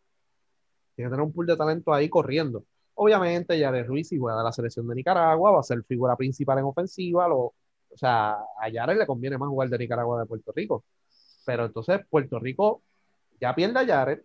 que 0.95 1.03
tener 1.03 1.21
un 1.21 1.33
pool 1.33 1.47
de 1.47 1.57
talento 1.57 1.93
ahí 1.93 2.09
corriendo. 2.09 2.65
Obviamente, 2.95 3.57
Yared 3.59 3.87
Ruiz, 3.87 4.09
si 4.09 4.17
juega 4.17 4.37
de 4.39 4.43
la 4.45 4.51
selección 4.51 4.87
de 4.87 4.95
Nicaragua, 4.95 5.51
va 5.51 5.59
a 5.59 5.63
ser 5.63 5.83
figura 5.83 6.15
principal 6.15 6.59
en 6.59 6.65
ofensiva. 6.65 7.27
O 7.33 7.53
sea, 7.95 8.37
a 8.59 8.69
Yared 8.69 8.97
le 8.97 9.07
conviene 9.07 9.37
más 9.37 9.49
jugar 9.49 9.69
de 9.69 9.77
Nicaragua 9.77 10.19
de 10.21 10.25
Puerto 10.25 10.51
Rico. 10.55 10.85
Pero 11.45 11.65
entonces, 11.65 12.01
Puerto 12.09 12.39
Rico 12.39 12.83
ya 13.39 13.53
pierde 13.55 13.79
a 13.79 13.85
Jared, 13.85 14.19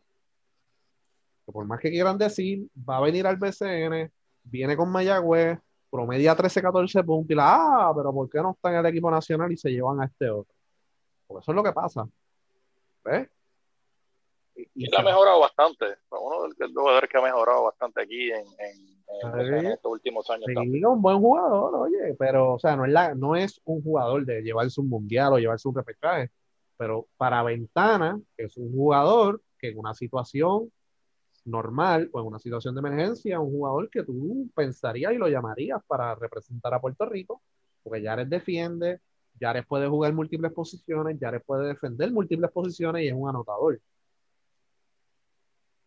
que 1.44 1.52
por 1.52 1.66
más 1.66 1.80
que 1.80 1.90
quieran 1.90 2.18
decir, 2.18 2.66
va 2.88 2.98
a 2.98 3.02
venir 3.02 3.26
al 3.26 3.36
BCN, 3.36 4.10
viene 4.42 4.76
con 4.76 4.90
Mayagüez, 4.90 5.58
promedia 5.90 6.34
13, 6.34 6.62
14 6.62 7.04
puntos 7.04 7.30
y 7.30 7.34
la, 7.34 7.54
ah, 7.54 7.92
pero 7.94 8.12
¿por 8.12 8.28
qué 8.28 8.38
no 8.38 8.52
está 8.52 8.70
en 8.70 8.76
el 8.76 8.86
equipo 8.86 9.10
nacional 9.10 9.52
y 9.52 9.56
se 9.56 9.70
llevan 9.70 10.00
a 10.00 10.06
este 10.06 10.30
otro? 10.30 10.52
Porque 11.26 11.42
eso 11.42 11.52
es 11.52 11.56
lo 11.56 11.62
que 11.62 11.72
pasa. 11.72 12.08
¿Ves? 13.04 13.28
Y, 14.56 14.86
él 14.86 14.94
ha 14.96 15.02
mejorado 15.02 15.40
bastante. 15.40 15.84
Uno 16.10 16.48
de 16.48 16.54
los 16.58 16.72
jugadores 16.72 17.10
que 17.10 17.18
ha 17.18 17.22
mejorado 17.22 17.64
bastante 17.64 18.02
aquí 18.02 18.30
en, 18.30 18.46
estos 19.66 19.92
últimos 19.92 20.28
años. 20.30 20.44
Sí, 20.46 20.84
un 20.84 21.02
buen 21.02 21.18
jugador, 21.18 21.74
oye, 21.76 22.14
pero 22.18 22.54
o 22.54 22.58
sea, 22.58 22.76
no 22.76 22.84
es, 22.84 22.92
la, 22.92 23.14
no 23.14 23.36
es 23.36 23.60
un 23.64 23.82
jugador 23.82 24.24
de 24.24 24.42
llevarse 24.42 24.80
un 24.80 24.88
mundial 24.88 25.32
o 25.32 25.38
llevarse 25.38 25.68
un 25.68 25.74
repechaje 25.74 26.30
pero 26.84 27.08
para 27.16 27.42
Ventana, 27.42 28.20
que 28.36 28.44
es 28.44 28.58
un 28.58 28.70
jugador 28.70 29.40
que 29.58 29.70
en 29.70 29.78
una 29.78 29.94
situación 29.94 30.70
normal 31.46 32.10
o 32.12 32.20
en 32.20 32.26
una 32.26 32.38
situación 32.38 32.74
de 32.74 32.80
emergencia, 32.80 33.40
un 33.40 33.52
jugador 33.52 33.88
que 33.88 34.02
tú 34.02 34.50
pensarías 34.54 35.14
y 35.14 35.16
lo 35.16 35.26
llamarías 35.26 35.80
para 35.86 36.14
representar 36.14 36.74
a 36.74 36.82
Puerto 36.82 37.06
Rico, 37.06 37.40
porque 37.82 38.02
Yares 38.02 38.28
defiende, 38.28 39.00
Yares 39.40 39.64
puede 39.64 39.88
jugar 39.88 40.12
múltiples 40.12 40.52
posiciones, 40.52 41.18
Yares 41.18 41.42
puede 41.46 41.68
defender 41.68 42.12
múltiples 42.12 42.50
posiciones 42.50 43.02
y 43.02 43.08
es 43.08 43.14
un 43.14 43.30
anotador. 43.30 43.80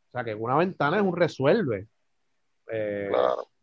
O 0.08 0.12
sea 0.14 0.24
que 0.24 0.32
en 0.32 0.42
una 0.42 0.58
ventana 0.58 0.98
es 0.98 1.04
un 1.04 1.16
resuelve. 1.16 1.88
Eh, 2.72 3.12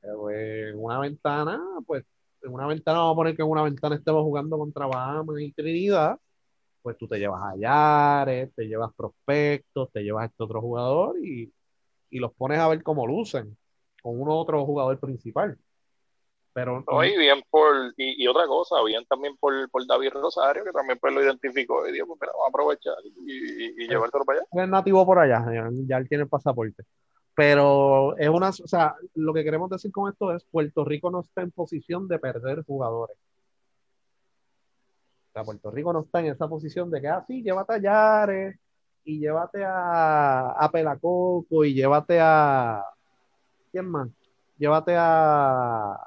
en 0.04 0.78
una 0.78 1.00
ventana, 1.00 1.60
pues, 1.84 2.04
en 2.42 2.52
una 2.52 2.68
ventana 2.68 2.98
vamos 2.98 3.14
a 3.14 3.16
poner 3.16 3.34
que 3.34 3.42
en 3.42 3.48
una 3.48 3.64
ventana 3.64 3.96
estemos 3.96 4.22
jugando 4.22 4.56
contra 4.56 4.86
Bahamas 4.86 5.40
y 5.40 5.50
Trinidad 5.50 6.16
pues 6.84 6.98
tú 6.98 7.08
te 7.08 7.18
llevas 7.18 7.42
a 7.42 7.56
Yares, 7.56 8.54
te 8.54 8.64
llevas 8.66 8.92
prospectos, 8.94 9.90
te 9.90 10.02
llevas 10.02 10.24
a 10.24 10.26
este 10.26 10.42
otro 10.44 10.60
jugador 10.60 11.16
y, 11.18 11.50
los 12.10 12.32
pones 12.34 12.60
a 12.60 12.68
ver 12.68 12.80
cómo 12.84 13.08
lucen 13.08 13.56
con 14.00 14.20
uno 14.20 14.38
otro 14.38 14.64
jugador 14.64 15.00
principal. 15.00 15.58
Pero, 16.52 16.84
y 17.02 17.18
bien 17.18 17.42
por, 17.50 17.92
y, 17.96 18.24
otra 18.28 18.46
cosa, 18.46 18.76
bien 18.84 19.04
también 19.06 19.34
por, 19.38 19.52
David 19.88 20.10
Rosario, 20.10 20.62
que 20.62 20.70
también 20.70 20.98
pues 21.00 21.12
lo 21.12 21.24
identificó 21.24 21.88
y 21.88 21.92
dijo, 21.92 22.06
pues 22.06 22.20
vamos 22.20 22.46
a 22.46 22.48
aprovechar 22.50 22.94
y, 23.26 23.82
y 23.82 23.88
llevárselo 23.88 24.24
para 24.24 24.40
allá. 24.40 24.62
Es 24.62 24.68
nativo 24.68 25.04
por 25.06 25.18
allá, 25.18 25.44
ya, 25.88 25.96
él 25.96 26.08
tiene 26.08 26.24
el 26.24 26.28
pasaporte. 26.28 26.84
Pero 27.34 28.16
es 28.18 28.28
una, 28.28 28.50
o 28.50 28.52
sea, 28.52 28.94
lo 29.14 29.32
que 29.32 29.42
queremos 29.42 29.70
decir 29.70 29.90
con 29.90 30.12
esto 30.12 30.36
es, 30.36 30.44
Puerto 30.44 30.84
Rico 30.84 31.10
no 31.10 31.20
está 31.22 31.40
en 31.40 31.50
posición 31.50 32.06
de 32.06 32.18
perder 32.18 32.62
jugadores. 32.62 33.16
Puerto 35.42 35.70
Rico 35.70 35.92
no 35.92 36.02
está 36.02 36.20
en 36.20 36.26
esa 36.26 36.46
posición 36.46 36.90
de 36.90 37.00
que, 37.00 37.08
ah, 37.08 37.24
sí, 37.26 37.42
llévate 37.42 37.74
a 37.74 37.78
Yares 37.78 38.56
y 39.04 39.18
llévate 39.18 39.64
a, 39.64 40.50
a 40.52 40.70
Pelacoco 40.70 41.64
y 41.64 41.74
llévate 41.74 42.20
a. 42.20 42.84
¿Quién 43.72 43.86
más? 43.86 44.08
Llévate 44.56 44.94
a. 44.96 45.98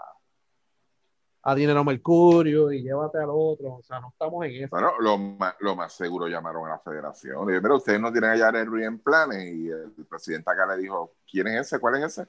A 1.44 1.56
Dinero 1.56 1.84
Mercurio 1.86 2.74
y 2.74 2.84
llévate 2.84 3.20
al 3.20 3.30
otro. 3.30 3.76
O 3.76 3.84
sea, 3.84 4.02
no 4.02 4.10
estamos 4.10 4.46
en 4.46 4.64
eso. 4.64 4.68
Bueno, 4.70 4.92
lo 5.00 5.18
más, 5.18 5.56
lo 5.60 5.76
más 5.78 5.94
seguro 5.94 6.28
llamaron 6.28 6.66
a 6.66 6.72
la 6.72 6.80
federación. 6.80 7.48
Dije, 7.48 7.62
pero 7.62 7.78
ustedes 7.78 8.02
no 8.02 8.12
tienen 8.12 8.32
a 8.32 8.36
Yares 8.36 8.66
Ruiz 8.66 8.86
en 8.86 9.00
planes. 9.00 9.54
Y 9.54 9.70
el, 9.70 9.94
presidente 10.10 10.52
acá 10.52 10.66
le 10.66 10.82
dijo, 10.82 11.14
¿quién 11.30 11.48
es 11.48 11.68
ese? 11.68 11.80
¿Cuál 11.80 12.04
es 12.04 12.18
ese? 12.18 12.28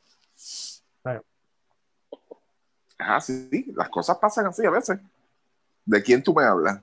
Ah, 2.99 3.20
sí, 3.20 3.72
las 3.75 3.89
cosas 3.89 4.18
pasan 4.18 4.47
así 4.47 4.64
a 4.64 4.70
veces. 4.70 5.01
¿De 5.85 6.03
quién 6.03 6.22
tú 6.22 6.35
me 6.35 6.45
hablas? 6.45 6.81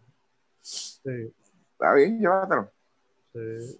Sí. 1.05 1.33
Está 1.73 1.93
bien, 1.93 2.19
llévatelo. 2.19 2.69
Sí. 3.31 3.79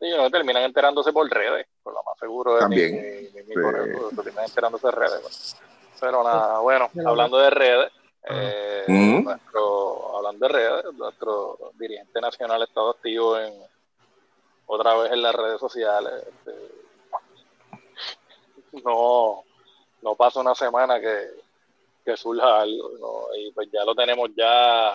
Sí, 0.00 0.10
no, 0.16 0.30
terminan 0.30 0.62
enterándose 0.62 1.12
por 1.12 1.28
redes, 1.28 1.66
por 1.82 1.92
lo 1.92 2.02
más 2.04 2.18
seguro 2.18 2.54
de 2.54 2.60
También. 2.60 2.92
Mi, 3.34 3.42
mi, 3.42 3.54
terminan 4.14 4.44
enterándose 4.44 4.86
de 4.86 4.92
redes. 4.92 5.56
Pero 6.00 6.22
nada, 6.22 6.60
bueno, 6.60 6.88
hablando 7.04 7.38
de 7.38 7.50
redes, 7.50 7.92
eh, 8.30 8.84
nuestro, 8.86 10.16
hablando 10.16 10.46
de 10.46 10.52
redes, 10.52 10.84
nuestro 10.94 11.72
dirigente 11.74 12.20
nacional 12.20 12.62
ha 12.62 12.64
estado 12.64 12.90
activo 12.90 13.38
en, 13.38 13.52
otra 14.66 14.96
vez 14.96 15.12
en 15.12 15.22
las 15.22 15.34
redes 15.34 15.58
sociales. 15.58 16.12
Este, 16.28 16.52
no, 18.84 19.42
no 20.02 20.14
pasa 20.14 20.40
una 20.40 20.54
semana 20.54 21.00
que, 21.00 21.30
que 22.04 22.16
surja 22.16 22.60
algo, 22.60 23.30
y 23.36 23.50
pues 23.50 23.68
ya 23.72 23.84
lo 23.84 23.96
tenemos 23.96 24.30
ya 24.36 24.94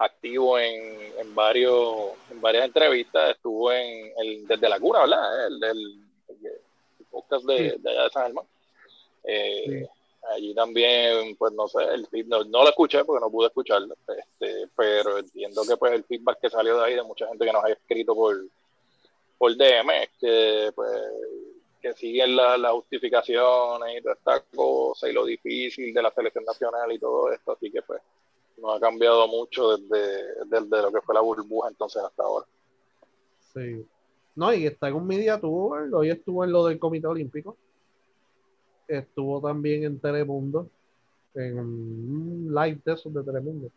activo 0.00 0.58
en, 0.58 1.12
en 1.18 1.34
varios 1.34 2.12
en 2.30 2.40
varias 2.40 2.64
entrevistas, 2.64 3.36
estuvo 3.36 3.70
en 3.70 4.12
el 4.16 4.46
desde 4.46 4.68
la 4.68 4.80
cura, 4.80 5.00
¿verdad? 5.00 5.46
El, 5.46 5.64
el, 5.64 6.00
podcast 7.10 7.44
de, 7.44 7.78
allá 7.84 8.04
de 8.04 8.10
San 8.10 8.24
Germán. 8.24 8.44
Eh, 9.24 9.86
allí 10.32 10.54
también, 10.54 11.36
pues 11.36 11.52
no 11.52 11.68
sé, 11.68 11.82
el 11.82 12.08
no, 12.28 12.44
no, 12.44 12.62
lo 12.62 12.68
escuché 12.70 13.04
porque 13.04 13.20
no 13.20 13.30
pude 13.30 13.48
escucharlo, 13.48 13.94
este, 14.06 14.68
pero 14.76 15.18
entiendo 15.18 15.62
que 15.68 15.76
pues 15.76 15.92
el 15.92 16.04
feedback 16.04 16.40
que 16.40 16.50
salió 16.50 16.78
de 16.78 16.84
ahí 16.84 16.94
de 16.94 17.02
mucha 17.02 17.26
gente 17.26 17.44
que 17.44 17.52
nos 17.52 17.64
ha 17.64 17.70
escrito 17.70 18.14
por, 18.14 18.36
por 19.36 19.56
DM, 19.56 19.90
que 20.18 20.70
pues 20.74 20.90
que 21.82 21.92
siguen 21.94 22.36
las 22.36 22.58
la 22.60 22.72
justificaciones 22.72 23.98
y 23.98 24.02
toda 24.02 24.14
esta 24.14 24.40
cosa 24.54 25.08
y 25.08 25.12
lo 25.12 25.24
difícil 25.24 25.92
de 25.92 26.02
la 26.02 26.10
selección 26.12 26.44
nacional 26.44 26.92
y 26.92 26.98
todo 26.98 27.32
esto, 27.32 27.52
así 27.52 27.70
que 27.70 27.82
pues 27.82 28.00
no 28.60 28.72
ha 28.72 28.80
cambiado 28.80 29.26
mucho 29.28 29.76
desde, 29.76 30.44
desde 30.46 30.82
lo 30.82 30.92
que 30.92 31.00
fue 31.00 31.14
la 31.14 31.20
burbuja 31.20 31.68
entonces 31.68 32.02
hasta 32.02 32.22
ahora. 32.22 32.46
Sí. 33.52 33.86
No, 34.36 34.52
y 34.54 34.66
está 34.66 34.88
en 34.88 34.94
un 34.94 35.06
media 35.06 35.40
tour, 35.40 35.92
hoy 35.92 36.10
estuvo 36.10 36.44
en 36.44 36.52
lo 36.52 36.64
del 36.66 36.78
Comité 36.78 37.06
Olímpico, 37.06 37.56
estuvo 38.86 39.40
también 39.40 39.84
en 39.84 39.98
Telemundo, 39.98 40.68
en 41.34 41.58
un 41.58 42.54
live 42.54 42.80
de 42.84 42.92
esos 42.92 43.12
de 43.12 43.22
Telemundo. 43.22 43.70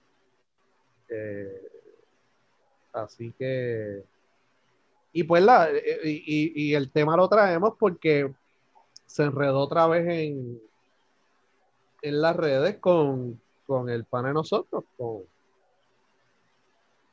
Eh, 1.09 1.69
así 2.93 3.34
que 3.38 4.03
y 5.15 5.23
pues 5.23 5.43
la, 5.43 5.69
eh, 5.69 5.99
y, 6.03 6.69
y, 6.69 6.73
el 6.73 6.91
tema 6.91 7.15
lo 7.15 7.29
traemos 7.29 7.75
porque 7.79 8.34
se 9.05 9.23
enredó 9.23 9.59
otra 9.59 9.86
vez 9.86 10.07
en, 10.07 10.59
en 12.01 12.21
las 12.21 12.36
redes 12.36 12.77
con, 12.77 13.39
con 13.66 13.89
el 13.89 14.05
pan 14.05 14.26
de 14.26 14.34
nosotros, 14.34 14.84
con, 14.97 15.22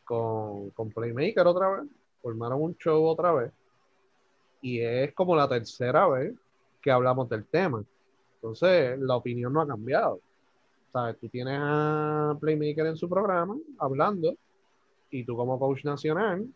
con, 0.05 0.71
con 0.71 0.91
Playmaker 0.91 1.47
otra 1.47 1.71
vez. 1.71 1.91
Formaron 2.23 2.63
un 2.63 2.77
show 2.77 3.05
otra 3.05 3.33
vez. 3.33 3.53
Y 4.63 4.81
es 4.81 5.13
como 5.15 5.35
la 5.35 5.49
tercera 5.49 6.07
vez 6.09 6.35
que 6.83 6.91
hablamos 6.91 7.29
del 7.29 7.47
tema. 7.47 7.83
Entonces, 8.35 8.99
la 8.99 9.17
opinión 9.17 9.53
no 9.53 9.61
ha 9.61 9.67
cambiado. 9.67 10.21
¿Sabes? 10.93 11.19
Tú 11.19 11.29
tienes 11.29 11.59
a 11.61 12.37
Playmaker 12.41 12.87
en 12.87 12.97
su 12.97 13.09
programa 13.09 13.57
hablando 13.79 14.35
y 15.11 15.25
tú 15.25 15.37
como 15.37 15.59
coach 15.59 15.85
nacional 15.85 16.47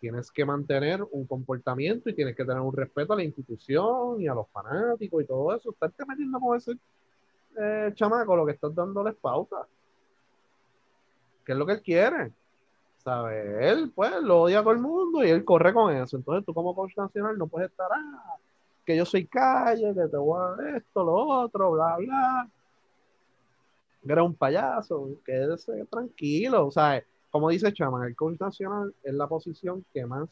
tienes 0.00 0.30
que 0.30 0.44
mantener 0.44 1.02
un 1.10 1.26
comportamiento 1.26 2.10
y 2.10 2.14
tienes 2.14 2.36
que 2.36 2.44
tener 2.44 2.60
un 2.60 2.74
respeto 2.74 3.12
a 3.12 3.16
la 3.16 3.24
institución 3.24 4.20
y 4.20 4.28
a 4.28 4.34
los 4.34 4.48
fanáticos 4.50 5.22
y 5.22 5.26
todo 5.26 5.54
eso. 5.54 5.70
Estás 5.70 5.92
metiendo 6.06 6.38
con 6.38 6.56
ese 6.56 6.76
eh, 7.58 7.92
chamaco, 7.94 8.36
lo 8.36 8.46
que 8.46 8.52
estás 8.52 8.74
dándoles 8.74 9.14
pauta. 9.16 9.66
¿Qué 11.44 11.52
es 11.52 11.58
lo 11.58 11.66
que 11.66 11.72
él 11.72 11.82
quiere? 11.82 12.32
¿Sabe? 12.98 13.70
Él, 13.70 13.92
pues, 13.94 14.20
lo 14.22 14.42
odia 14.42 14.62
todo 14.62 14.72
el 14.72 14.80
mundo 14.80 15.24
y 15.24 15.30
él 15.30 15.44
corre 15.44 15.72
con 15.72 15.94
eso. 15.94 16.16
Entonces, 16.16 16.44
tú 16.44 16.52
como 16.52 16.74
coach 16.74 16.96
nacional 16.96 17.38
no 17.38 17.46
puedes 17.46 17.70
estar, 17.70 17.88
ah, 17.92 18.36
que 18.84 18.96
yo 18.96 19.04
soy 19.04 19.26
calle, 19.26 19.94
que 19.94 20.08
te 20.08 20.16
voy 20.16 20.40
a 20.40 20.76
esto, 20.76 21.04
lo 21.04 21.14
otro, 21.14 21.72
bla, 21.72 21.96
bla. 21.98 22.48
Era 24.04 24.22
un 24.22 24.34
payaso, 24.34 25.08
quédese 25.24 25.84
tranquilo, 25.86 26.66
o 26.66 26.70
sea, 26.70 27.02
como 27.30 27.50
dice 27.50 27.72
Chama, 27.72 28.06
el 28.06 28.14
coach 28.14 28.40
nacional 28.40 28.94
es 29.02 29.12
la 29.12 29.26
posición 29.26 29.84
que 29.92 30.06
más 30.06 30.28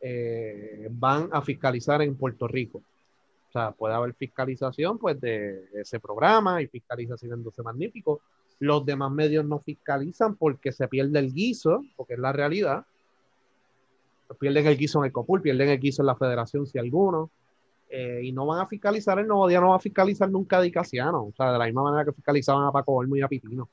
eh, 0.00 0.88
van 0.90 1.28
a 1.32 1.40
fiscalizar 1.40 2.02
en 2.02 2.16
Puerto 2.16 2.46
Rico. 2.46 2.82
Sea, 3.56 3.70
puede 3.70 3.94
haber 3.94 4.12
fiscalización 4.12 4.98
pues 4.98 5.18
de 5.18 5.64
ese 5.72 5.98
programa 5.98 6.60
y 6.60 6.66
fiscalización 6.66 7.32
en 7.32 7.42
12 7.42 7.62
Magnífico. 7.62 8.20
Los 8.58 8.84
demás 8.84 9.10
medios 9.10 9.46
no 9.46 9.60
fiscalizan 9.60 10.36
porque 10.36 10.72
se 10.72 10.86
pierde 10.88 11.18
el 11.20 11.32
guiso, 11.32 11.82
porque 11.96 12.14
es 12.14 12.18
la 12.18 12.32
realidad. 12.32 12.84
Pierden 14.38 14.66
el 14.66 14.76
guiso 14.76 14.98
en 14.98 15.06
el 15.06 15.12
COPUL, 15.12 15.40
pierden 15.40 15.70
el 15.70 15.80
guiso 15.80 16.02
en 16.02 16.06
la 16.06 16.16
federación 16.16 16.66
si 16.66 16.78
alguno. 16.78 17.30
Eh, 17.88 18.20
y 18.24 18.32
no 18.32 18.44
van 18.44 18.60
a 18.60 18.66
fiscalizar, 18.66 19.18
el 19.20 19.26
nuevo 19.26 19.48
día 19.48 19.58
no 19.58 19.70
va 19.70 19.76
a 19.76 19.80
fiscalizar 19.80 20.28
nunca 20.28 20.58
a 20.58 20.60
Dicasiano. 20.60 21.24
O 21.24 21.32
sea, 21.34 21.52
de 21.52 21.58
la 21.58 21.64
misma 21.64 21.84
manera 21.84 22.04
que 22.04 22.12
fiscalizaban 22.12 22.66
a 22.66 22.72
Paco 22.72 22.92
Olmo 22.92 23.16
y 23.16 23.22
a 23.22 23.28
Pitino. 23.28 23.70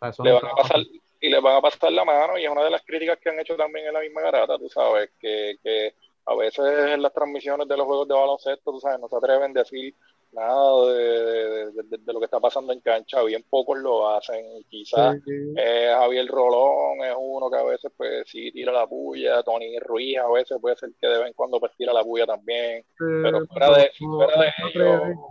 le, 0.00 0.32
van 0.32 0.46
a 0.46 0.54
pasar, 0.54 0.80
y 1.20 1.28
les 1.28 1.42
van 1.42 1.56
a 1.56 1.60
pasar 1.60 1.90
la 1.90 2.04
mano 2.04 2.38
y 2.38 2.44
es 2.44 2.50
una 2.50 2.62
de 2.62 2.70
las 2.70 2.82
críticas 2.82 3.18
que 3.18 3.30
han 3.30 3.40
hecho 3.40 3.56
también 3.56 3.88
en 3.88 3.94
la 3.94 4.00
misma 4.00 4.20
garata, 4.20 4.56
tú 4.58 4.68
sabes, 4.68 5.10
que, 5.18 5.56
que 5.60 5.94
a 6.26 6.34
veces 6.34 6.64
en 6.88 7.02
las 7.02 7.12
transmisiones 7.12 7.68
de 7.68 7.76
los 7.76 7.86
juegos 7.86 8.08
de 8.08 8.14
baloncesto, 8.14 8.72
tú 8.72 8.80
sabes, 8.80 9.00
no 9.00 9.08
se 9.08 9.16
atreven 9.16 9.56
a 9.56 9.60
decir 9.60 9.94
nada 10.32 10.92
de, 10.92 11.70
de, 11.84 12.12
lo 12.12 12.18
que 12.18 12.24
está 12.24 12.40
pasando 12.40 12.72
en 12.72 12.80
cancha, 12.80 13.22
bien 13.22 13.44
pocos 13.48 13.78
lo 13.78 14.08
hacen, 14.10 14.44
quizás 14.68 15.16
eh, 15.26 15.94
Javier 15.96 16.26
Rolón 16.26 17.04
es 17.04 17.14
uno 17.16 17.48
que 17.48 17.56
a 17.56 17.62
veces 17.62 17.92
pues 17.96 18.24
sí 18.26 18.50
tira 18.50 18.72
la 18.72 18.86
puya, 18.86 19.42
Tony 19.44 19.78
Ruiz 19.78 20.18
a 20.18 20.28
veces 20.28 20.58
puede 20.60 20.76
ser 20.76 20.90
que 21.00 21.06
de 21.06 21.18
vez 21.18 21.26
en 21.28 21.32
cuando 21.34 21.60
pues 21.60 21.72
tira 21.76 21.92
la 21.92 22.02
puya 22.02 22.26
también, 22.26 22.84
pero 22.98 23.46
fuera 23.46 23.70
de, 23.78 23.90
fuera 23.96 24.40
de 24.40 24.52
ello, 24.74 25.24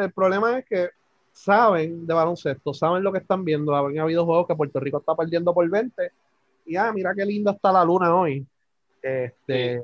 el 0.00 0.12
problema 0.12 0.58
es 0.58 0.64
que 0.64 0.90
saben 1.32 2.06
de 2.06 2.14
baloncesto, 2.14 2.72
saben 2.72 3.02
lo 3.02 3.12
que 3.12 3.18
están 3.18 3.44
viendo. 3.44 3.74
Han 3.74 3.98
habido 3.98 4.24
juegos 4.24 4.46
que 4.46 4.54
Puerto 4.54 4.80
Rico 4.80 4.98
está 4.98 5.14
perdiendo 5.14 5.52
por 5.52 5.68
20. 5.68 6.10
Y 6.66 6.76
ah, 6.76 6.92
mira 6.92 7.14
qué 7.14 7.24
linda 7.24 7.52
está 7.52 7.72
la 7.72 7.84
luna 7.84 8.14
hoy. 8.14 8.46
Este, 9.06 9.82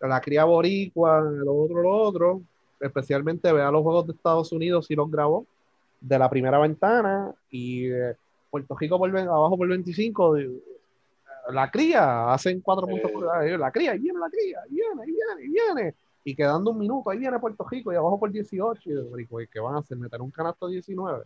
La 0.00 0.20
cría 0.20 0.44
boricua, 0.44 1.20
lo 1.20 1.56
otro, 1.56 1.82
lo 1.82 1.90
otro. 1.90 2.42
Especialmente 2.80 3.52
vea 3.52 3.70
los 3.70 3.82
juegos 3.82 4.06
de 4.06 4.12
Estados 4.12 4.52
Unidos 4.52 4.90
y 4.90 4.96
los 4.96 5.10
grabó 5.10 5.46
de 6.00 6.18
la 6.18 6.28
primera 6.28 6.58
ventana. 6.58 7.34
Y 7.50 7.90
eh, 7.90 8.16
Puerto 8.50 8.76
Rico 8.76 8.98
por, 8.98 9.16
abajo 9.16 9.56
por 9.56 9.68
25. 9.68 10.36
la 11.50 11.70
cría, 11.70 12.32
hacen 12.32 12.60
cuatro 12.60 12.86
puntos 12.86 13.10
por 13.10 13.24
la 13.24 13.70
cría, 13.70 13.94
y 13.94 14.00
viene 14.00 14.18
la 14.18 14.30
cría, 14.30 14.60
y 14.68 14.74
viene, 14.74 15.02
y 15.06 15.12
viene, 15.12 15.44
y 15.44 15.48
viene 15.48 15.94
y 16.24 16.34
quedando 16.34 16.70
un 16.70 16.78
minuto, 16.78 17.10
ahí 17.10 17.18
viene 17.18 17.38
Puerto 17.38 17.66
Rico 17.68 17.92
y 17.92 17.96
abajo 17.96 18.18
por 18.18 18.30
18, 18.30 18.90
y 19.18 19.46
¿qué 19.48 19.60
van 19.60 19.76
a 19.76 19.78
hacer? 19.78 19.96
¿Meter 19.98 20.20
un 20.20 20.30
canasto 20.30 20.68
19? 20.68 21.24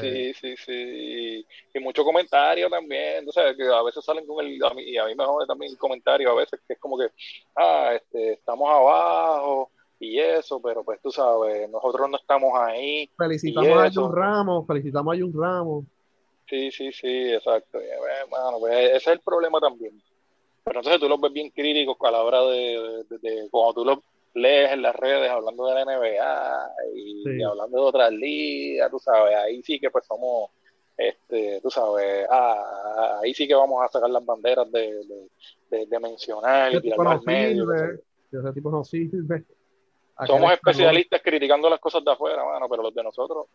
Sí, 0.00 0.32
sí, 0.34 0.56
sí. 0.56 1.46
Y 1.74 1.80
mucho 1.80 2.04
comentario 2.04 2.70
también, 2.70 3.28
o 3.28 3.32
sea, 3.32 3.54
que 3.56 3.64
a 3.64 3.82
veces 3.82 4.04
salen 4.04 4.24
con 4.24 4.44
el, 4.44 4.52
y 4.86 4.96
a 4.96 5.04
mí 5.06 5.14
me 5.16 5.24
jode 5.24 5.46
también 5.46 5.72
el 5.72 5.78
comentario 5.78 6.30
a 6.30 6.34
veces, 6.34 6.60
que 6.66 6.74
es 6.74 6.78
como 6.78 6.96
que, 6.96 7.08
ah, 7.56 7.92
este, 7.94 8.34
estamos 8.34 8.68
abajo 8.70 9.70
y 9.98 10.20
eso, 10.20 10.60
pero 10.60 10.84
pues 10.84 11.00
tú 11.02 11.10
sabes, 11.10 11.68
nosotros 11.70 12.08
no 12.08 12.16
estamos 12.16 12.52
ahí. 12.56 13.10
Felicitamos 13.18 13.78
a 13.78 13.90
Jun 13.90 14.14
Ramos, 14.14 14.66
felicitamos 14.66 15.16
a 15.16 15.20
Jun 15.20 15.32
Ramos. 15.34 15.84
Sí, 16.48 16.70
sí, 16.70 16.92
sí, 16.92 17.32
exacto. 17.32 17.80
Bueno, 18.28 18.58
pues 18.60 18.74
ese 18.74 18.96
es 18.96 19.06
el 19.08 19.20
problema 19.20 19.58
también. 19.58 20.00
Pero 20.62 20.80
entonces 20.80 21.00
tú 21.00 21.08
los 21.08 21.20
ves 21.20 21.32
bien 21.32 21.50
críticos 21.50 21.96
a 22.00 22.10
la 22.10 22.22
hora 22.22 22.42
de, 22.42 23.04
de, 23.20 23.48
cuando 23.50 23.74
tú 23.74 23.84
los 23.84 23.98
lees 24.34 24.72
en 24.72 24.82
las 24.82 24.94
redes 24.94 25.30
hablando 25.30 25.66
de 25.66 25.74
la 25.74 25.84
NBA 25.84 26.72
y, 26.94 27.42
hablando 27.42 27.76
de 27.76 27.84
otras 27.84 28.12
ligas, 28.12 28.90
tú 28.90 28.98
sabes, 28.98 29.34
ahí 29.36 29.62
sí 29.62 29.78
que 29.78 29.90
pues 29.90 30.04
somos, 30.06 30.50
este, 30.96 31.60
tú 31.62 31.70
sabes, 31.70 32.26
ah, 32.30 33.20
ahí 33.22 33.32
sí 33.32 33.46
que 33.46 33.54
vamos 33.54 33.82
a 33.82 33.88
sacar 33.88 34.10
las 34.10 34.24
banderas 34.24 34.70
de, 34.70 35.00
de, 35.70 36.00
mencionar 36.00 36.74
y 36.74 36.80
tirar 36.80 37.06
al 37.06 37.22
medio. 37.22 37.66
Ese 37.72 38.52
tipo 38.52 38.70
no 38.70 38.84
sirve. 38.84 39.44
Somos 40.26 40.52
especialistas 40.52 41.20
criticando 41.22 41.70
las 41.70 41.80
cosas 41.80 42.04
de 42.04 42.12
afuera, 42.12 42.44
mano, 42.44 42.68
pero 42.68 42.82
los 42.82 42.94
de 42.94 43.02
nosotros 43.02 43.46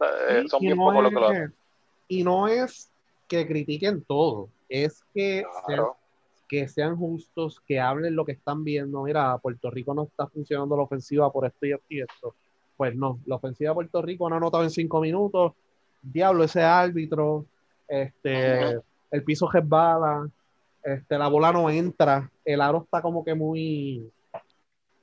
eh, 0.00 0.44
son 0.48 0.60
bien 0.60 0.76
pocos 0.76 1.02
los 1.02 1.12
que 1.12 1.20
lo 1.20 1.28
hacen. 1.28 1.54
Y 2.08 2.22
no 2.22 2.46
es 2.48 2.90
que 3.26 3.46
critiquen 3.46 4.04
todo, 4.04 4.48
es 4.68 5.02
que 5.14 5.44
que 6.48 6.68
sean 6.68 6.96
justos, 6.96 7.60
que 7.60 7.80
hablen 7.80 8.14
lo 8.14 8.24
que 8.24 8.32
están 8.32 8.64
viendo. 8.64 9.02
Mira, 9.02 9.36
Puerto 9.38 9.70
Rico 9.70 9.94
no 9.94 10.04
está 10.04 10.26
funcionando 10.26 10.76
la 10.76 10.82
ofensiva 10.82 11.30
por 11.32 11.46
esto 11.46 11.66
y 11.88 12.00
esto 12.00 12.34
Pues 12.76 12.94
no, 12.94 13.20
la 13.26 13.36
ofensiva 13.36 13.70
de 13.70 13.74
Puerto 13.74 14.02
Rico 14.02 14.28
no 14.28 14.36
ha 14.36 14.38
anotado 14.38 14.62
en 14.62 14.70
cinco 14.70 15.00
minutos. 15.00 15.52
Diablo, 16.02 16.44
ese 16.44 16.62
árbitro, 16.62 17.46
este, 17.88 18.80
el 19.10 19.24
piso 19.24 19.50
resbala, 19.50 20.28
este, 20.82 21.18
la 21.18 21.28
bola 21.28 21.52
no 21.52 21.68
entra, 21.68 22.30
el 22.44 22.60
aro 22.60 22.82
está 22.84 23.02
como 23.02 23.24
que 23.24 23.34
muy, 23.34 24.08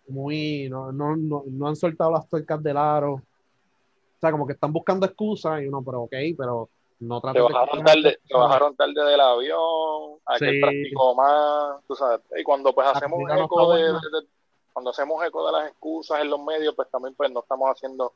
muy, 0.07 0.69
no, 0.69 0.91
no, 0.91 1.15
no, 1.17 1.43
no 1.45 1.67
han 1.67 1.75
soltado 1.75 2.11
las 2.11 2.27
tuercas 2.29 2.61
del 2.63 2.77
aro. 2.77 3.13
O 3.15 3.21
sea, 4.21 4.31
como 4.31 4.47
que 4.47 4.53
están 4.53 4.71
buscando 4.71 5.05
excusas 5.05 5.61
y 5.61 5.67
uno, 5.67 5.83
pero 5.83 6.03
ok, 6.03 6.13
pero 6.37 6.69
no 7.07 7.21
te 7.21 7.41
bajaron, 7.41 7.83
tarde, 7.83 8.19
te 8.27 8.33
bajaron 8.33 8.75
tarde 8.75 9.03
del 9.03 9.19
avión, 9.19 10.19
aquel 10.25 10.55
sí. 10.55 10.61
practicó 10.61 11.15
más, 11.15 11.81
tú 11.87 11.95
sabes, 11.95 12.21
y 12.37 12.43
cuando 12.43 12.73
pues 12.73 12.87
hacemos 12.87 13.19
eco 13.31 13.73
de, 13.73 13.93
cuando 14.71 14.91
hacemos 14.91 15.23
eco 15.25 15.45
de 15.45 15.51
las 15.51 15.69
excusas 15.69 16.21
en 16.21 16.29
los 16.29 16.43
medios, 16.43 16.73
pues 16.75 16.89
también 16.89 17.13
pues 17.15 17.31
no 17.31 17.41
estamos 17.41 17.69
haciendo, 17.69 18.13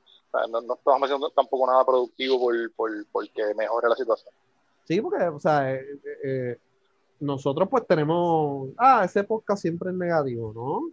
no, 0.50 0.62
no, 0.62 0.74
estamos 0.74 1.04
haciendo 1.04 1.30
tampoco 1.32 1.68
nada 1.68 1.86
productivo 1.86 2.40
por, 2.40 2.72
por, 2.74 2.92
porque 3.12 3.54
mejore 3.56 3.90
la 3.90 3.96
situación. 3.96 4.34
Sí, 4.86 5.02
porque, 5.02 5.24
o 5.24 5.40
sea, 5.40 5.74
eh, 5.74 5.86
eh, 6.24 6.60
nosotros 7.20 7.68
pues 7.70 7.86
tenemos, 7.86 8.70
ah, 8.78 9.04
ese 9.06 9.24
podcast 9.24 9.62
siempre 9.62 9.90
es 9.90 9.96
negativo, 9.96 10.54
¿no? 10.54 10.92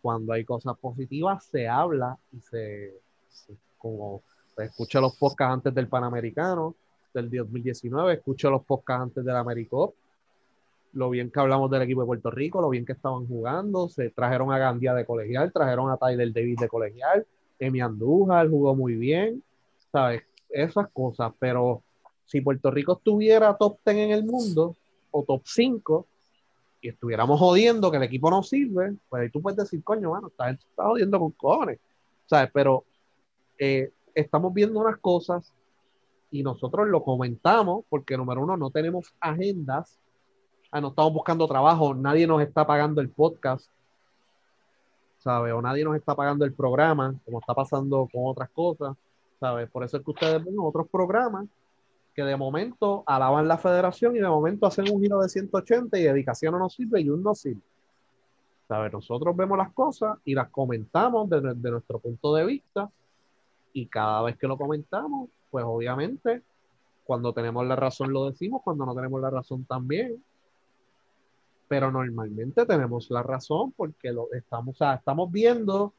Cuando 0.00 0.32
hay 0.32 0.44
cosas 0.44 0.76
positivas 0.78 1.44
se 1.44 1.68
habla 1.68 2.16
y 2.32 2.40
se, 2.40 2.94
como 3.78 4.22
escucha 4.56 5.00
los 5.00 5.16
podcasts 5.16 5.52
antes 5.52 5.74
del 5.74 5.88
Panamericano 5.88 6.76
del 7.14 7.30
2019, 7.30 8.14
escucha 8.14 8.50
los 8.50 8.64
podcasts 8.64 9.02
antes 9.02 9.24
del 9.24 9.36
Americop, 9.36 9.94
lo 10.92 11.10
bien 11.10 11.30
que 11.30 11.40
hablamos 11.40 11.70
del 11.70 11.82
equipo 11.82 12.02
de 12.02 12.06
Puerto 12.06 12.30
Rico, 12.30 12.60
lo 12.60 12.68
bien 12.68 12.84
que 12.84 12.92
estaban 12.92 13.26
jugando, 13.26 13.88
se 13.88 14.10
trajeron 14.10 14.52
a 14.52 14.58
Gandía 14.58 14.94
de 14.94 15.06
colegial, 15.06 15.52
trajeron 15.52 15.90
a 15.90 15.96
Tyler 15.96 16.32
Davis 16.32 16.58
de 16.58 16.68
colegial, 16.68 17.26
Emi 17.58 17.80
Andújar 17.80 18.48
jugó 18.48 18.74
muy 18.74 18.94
bien, 18.96 19.42
¿sabes? 19.90 20.22
Esas 20.48 20.88
cosas, 20.90 21.32
pero 21.38 21.82
si 22.26 22.40
Puerto 22.40 22.70
Rico 22.70 22.94
estuviera 22.94 23.56
top 23.56 23.78
10 23.84 23.96
en 23.96 24.10
el 24.10 24.24
mundo 24.24 24.76
o 25.10 25.22
top 25.24 25.42
5 25.44 26.06
y 26.80 26.88
estuviéramos 26.88 27.38
jodiendo 27.38 27.90
que 27.90 27.96
el 27.96 28.02
equipo 28.02 28.30
no 28.30 28.42
sirve, 28.42 28.94
pues 29.08 29.22
ahí 29.22 29.30
tú 29.30 29.40
puedes 29.40 29.56
decir, 29.56 29.82
coño, 29.82 30.10
bueno, 30.10 30.28
está, 30.28 30.56
jodiendo 30.76 31.18
con 31.18 31.30
cojones, 31.32 31.78
¿sabes? 32.26 32.50
Pero 32.52 32.84
eh, 33.58 33.90
estamos 34.14 34.52
viendo 34.52 34.80
unas 34.80 34.98
cosas 34.98 35.52
y 36.30 36.42
nosotros 36.42 36.88
lo 36.88 37.02
comentamos 37.02 37.84
porque, 37.88 38.16
número 38.16 38.42
uno, 38.42 38.56
no 38.56 38.70
tenemos 38.70 39.14
agendas, 39.20 39.98
ah, 40.70 40.80
no 40.80 40.88
estamos 40.88 41.12
buscando 41.12 41.46
trabajo, 41.46 41.94
nadie 41.94 42.26
nos 42.26 42.42
está 42.42 42.66
pagando 42.66 43.00
el 43.00 43.10
podcast, 43.10 43.68
¿sabe? 45.18 45.52
O 45.52 45.62
nadie 45.62 45.84
nos 45.84 45.96
está 45.96 46.14
pagando 46.14 46.44
el 46.44 46.52
programa, 46.52 47.14
como 47.24 47.40
está 47.40 47.54
pasando 47.54 48.08
con 48.12 48.22
otras 48.26 48.50
cosas, 48.50 48.96
¿sabes? 49.40 49.70
Por 49.70 49.84
eso 49.84 49.96
es 49.96 50.04
que 50.04 50.10
ustedes 50.10 50.44
ven 50.44 50.56
otros 50.58 50.88
programas 50.88 51.46
que 52.14 52.22
de 52.22 52.36
momento 52.36 53.02
alaban 53.06 53.48
la 53.48 53.58
federación 53.58 54.14
y 54.16 54.20
de 54.20 54.28
momento 54.28 54.66
hacen 54.66 54.90
un 54.90 55.02
giro 55.02 55.20
de 55.20 55.28
180 55.28 55.98
y 55.98 56.02
dedicación 56.04 56.52
no 56.52 56.60
nos 56.60 56.74
sirve 56.74 57.00
y 57.00 57.10
un 57.10 57.22
no 57.22 57.34
sirve. 57.34 57.60
¿Sabes? 58.68 58.92
Nosotros 58.92 59.36
vemos 59.36 59.58
las 59.58 59.72
cosas 59.72 60.16
y 60.24 60.34
las 60.34 60.48
comentamos 60.48 61.28
desde, 61.28 61.70
nuestro 61.70 61.98
punto 61.98 62.34
de 62.34 62.46
vista 62.46 62.88
y 63.72 63.86
cada 63.86 64.22
vez 64.22 64.36
que 64.36 64.46
lo 64.46 64.56
comentamos, 64.56 65.28
pues 65.54 65.64
obviamente 65.68 66.42
cuando 67.04 67.32
tenemos 67.32 67.64
la 67.64 67.76
razón 67.76 68.12
lo 68.12 68.28
decimos, 68.28 68.60
cuando 68.64 68.84
no 68.84 68.92
tenemos 68.92 69.20
la 69.20 69.30
razón 69.30 69.64
también. 69.64 70.20
Pero 71.68 71.92
normalmente 71.92 72.66
tenemos 72.66 73.08
la 73.08 73.22
razón 73.22 73.70
porque 73.70 74.10
lo 74.10 74.32
estamos, 74.32 74.76
estamos 74.80 75.30
viendo 75.30 75.92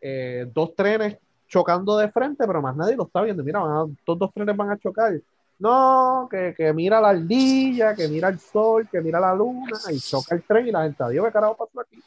eh, 0.00 0.50
dos 0.52 0.74
trenes 0.74 1.18
chocando 1.46 1.96
de 1.98 2.10
frente, 2.10 2.44
pero 2.48 2.60
más 2.60 2.74
nadie 2.74 2.96
lo 2.96 3.04
está 3.04 3.22
viendo. 3.22 3.44
Mira, 3.44 3.60
todos 4.04 4.18
dos 4.18 4.34
trenes 4.34 4.56
van 4.56 4.72
a 4.72 4.78
chocar 4.78 5.12
no, 5.58 6.28
que, 6.30 6.54
que, 6.54 6.72
mira 6.74 7.00
la 7.00 7.10
ardilla, 7.10 7.94
que 7.94 8.08
mira 8.08 8.28
el 8.28 8.38
sol, 8.38 8.88
que 8.90 9.00
mira 9.00 9.18
la 9.18 9.34
luna, 9.34 9.78
y 9.90 9.98
choca 9.98 10.34
el 10.34 10.42
tren 10.42 10.68
y 10.68 10.70
la 10.70 10.82
gente, 10.82 11.02
adiós, 11.02 11.24
¿qué 11.26 11.32
carajo 11.32 11.56
pasó 11.56 11.80
aquí? 11.80 12.02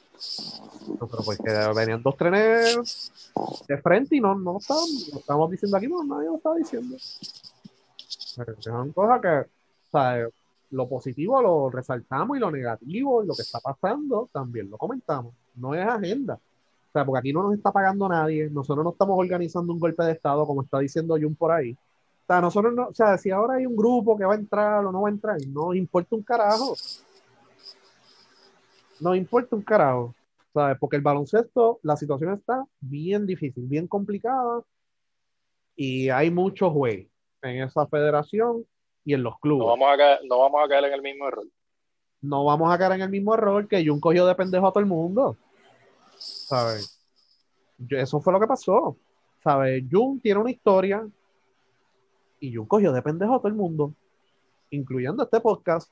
No, 1.00 1.08
pero 1.08 1.24
pues 1.24 1.39
que 1.39 1.52
venían 1.76 2.04
dos 2.04 2.16
trenes 2.16 3.32
de 3.68 3.78
frente 3.78 4.16
y 4.16 4.20
no, 4.20 4.36
no 4.36 4.54
lo 4.54 4.60
estábamos, 4.60 5.10
lo 5.12 5.20
estábamos 5.20 5.52
diciendo 5.52 5.78
aquí, 5.78 5.88
no, 5.88 6.04
nadie 6.04 6.28
lo 6.28 6.36
estaba 6.36 6.56
diciendo. 6.58 6.95
son 8.60 8.91
cosas 8.91 9.22
que, 9.22 9.28
o 9.30 9.91
sea, 9.91 10.28
lo 10.72 10.88
positivo 10.88 11.41
lo 11.41 11.70
resaltamos 11.72 12.38
y 12.38 12.39
lo 12.39 12.52
negativo 12.52 13.24
lo 13.24 13.34
que 13.34 13.41
está 13.41 13.60
pasando 13.60 14.30
también 14.32 14.70
lo 14.70 14.78
comentamos. 14.78 15.34
No 15.56 15.74
es 15.74 15.88
agenda. 15.88 16.36
O 16.36 16.91
sea, 16.91 17.04
porque 17.06 17.20
aquí 17.20 17.34
no 17.34 17.43
nos 17.43 17.54
está 17.54 17.72
pagando 17.72 18.08
nadie, 18.08 18.50
nosotros 18.50 18.84
no 18.84 18.91
estamos 18.91 19.18
organizando 19.18 19.74
un 19.74 19.80
golpe 19.80 20.04
de 20.04 20.12
Estado, 20.12 20.45
como 20.45 20.62
está 20.62 20.80
diciendo 20.80 21.18
Jun 21.20 21.36
por 21.36 21.52
ahí 21.52 21.76
sea, 22.30 22.42
nosotros 22.42 22.74
no, 22.74 22.88
o 22.90 22.94
sea, 22.94 23.18
si 23.18 23.32
ahora 23.32 23.56
hay 23.56 23.66
un 23.66 23.76
grupo 23.76 24.16
que 24.16 24.24
va 24.24 24.34
a 24.34 24.38
entrar 24.38 24.86
o 24.86 24.92
no 24.92 25.02
va 25.02 25.10
a 25.10 25.12
entrar, 25.12 25.38
no 25.48 25.74
importa 25.74 26.16
un 26.16 26.22
carajo. 26.22 26.76
No 29.00 29.16
importa 29.16 29.56
un 29.56 29.64
carajo. 29.64 30.14
¿Sabes? 30.54 30.78
Porque 30.80 30.98
el 30.98 31.02
baloncesto, 31.02 31.80
la 31.84 31.96
situación 31.96 32.34
está 32.34 32.64
bien 32.80 33.26
difícil, 33.26 33.66
bien 33.66 33.88
complicada. 33.88 34.62
Y 35.76 36.10
hay 36.10 36.30
muchos 36.30 36.72
juegos 36.72 37.08
en 37.42 37.64
esa 37.64 37.88
federación 37.88 38.66
y 39.06 39.14
en 39.14 39.24
los 39.24 39.40
clubes. 39.40 39.66
No 39.66 39.72
vamos, 39.72 39.94
a 39.94 39.98
caer, 39.98 40.20
no 40.28 40.40
vamos 40.40 40.62
a 40.64 40.68
caer 40.68 40.86
en 40.86 40.94
el 40.94 41.02
mismo 41.02 41.28
error. 41.28 41.48
No 42.22 42.46
vamos 42.46 42.72
a 42.72 42.78
caer 42.78 42.94
en 42.94 43.02
el 43.02 43.10
mismo 43.10 43.34
error 43.34 43.68
que 43.68 43.86
Jun 43.86 44.00
cogió 44.00 44.26
de 44.26 44.36
pendejo 44.36 44.68
a 44.68 44.72
todo 44.72 44.82
el 44.82 44.86
mundo. 44.86 45.38
¿Sabes? 46.18 47.00
Eso 47.90 48.20
fue 48.20 48.34
lo 48.34 48.40
que 48.40 48.48
pasó. 48.48 48.98
¿Sabes? 49.44 49.84
Jun 49.90 50.20
tiene 50.20 50.40
una 50.42 50.52
historia 50.52 51.08
y 52.40 52.52
yo 52.52 52.66
cogió 52.66 52.92
de 52.92 53.02
pendejo 53.02 53.36
a 53.36 53.38
todo 53.40 53.48
el 53.48 53.54
mundo, 53.54 53.94
incluyendo 54.70 55.24
este 55.24 55.40
podcast. 55.40 55.92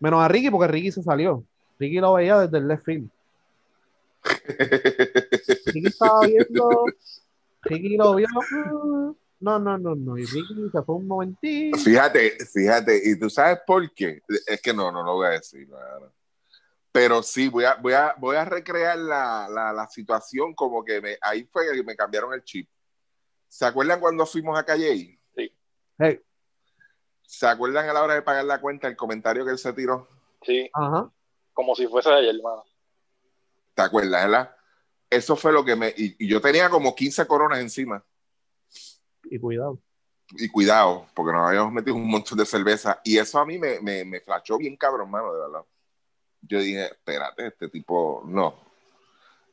Menos 0.00 0.22
a 0.22 0.28
Ricky, 0.28 0.50
porque 0.50 0.68
Ricky 0.68 0.92
se 0.92 1.02
salió. 1.02 1.44
Ricky 1.78 1.98
lo 1.98 2.14
veía 2.14 2.40
desde 2.40 2.58
el 2.58 2.68
left 2.68 2.84
field. 2.84 3.10
Ricky 5.66 5.86
estaba 5.86 6.20
viendo. 6.26 6.84
Ricky 7.62 7.96
lo 7.96 8.14
vio. 8.14 8.26
No, 9.40 9.58
no, 9.58 9.78
no, 9.78 9.94
no. 9.94 10.18
Y 10.18 10.24
Ricky 10.24 10.70
se 10.72 10.82
fue 10.82 10.96
un 10.96 11.06
momentito. 11.06 11.78
Fíjate, 11.78 12.36
fíjate. 12.52 13.00
Y 13.04 13.18
tú 13.18 13.30
sabes 13.30 13.60
por 13.66 13.92
qué. 13.92 14.22
Es 14.46 14.60
que 14.60 14.72
no, 14.72 14.90
no 14.90 15.02
lo 15.02 15.14
voy 15.14 15.26
a 15.26 15.30
decir. 15.30 15.68
Pero 16.92 17.22
sí, 17.22 17.48
voy 17.48 17.64
a, 17.64 17.74
voy 17.74 17.92
a, 17.92 18.14
voy 18.18 18.36
a 18.36 18.44
recrear 18.44 18.98
la, 18.98 19.48
la, 19.48 19.72
la 19.72 19.86
situación 19.88 20.54
como 20.54 20.84
que 20.84 21.00
me, 21.00 21.16
ahí 21.20 21.44
fue 21.44 21.72
que 21.72 21.82
me 21.82 21.94
cambiaron 21.94 22.32
el 22.32 22.42
chip. 22.42 22.68
¿Se 23.48 23.64
acuerdan 23.64 24.00
cuando 24.00 24.26
fuimos 24.26 24.58
a 24.58 24.64
Calle? 24.64 25.18
Sí. 25.34 25.52
¿Se 27.22 27.46
acuerdan 27.46 27.88
a 27.88 27.92
la 27.92 28.02
hora 28.02 28.14
de 28.14 28.22
pagar 28.22 28.44
la 28.44 28.60
cuenta 28.60 28.88
el 28.88 28.96
comentario 28.96 29.44
que 29.44 29.50
él 29.50 29.58
se 29.58 29.72
tiró? 29.72 30.08
Sí. 30.42 30.70
Ajá. 30.72 31.10
Como 31.52 31.74
si 31.74 31.86
fuese 31.86 32.10
ayer, 32.10 32.34
hermano. 32.36 32.64
¿Te 33.74 33.82
acuerdas, 33.82 34.24
verdad? 34.24 34.56
Eso 35.10 35.36
fue 35.36 35.52
lo 35.52 35.64
que 35.64 35.76
me. 35.76 35.92
Y, 35.96 36.26
yo 36.28 36.40
tenía 36.40 36.68
como 36.70 36.94
15 36.94 37.26
coronas 37.26 37.58
encima. 37.58 38.04
Y 39.24 39.38
cuidado. 39.38 39.80
Y 40.30 40.48
cuidado, 40.48 41.06
porque 41.14 41.32
nos 41.32 41.48
habíamos 41.48 41.72
metido 41.72 41.96
un 41.96 42.08
montón 42.08 42.38
de 42.38 42.44
cerveza. 42.44 43.00
Y 43.02 43.18
eso 43.18 43.38
a 43.38 43.46
mí 43.46 43.58
me, 43.58 43.80
me, 43.80 44.04
me 44.04 44.20
flashó 44.20 44.58
bien 44.58 44.76
cabrón, 44.76 45.10
mano, 45.10 45.32
de 45.32 45.40
verdad. 45.40 45.64
Yo 46.42 46.60
dije, 46.60 46.84
espérate, 46.86 47.46
este 47.46 47.68
tipo, 47.68 48.22
no, 48.26 48.67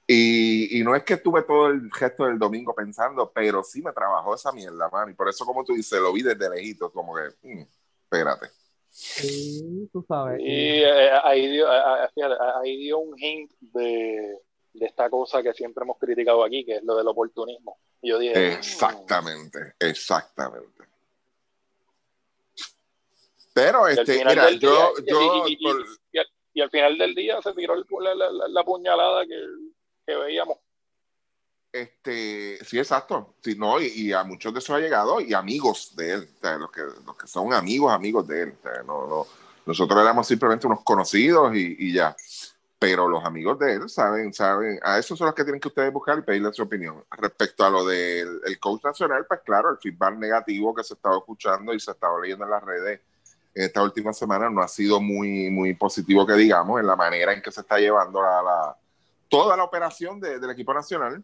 y, 0.08 0.80
y, 0.80 0.84
no 0.84 0.96
es 0.96 1.04
que 1.04 1.16
estuve 1.16 1.42
todo 1.42 1.68
el 1.68 1.90
gesto 1.92 2.26
del 2.26 2.38
domingo 2.38 2.76
pensando, 2.76 3.32
pero 3.34 3.64
sí 3.64 3.82
me 3.82 3.92
trabajó 3.92 4.36
esa 4.36 4.52
mierda, 4.52 4.88
man. 4.90 5.10
Y 5.10 5.14
por 5.14 5.28
eso, 5.28 5.46
como 5.46 5.64
tú 5.64 5.74
dices, 5.74 6.00
lo 6.00 6.14
vi 6.14 6.22
desde 6.22 6.48
lejito, 6.48 6.92
como 6.92 7.16
que, 7.16 7.24
mm, 7.42 7.66
espérate. 8.04 8.48
Sí, 8.88 9.90
tú 9.92 10.06
sabes. 10.08 10.40
Y 10.42 10.84
eh, 10.84 11.12
ahí, 11.24 11.50
dio, 11.50 11.68
ahí 11.70 12.78
dio 12.78 13.00
un 13.00 13.18
hint 13.18 13.52
de, 13.60 14.42
de, 14.74 14.86
esta 14.86 15.10
cosa 15.10 15.42
que 15.42 15.54
siempre 15.54 15.84
hemos 15.84 15.98
criticado 15.98 16.44
aquí, 16.44 16.64
que 16.64 16.76
es 16.78 16.84
lo 16.84 16.96
del 16.96 17.08
oportunismo. 17.08 17.80
Y 18.00 18.10
yo 18.10 18.20
dije, 18.20 18.36
mm". 18.36 18.52
exactamente, 18.60 19.74
exactamente. 19.80 20.84
Pero, 23.56 23.88
este, 23.88 24.24
mira, 24.24 24.52
yo. 24.52 24.94
yo 25.04 25.48
y, 25.48 26.62
al, 26.62 26.70
final 26.70 26.98
del 26.98 27.16
día 27.16 27.42
se 27.42 27.54
tiró 27.54 27.76
la, 27.76 28.14
la, 28.14 28.48
la 28.48 28.64
puñalada 28.64 29.26
que 29.26 29.36
que 30.06 30.16
veíamos. 30.16 30.58
Este, 31.72 32.64
sí, 32.64 32.78
exacto. 32.78 33.36
Sí, 33.42 33.56
no, 33.58 33.82
y, 33.82 34.14
a 34.14 34.24
muchos 34.24 34.54
de 34.54 34.60
esos 34.60 34.80
llegado 34.80 35.20
y 35.20 35.34
amigos 35.34 35.94
de 35.96 36.14
él, 36.14 36.30
los, 36.58 36.72
que, 36.72 36.82
los 37.06 37.18
que 37.18 37.28
son 37.28 37.54
amigos, 37.54 37.92
amigos 37.94 38.26
de 38.28 38.44
él. 38.44 38.58
no, 38.88 39.08
no, 39.08 39.28
nosotros 39.66 40.02
éramos 40.02 40.28
simplemente 40.28 40.68
unos 40.68 40.84
conocidos 40.84 41.54
y, 41.56 41.76
y, 41.80 41.94
ya. 41.94 42.16
Pero 42.80 43.08
los 43.10 43.24
amigos 43.26 43.58
de 43.60 43.74
él 43.74 43.90
saben, 43.90 44.34
saben, 44.34 44.80
a 44.84 45.00
esos 45.00 45.18
son 45.18 45.28
los 45.28 45.36
que 45.36 45.44
tienen 45.44 45.60
que 45.60 45.70
ustedes 45.70 45.92
buscar 45.92 46.20
y 46.20 46.22
pedirle 46.22 46.54
su 46.54 46.64
opinión. 46.64 47.04
Respecto 47.12 47.66
a 47.66 47.70
lo 47.70 47.86
del 47.86 48.42
el 48.46 48.60
coach 48.60 48.84
nacional, 48.84 49.26
pues 49.28 49.42
claro, 49.44 49.72
el 49.72 49.78
feedback 49.78 50.18
negativo 50.18 50.74
que 50.74 50.84
se 50.84 50.94
estaba 50.94 51.18
escuchando 51.18 51.74
y 51.74 51.80
se 51.80 51.92
estaba 51.92 52.20
leyendo 52.22 52.46
en 52.46 52.52
las 52.52 52.64
redes 52.64 53.02
esta 53.56 53.82
última 53.82 54.12
semana 54.12 54.50
no 54.50 54.62
ha 54.62 54.68
sido 54.68 55.00
muy, 55.00 55.50
muy 55.50 55.74
positivo 55.74 56.28
que 56.28 56.34
digamos 56.34 56.80
en 56.80 56.88
la 56.88 56.98
manera 56.98 57.34
en 57.34 57.42
que 57.42 57.52
se 57.52 57.62
está 57.62 57.78
llevando 57.78 58.22
la 58.22 58.76
toda 59.30 59.58
la 59.58 59.64
operación 59.64 60.20
del 60.20 60.50
equipo 60.50 60.74
nacional. 60.74 61.24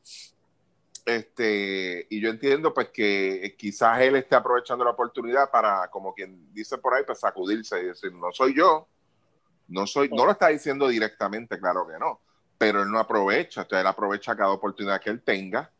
Este, 1.05 2.05
y 2.09 2.21
yo 2.21 2.29
entiendo 2.29 2.73
pues 2.73 2.89
que 2.89 3.55
quizás 3.57 4.01
él 4.01 4.15
esté 4.15 4.35
aprovechando 4.35 4.85
la 4.85 4.91
oportunidad 4.91 5.49
para, 5.49 5.89
como 5.89 6.13
quien 6.13 6.53
dice 6.53 6.77
por 6.77 6.93
ahí, 6.93 7.03
pues 7.05 7.19
sacudirse 7.19 7.81
y 7.81 7.85
decir, 7.85 8.13
no 8.13 8.31
soy 8.31 8.55
yo, 8.55 8.87
no 9.67 9.87
soy, 9.87 10.09
no 10.09 10.25
lo 10.25 10.31
está 10.31 10.49
diciendo 10.49 10.87
directamente, 10.87 11.59
claro 11.59 11.87
que 11.87 11.97
no, 11.97 12.19
pero 12.57 12.83
él 12.83 12.91
no 12.91 12.99
aprovecha, 12.99 13.61
entonces 13.61 13.81
él 13.81 13.87
aprovecha 13.87 14.35
cada 14.35 14.51
oportunidad 14.51 15.01
que 15.01 15.09
él 15.09 15.21
tenga 15.23 15.71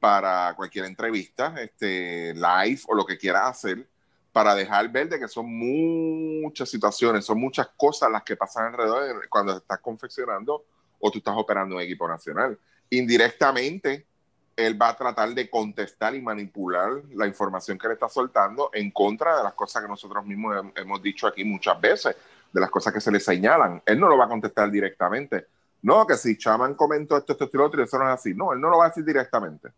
para 0.00 0.52
cualquier 0.56 0.86
entrevista, 0.86 1.54
este, 1.60 2.34
live 2.34 2.80
o 2.88 2.94
lo 2.94 3.06
que 3.06 3.16
quiera 3.16 3.46
hacer, 3.46 3.86
para 4.32 4.56
dejar 4.56 4.88
ver 4.90 5.08
de 5.08 5.20
que 5.20 5.28
son 5.28 5.46
muchas 5.46 6.68
situaciones, 6.68 7.24
son 7.24 7.38
muchas 7.38 7.68
cosas 7.76 8.10
las 8.10 8.24
que 8.24 8.34
pasan 8.34 8.66
alrededor 8.66 9.28
cuando 9.28 9.56
estás 9.56 9.78
confeccionando 9.78 10.64
o 11.06 11.10
tú 11.10 11.18
estás 11.18 11.34
operando 11.36 11.76
un 11.76 11.82
equipo 11.82 12.08
nacional. 12.08 12.58
Indirectamente, 12.88 14.06
él 14.56 14.80
va 14.80 14.88
a 14.88 14.96
tratar 14.96 15.34
de 15.34 15.50
contestar 15.50 16.14
y 16.14 16.22
manipular 16.22 16.92
la 17.14 17.26
información 17.26 17.76
que 17.76 17.88
le 17.88 17.94
está 17.94 18.08
soltando 18.08 18.70
en 18.72 18.90
contra 18.90 19.36
de 19.36 19.42
las 19.42 19.52
cosas 19.52 19.82
que 19.82 19.88
nosotros 19.88 20.24
mismos 20.24 20.64
hemos 20.74 21.02
dicho 21.02 21.26
aquí 21.26 21.44
muchas 21.44 21.78
veces. 21.78 22.16
de 22.50 22.60
las 22.60 22.70
cosas 22.70 22.94
que 22.94 23.00
se 23.00 23.10
le 23.10 23.20
señalan. 23.20 23.82
Él 23.84 24.00
no 24.00 24.08
lo 24.08 24.16
va 24.16 24.24
a 24.24 24.28
contestar 24.28 24.70
directamente. 24.70 25.48
No, 25.82 26.06
que 26.06 26.16
si 26.16 26.38
Chaman 26.38 26.74
comentó 26.74 27.18
esto, 27.18 27.32
esto, 27.32 27.44
esto 27.44 27.56
y 27.56 27.58
lo 27.58 27.66
otro, 27.66 27.82
eso 27.82 27.98
no 27.98 28.08
es 28.08 28.14
así. 28.14 28.32
No, 28.32 28.54
él 28.54 28.60
no 28.60 28.70
lo 28.70 28.78
va 28.78 28.86
a 28.86 28.88
decir 28.88 29.04
directamente. 29.04 29.68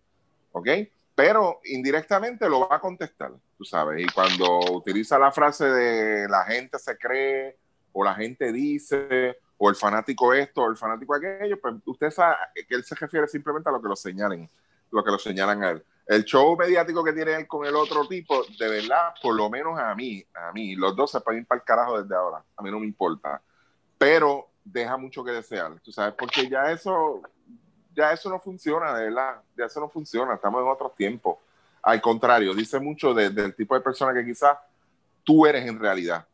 ¿Ok? 0.52 0.68
Pero 1.14 1.60
indirectamente 1.64 2.48
lo 2.48 2.68
va 2.68 2.76
a 2.76 2.80
contestar, 2.80 3.32
tú 3.56 3.64
sabes. 3.64 4.00
Y 4.00 4.06
cuando 4.12 4.60
utiliza 4.74 5.18
la 5.18 5.32
frase 5.32 5.64
de 5.64 6.28
la 6.28 6.44
gente 6.44 6.78
se 6.78 6.96
cree, 6.96 7.56
o 7.92 8.04
la 8.04 8.14
gente 8.14 8.52
dice, 8.52 9.38
o 9.58 9.70
el 9.70 9.76
fanático 9.76 10.32
esto, 10.34 10.62
o 10.62 10.70
el 10.70 10.76
fanático 10.76 11.14
aquello, 11.14 11.60
pues 11.60 11.74
usted 11.84 12.10
sabe 12.10 12.36
que 12.68 12.74
él 12.74 12.84
se 12.84 12.94
refiere 12.94 13.26
simplemente 13.28 13.68
a 13.68 13.72
lo 13.72 13.80
que 13.80 13.88
lo 13.88 13.96
señalen, 13.96 14.48
lo 14.90 15.02
que 15.02 15.10
lo 15.10 15.18
señalan 15.18 15.62
a 15.62 15.70
él. 15.70 15.84
El 16.06 16.24
show 16.24 16.56
mediático 16.56 17.02
que 17.02 17.12
tiene 17.12 17.34
él 17.34 17.46
con 17.48 17.66
el 17.66 17.74
otro 17.74 18.06
tipo, 18.06 18.44
de 18.58 18.68
verdad, 18.68 19.14
por 19.20 19.34
lo 19.34 19.50
menos 19.50 19.78
a 19.78 19.94
mí, 19.94 20.24
a 20.34 20.52
mí, 20.52 20.76
los 20.76 20.94
dos 20.94 21.10
se 21.10 21.20
pueden 21.20 21.40
ir 21.40 21.46
para 21.46 21.60
el 21.60 21.64
carajo 21.64 22.00
desde 22.00 22.14
ahora, 22.14 22.44
a 22.56 22.62
mí 22.62 22.70
no 22.70 22.78
me 22.78 22.86
importa. 22.86 23.42
Pero 23.98 24.48
deja 24.62 24.96
mucho 24.96 25.24
que 25.24 25.32
desear, 25.32 25.80
tú 25.80 25.90
sabes, 25.90 26.14
porque 26.14 26.48
ya 26.48 26.70
eso, 26.70 27.22
ya 27.94 28.12
eso 28.12 28.28
no 28.28 28.38
funciona, 28.38 28.94
de 28.94 29.04
verdad, 29.04 29.40
ya 29.56 29.64
eso 29.64 29.80
no 29.80 29.88
funciona, 29.88 30.34
estamos 30.34 30.62
en 30.62 30.68
otros 30.68 30.94
tiempos. 30.94 31.38
Al 31.82 32.00
contrario, 32.00 32.52
dice 32.52 32.78
mucho 32.78 33.14
del 33.14 33.54
tipo 33.54 33.74
de 33.74 33.80
persona 33.80 34.12
que 34.12 34.24
quizás 34.24 34.58
tú 35.24 35.46
eres 35.46 35.66
en 35.66 35.78
realidad. 35.78 36.26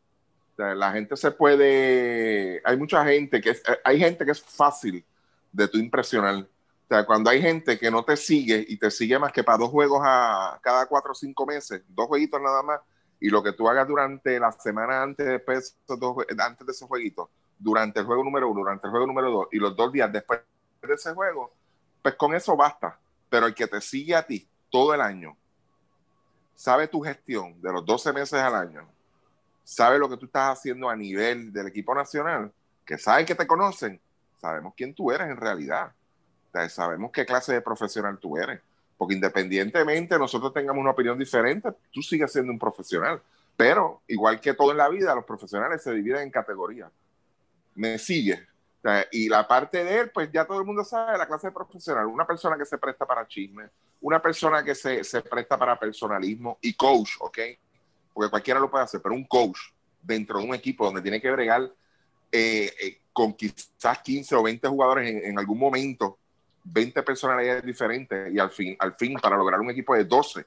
La 0.57 0.91
gente 0.91 1.15
se 1.17 1.31
puede, 1.31 2.61
hay 2.63 2.77
mucha 2.77 3.03
gente 3.05 3.41
que 3.41 3.51
es, 3.51 3.63
hay 3.83 3.99
gente 3.99 4.25
que 4.25 4.31
es 4.31 4.41
fácil 4.41 5.03
de 5.51 5.67
tu 5.67 5.77
impresionar. 5.77 6.35
O 6.35 6.87
sea, 6.87 7.05
cuando 7.05 7.29
hay 7.29 7.41
gente 7.41 7.79
que 7.79 7.89
no 7.89 8.03
te 8.03 8.15
sigue 8.17 8.65
y 8.67 8.77
te 8.77 8.91
sigue 8.91 9.17
más 9.17 9.31
que 9.31 9.43
para 9.43 9.57
dos 9.57 9.69
juegos 9.69 10.01
a 10.03 10.59
cada 10.61 10.85
cuatro 10.85 11.11
o 11.11 11.15
cinco 11.15 11.45
meses, 11.45 11.81
dos 11.87 12.07
jueguitos 12.07 12.41
nada 12.41 12.61
más, 12.61 12.81
y 13.19 13.29
lo 13.29 13.41
que 13.41 13.53
tú 13.53 13.67
hagas 13.69 13.87
durante 13.87 14.39
la 14.39 14.51
semana 14.51 15.01
antes, 15.01 15.25
después, 15.25 15.77
antes 16.37 16.67
de 16.67 16.71
esos 16.71 16.87
jueguitos, 16.87 17.29
durante 17.57 17.99
el 18.01 18.05
juego 18.05 18.23
número 18.23 18.49
uno, 18.49 18.59
durante 18.59 18.87
el 18.87 18.91
juego 18.91 19.07
número 19.07 19.31
dos 19.31 19.47
y 19.51 19.57
los 19.57 19.75
dos 19.75 19.91
días 19.91 20.11
después 20.11 20.41
de 20.81 20.93
ese 20.93 21.13
juego, 21.13 21.53
pues 22.01 22.15
con 22.15 22.35
eso 22.35 22.55
basta. 22.57 22.99
Pero 23.29 23.47
el 23.47 23.55
que 23.55 23.65
te 23.67 23.79
sigue 23.81 24.15
a 24.15 24.27
ti 24.27 24.47
todo 24.69 24.93
el 24.93 25.01
año, 25.01 25.37
sabe 26.55 26.87
tu 26.87 27.01
gestión 27.01 27.59
de 27.61 27.71
los 27.71 27.85
12 27.85 28.13
meses 28.13 28.39
al 28.39 28.55
año, 28.55 28.87
sabe 29.63 29.99
lo 29.99 30.09
que 30.09 30.17
tú 30.17 30.25
estás 30.25 30.57
haciendo 30.57 30.89
a 30.89 30.95
nivel 30.95 31.51
del 31.51 31.67
equipo 31.67 31.95
nacional, 31.95 32.51
que 32.85 32.97
saben 32.97 33.25
que 33.25 33.35
te 33.35 33.47
conocen, 33.47 33.99
sabemos 34.39 34.73
quién 34.75 34.93
tú 34.93 35.11
eres 35.11 35.27
en 35.27 35.37
realidad. 35.37 35.91
sabemos 36.69 37.11
qué 37.11 37.25
clase 37.25 37.53
de 37.53 37.61
profesional 37.61 38.17
tú 38.19 38.37
eres. 38.37 38.59
Porque 38.97 39.15
independientemente 39.15 40.17
nosotros 40.19 40.53
tengamos 40.53 40.81
una 40.81 40.91
opinión 40.91 41.17
diferente, 41.17 41.69
tú 41.91 42.01
sigues 42.01 42.31
siendo 42.31 42.51
un 42.51 42.59
profesional. 42.59 43.21
Pero, 43.57 44.01
igual 44.07 44.39
que 44.39 44.53
todo 44.53 44.71
en 44.71 44.77
la 44.77 44.89
vida, 44.89 45.15
los 45.15 45.25
profesionales 45.25 45.81
se 45.81 45.93
dividen 45.93 46.23
en 46.23 46.31
categorías 46.31 46.91
me 47.75 47.97
sigue. 47.97 48.47
y 49.11 49.29
la 49.29 49.47
parte 49.47 49.81
de 49.81 49.99
él, 49.99 50.11
pues 50.11 50.29
ya 50.31 50.45
todo 50.45 50.59
el 50.59 50.65
mundo 50.65 50.83
sabe 50.83 51.17
la 51.17 51.25
clase 51.25 51.47
de 51.47 51.53
profesional. 51.53 52.05
Una 52.05 52.27
persona 52.27 52.57
que 52.57 52.65
se 52.65 52.77
presta 52.77 53.05
para 53.05 53.25
chisme, 53.25 53.69
una 54.01 54.21
persona 54.21 54.61
que 54.61 54.75
se, 54.75 55.03
se 55.05 55.21
presta 55.21 55.57
para 55.57 55.79
personalismo 55.79 56.57
y 56.61 56.73
coach, 56.73 57.11
¿ok? 57.21 57.39
Porque 58.13 58.29
cualquiera 58.29 58.59
lo 58.59 58.69
puede 58.69 58.83
hacer, 58.83 59.01
pero 59.01 59.15
un 59.15 59.25
coach 59.25 59.57
dentro 60.01 60.39
de 60.39 60.45
un 60.45 60.53
equipo 60.53 60.85
donde 60.85 61.01
tiene 61.01 61.21
que 61.21 61.31
bregar 61.31 61.71
eh, 62.31 62.73
eh, 62.81 62.97
con 63.11 63.33
quizás 63.33 63.99
15 64.03 64.35
o 64.35 64.43
20 64.43 64.67
jugadores 64.67 65.23
en, 65.23 65.37
algún 65.37 65.59
momento, 65.59 66.17
20 66.63 67.03
personalidades 67.03 67.63
diferentes 67.63 68.33
y 68.33 68.39
al 68.39 68.49
fin, 68.49 68.75
al 68.79 68.95
fin, 68.95 69.13
para 69.21 69.37
lograr 69.37 69.59
un 69.59 69.69
equipo 69.69 69.93
de 69.95 70.03
12, 70.03 70.45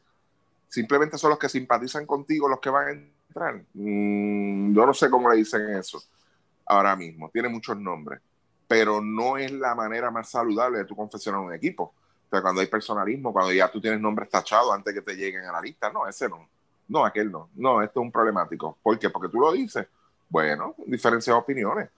simplemente 0.68 1.16
son 1.16 1.30
los 1.30 1.38
que 1.38 1.48
simpatizan 1.48 2.04
contigo 2.04 2.48
los 2.48 2.60
que 2.60 2.70
van 2.70 2.88
a 2.88 2.90
entrar. 2.90 3.62
Mm, 3.74 4.74
yo 4.74 4.84
no 4.86 4.92
sé 4.92 5.08
cómo 5.08 5.30
le 5.30 5.36
dicen 5.36 5.76
eso 5.76 6.02
ahora 6.66 6.96
mismo. 6.96 7.30
Tiene 7.30 7.48
muchos 7.48 7.78
nombres, 7.78 8.20
pero 8.66 9.00
no 9.00 9.38
es 9.38 9.52
la 9.52 9.74
manera 9.74 10.10
más 10.10 10.28
saludable 10.28 10.78
de 10.78 10.84
tu 10.84 10.96
confeccionar 10.96 11.40
un 11.40 11.54
equipo. 11.54 11.94
O 12.26 12.28
sea, 12.28 12.42
cuando 12.42 12.60
hay 12.60 12.66
personalismo, 12.66 13.32
cuando 13.32 13.52
ya 13.52 13.70
tú 13.70 13.80
tienes 13.80 14.00
nombres 14.00 14.28
tachados 14.28 14.74
antes 14.74 14.92
que 14.92 15.02
te 15.02 15.14
lleguen 15.14 15.44
a 15.44 15.52
la 15.52 15.60
lista, 15.60 15.90
no, 15.92 16.06
ese 16.08 16.28
no. 16.28 16.48
No, 16.89 17.05
aquel 17.05 17.30
no. 17.30 17.51
No, 17.55 17.82
esto 17.82 18.01
es 18.01 18.05
un 18.05 18.12
problemático. 18.12 18.78
¿Por 18.82 18.99
qué? 18.99 19.11
Porque 19.11 19.28
tú 19.28 19.41
lo 19.41 19.53
dices. 19.53 19.87
Bueno, 20.28 20.74
diferencias 20.87 21.34
de 21.34 21.41
opiniones. 21.41 21.91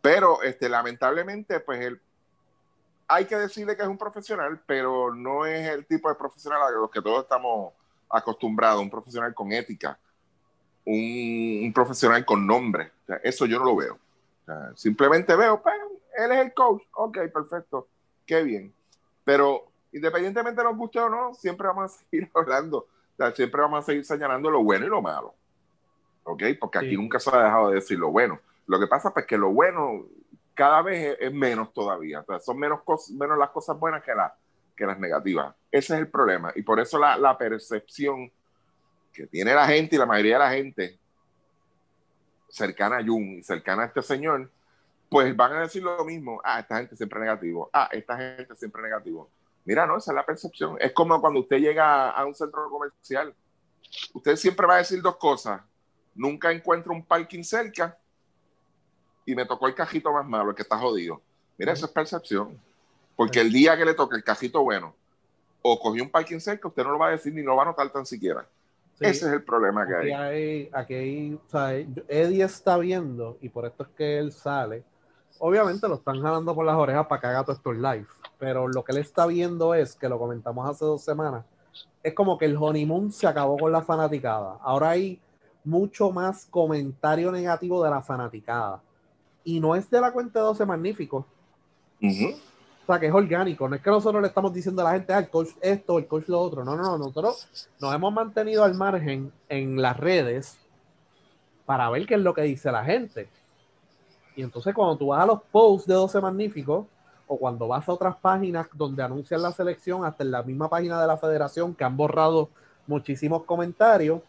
Pero 0.00 0.42
este, 0.42 0.68
lamentablemente, 0.68 1.60
pues 1.60 1.80
él, 1.80 2.00
hay 3.08 3.26
que 3.26 3.36
decirle 3.36 3.76
que 3.76 3.82
es 3.82 3.88
un 3.88 3.98
profesional, 3.98 4.60
pero 4.66 5.14
no 5.14 5.44
es 5.44 5.68
el 5.68 5.86
tipo 5.86 6.08
de 6.08 6.14
profesional 6.14 6.62
a 6.62 6.70
los 6.70 6.90
que 6.90 7.02
todos 7.02 7.22
estamos 7.22 7.72
acostumbrados, 8.08 8.82
un 8.82 8.90
profesional 8.90 9.34
con 9.34 9.52
ética, 9.52 9.98
un, 10.84 11.70
profesional 11.74 12.24
con 12.24 12.46
nombre. 12.46 12.92
eso 13.22 13.46
yo 13.46 13.58
no 13.58 13.66
lo 13.66 13.76
veo 13.76 13.98
simplemente 14.74 15.34
veo, 15.36 15.62
pues, 15.62 15.74
él 16.18 16.32
es 16.32 16.38
el 16.38 16.54
coach, 16.54 16.82
ok, 16.94 17.18
perfecto, 17.32 17.88
qué 18.26 18.42
bien. 18.42 18.74
Pero 19.24 19.66
independientemente 19.92 20.60
de 20.60 20.68
nos 20.68 20.76
guste 20.76 21.00
o 21.00 21.08
no, 21.08 21.34
siempre 21.34 21.66
vamos 21.66 21.84
a 21.84 21.88
seguir 21.88 22.30
hablando, 22.34 22.86
siempre 23.34 23.60
vamos 23.60 23.80
a 23.80 23.86
seguir 23.86 24.04
señalando 24.04 24.50
lo 24.50 24.62
bueno 24.62 24.86
y 24.86 24.88
lo 24.88 25.02
malo. 25.02 25.34
¿Ok? 26.24 26.42
Porque 26.58 26.78
aquí 26.78 26.96
nunca 26.96 27.18
se 27.18 27.30
ha 27.34 27.44
dejado 27.44 27.68
de 27.68 27.76
decir 27.76 27.98
lo 27.98 28.10
bueno. 28.10 28.40
Lo 28.66 28.78
que 28.78 28.86
pasa 28.86 29.08
es 29.08 29.14
pues, 29.14 29.26
que 29.26 29.36
lo 29.36 29.50
bueno 29.50 30.04
cada 30.54 30.82
vez 30.82 31.16
es, 31.18 31.32
menos 31.32 31.72
todavía. 31.72 32.24
son 32.40 32.58
menos, 32.58 32.80
menos 33.12 33.38
las 33.38 33.50
cosas 33.50 33.78
buenas 33.78 34.02
que, 34.02 34.12
que 34.76 34.86
las 34.86 34.98
negativas. 34.98 35.54
Ese 35.70 35.94
es 35.94 36.00
el 36.00 36.08
problema. 36.08 36.52
Y 36.54 36.62
por 36.62 36.80
eso 36.80 36.98
la, 36.98 37.16
la 37.16 37.36
percepción 37.36 38.30
que 39.12 39.26
tiene 39.26 39.54
la 39.54 39.66
gente 39.66 39.96
y 39.96 39.98
la 39.98 40.06
mayoría 40.06 40.34
de 40.34 40.44
la 40.44 40.50
gente 40.50 40.98
cercana 42.48 42.98
a 42.98 43.04
Jun 43.04 43.38
y 43.38 43.42
cercana 43.42 43.84
a 43.84 43.86
este 43.86 44.02
señor, 44.02 44.50
pues 45.08 45.34
van 45.36 45.52
a 45.52 45.60
decir 45.62 45.82
lo 45.82 46.04
mismo. 46.04 46.40
Ah, 46.44 46.60
esta 46.60 46.78
gente 46.78 46.96
siempre 46.96 47.20
negativo. 47.20 47.70
Ah, 47.72 47.88
esta 47.92 48.16
gente 48.16 48.54
siempre 48.56 48.82
negativo. 48.82 49.30
Mira, 49.70 49.86
no, 49.86 49.98
esa 49.98 50.10
es 50.10 50.16
la 50.16 50.26
percepción. 50.26 50.76
Es 50.80 50.90
como 50.90 51.20
cuando 51.20 51.38
usted 51.38 51.58
llega 51.58 52.10
a 52.10 52.26
un 52.26 52.34
centro 52.34 52.68
comercial. 52.68 53.32
Usted 54.12 54.34
siempre 54.34 54.66
va 54.66 54.74
a 54.74 54.78
decir 54.78 55.00
dos 55.00 55.14
cosas. 55.14 55.60
Nunca 56.12 56.50
encuentro 56.50 56.92
un 56.92 57.04
parking 57.04 57.44
cerca 57.44 57.96
y 59.24 59.32
me 59.36 59.46
tocó 59.46 59.68
el 59.68 59.76
cajito 59.76 60.12
más 60.12 60.26
malo, 60.26 60.50
el 60.50 60.56
que 60.56 60.62
está 60.62 60.76
jodido. 60.76 61.22
Mira, 61.56 61.72
esa 61.72 61.86
es 61.86 61.92
percepción. 61.92 62.60
Porque 63.14 63.40
el 63.40 63.52
día 63.52 63.76
que 63.76 63.84
le 63.84 63.94
toque 63.94 64.16
el 64.16 64.24
cajito 64.24 64.60
bueno 64.60 64.92
o 65.62 65.78
cogió 65.78 66.02
un 66.02 66.10
parking 66.10 66.40
cerca, 66.40 66.66
usted 66.66 66.82
no 66.82 66.90
lo 66.90 66.98
va 66.98 67.06
a 67.06 67.10
decir 67.10 67.32
ni 67.32 67.44
lo 67.44 67.54
va 67.54 67.62
a 67.62 67.66
notar 67.66 67.88
tan 67.90 68.04
siquiera. 68.04 68.44
Ese 68.98 69.26
es 69.26 69.32
el 69.32 69.44
problema 69.44 69.86
que 69.86 69.94
hay. 69.94 70.68
Aquí 70.72 71.34
o 71.34 71.48
sea, 71.48 71.76
Eddie 71.76 72.42
está 72.42 72.76
viendo, 72.76 73.38
y 73.40 73.48
por 73.48 73.66
esto 73.66 73.84
es 73.84 73.90
que 73.90 74.18
él 74.18 74.32
sale. 74.32 74.82
Obviamente 75.38 75.86
lo 75.86 75.94
están 75.94 76.20
jalando 76.20 76.56
por 76.56 76.66
las 76.66 76.74
orejas 76.74 77.06
para 77.06 77.20
que 77.20 77.26
haga 77.28 77.44
todo 77.44 77.54
esto 77.54 77.70
en 77.70 77.82
live. 77.82 78.06
Pero 78.40 78.66
lo 78.66 78.82
que 78.82 78.90
él 78.90 78.98
está 78.98 79.26
viendo 79.26 79.74
es, 79.74 79.94
que 79.94 80.08
lo 80.08 80.18
comentamos 80.18 80.68
hace 80.68 80.84
dos 80.84 81.02
semanas, 81.02 81.44
es 82.02 82.14
como 82.14 82.36
que 82.36 82.46
el 82.46 82.56
honeymoon 82.56 83.12
se 83.12 83.28
acabó 83.28 83.56
con 83.56 83.70
la 83.70 83.82
fanaticada. 83.82 84.58
Ahora 84.62 84.90
hay 84.90 85.20
mucho 85.62 86.10
más 86.10 86.46
comentario 86.46 87.30
negativo 87.30 87.84
de 87.84 87.90
la 87.90 88.02
fanaticada. 88.02 88.82
Y 89.44 89.60
no 89.60 89.76
es 89.76 89.88
de 89.88 90.00
la 90.00 90.10
cuenta 90.10 90.40
de 90.40 90.46
12 90.46 90.66
magníficos 90.66 91.24
que 92.98 93.06
es 93.06 93.12
orgánico. 93.12 93.68
No 93.68 93.76
es 93.76 93.82
que 93.82 93.90
nosotros 93.90 94.20
le 94.20 94.28
estamos 94.28 94.52
diciendo 94.52 94.82
a 94.82 94.86
la 94.86 94.92
gente, 94.92 95.12
ah, 95.12 95.18
el 95.18 95.28
coach 95.28 95.50
esto, 95.60 95.98
el 95.98 96.06
coach 96.06 96.28
lo 96.28 96.40
otro. 96.40 96.64
No, 96.64 96.76
no, 96.76 96.82
no. 96.82 96.98
Nosotros 96.98 97.70
nos 97.80 97.94
hemos 97.94 98.12
mantenido 98.12 98.64
al 98.64 98.74
margen 98.74 99.32
en 99.48 99.80
las 99.80 99.96
redes 99.96 100.58
para 101.66 101.88
ver 101.90 102.06
qué 102.06 102.14
es 102.14 102.20
lo 102.20 102.34
que 102.34 102.42
dice 102.42 102.72
la 102.72 102.84
gente. 102.84 103.28
Y 104.34 104.42
entonces 104.42 104.74
cuando 104.74 104.96
tú 104.96 105.08
vas 105.08 105.22
a 105.22 105.26
los 105.26 105.42
posts 105.42 105.86
de 105.86 105.94
12 105.94 106.20
Magníficos 106.20 106.86
o 107.32 107.38
cuando 107.38 107.68
vas 107.68 107.88
a 107.88 107.92
otras 107.92 108.16
páginas 108.16 108.66
donde 108.72 109.04
anuncian 109.04 109.40
la 109.40 109.52
selección, 109.52 110.04
hasta 110.04 110.24
en 110.24 110.32
la 110.32 110.42
misma 110.42 110.68
página 110.68 111.00
de 111.00 111.06
la 111.06 111.16
federación 111.16 111.76
que 111.76 111.84
han 111.84 111.96
borrado 111.96 112.50
muchísimos 112.88 113.44
comentarios, 113.44 114.20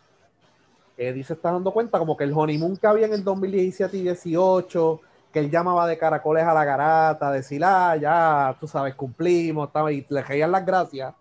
Eddie 0.95 1.23
se 1.23 1.33
está 1.33 1.51
dando 1.51 1.71
cuenta 1.71 1.97
como 1.97 2.15
que 2.15 2.25
el 2.25 2.31
honeymoon 2.31 2.77
que 2.77 2.85
había 2.85 3.07
en 3.07 3.13
el 3.13 3.23
2017 3.23 3.97
y 3.97 4.03
18 4.03 5.01
que 5.33 5.39
él 5.39 5.49
llamaba 5.49 5.87
de 5.87 5.97
caracoles 5.97 6.43
a 6.43 6.53
la 6.53 6.63
garata, 6.63 7.31
decir, 7.31 7.63
ah, 7.65 7.95
ya, 7.95 8.55
tú 8.59 8.67
sabes, 8.67 8.93
cumplimos, 8.93 9.69
y 9.91 10.05
le 10.07 10.21
reían 10.21 10.51
las 10.51 10.63
gracias. 10.63 11.15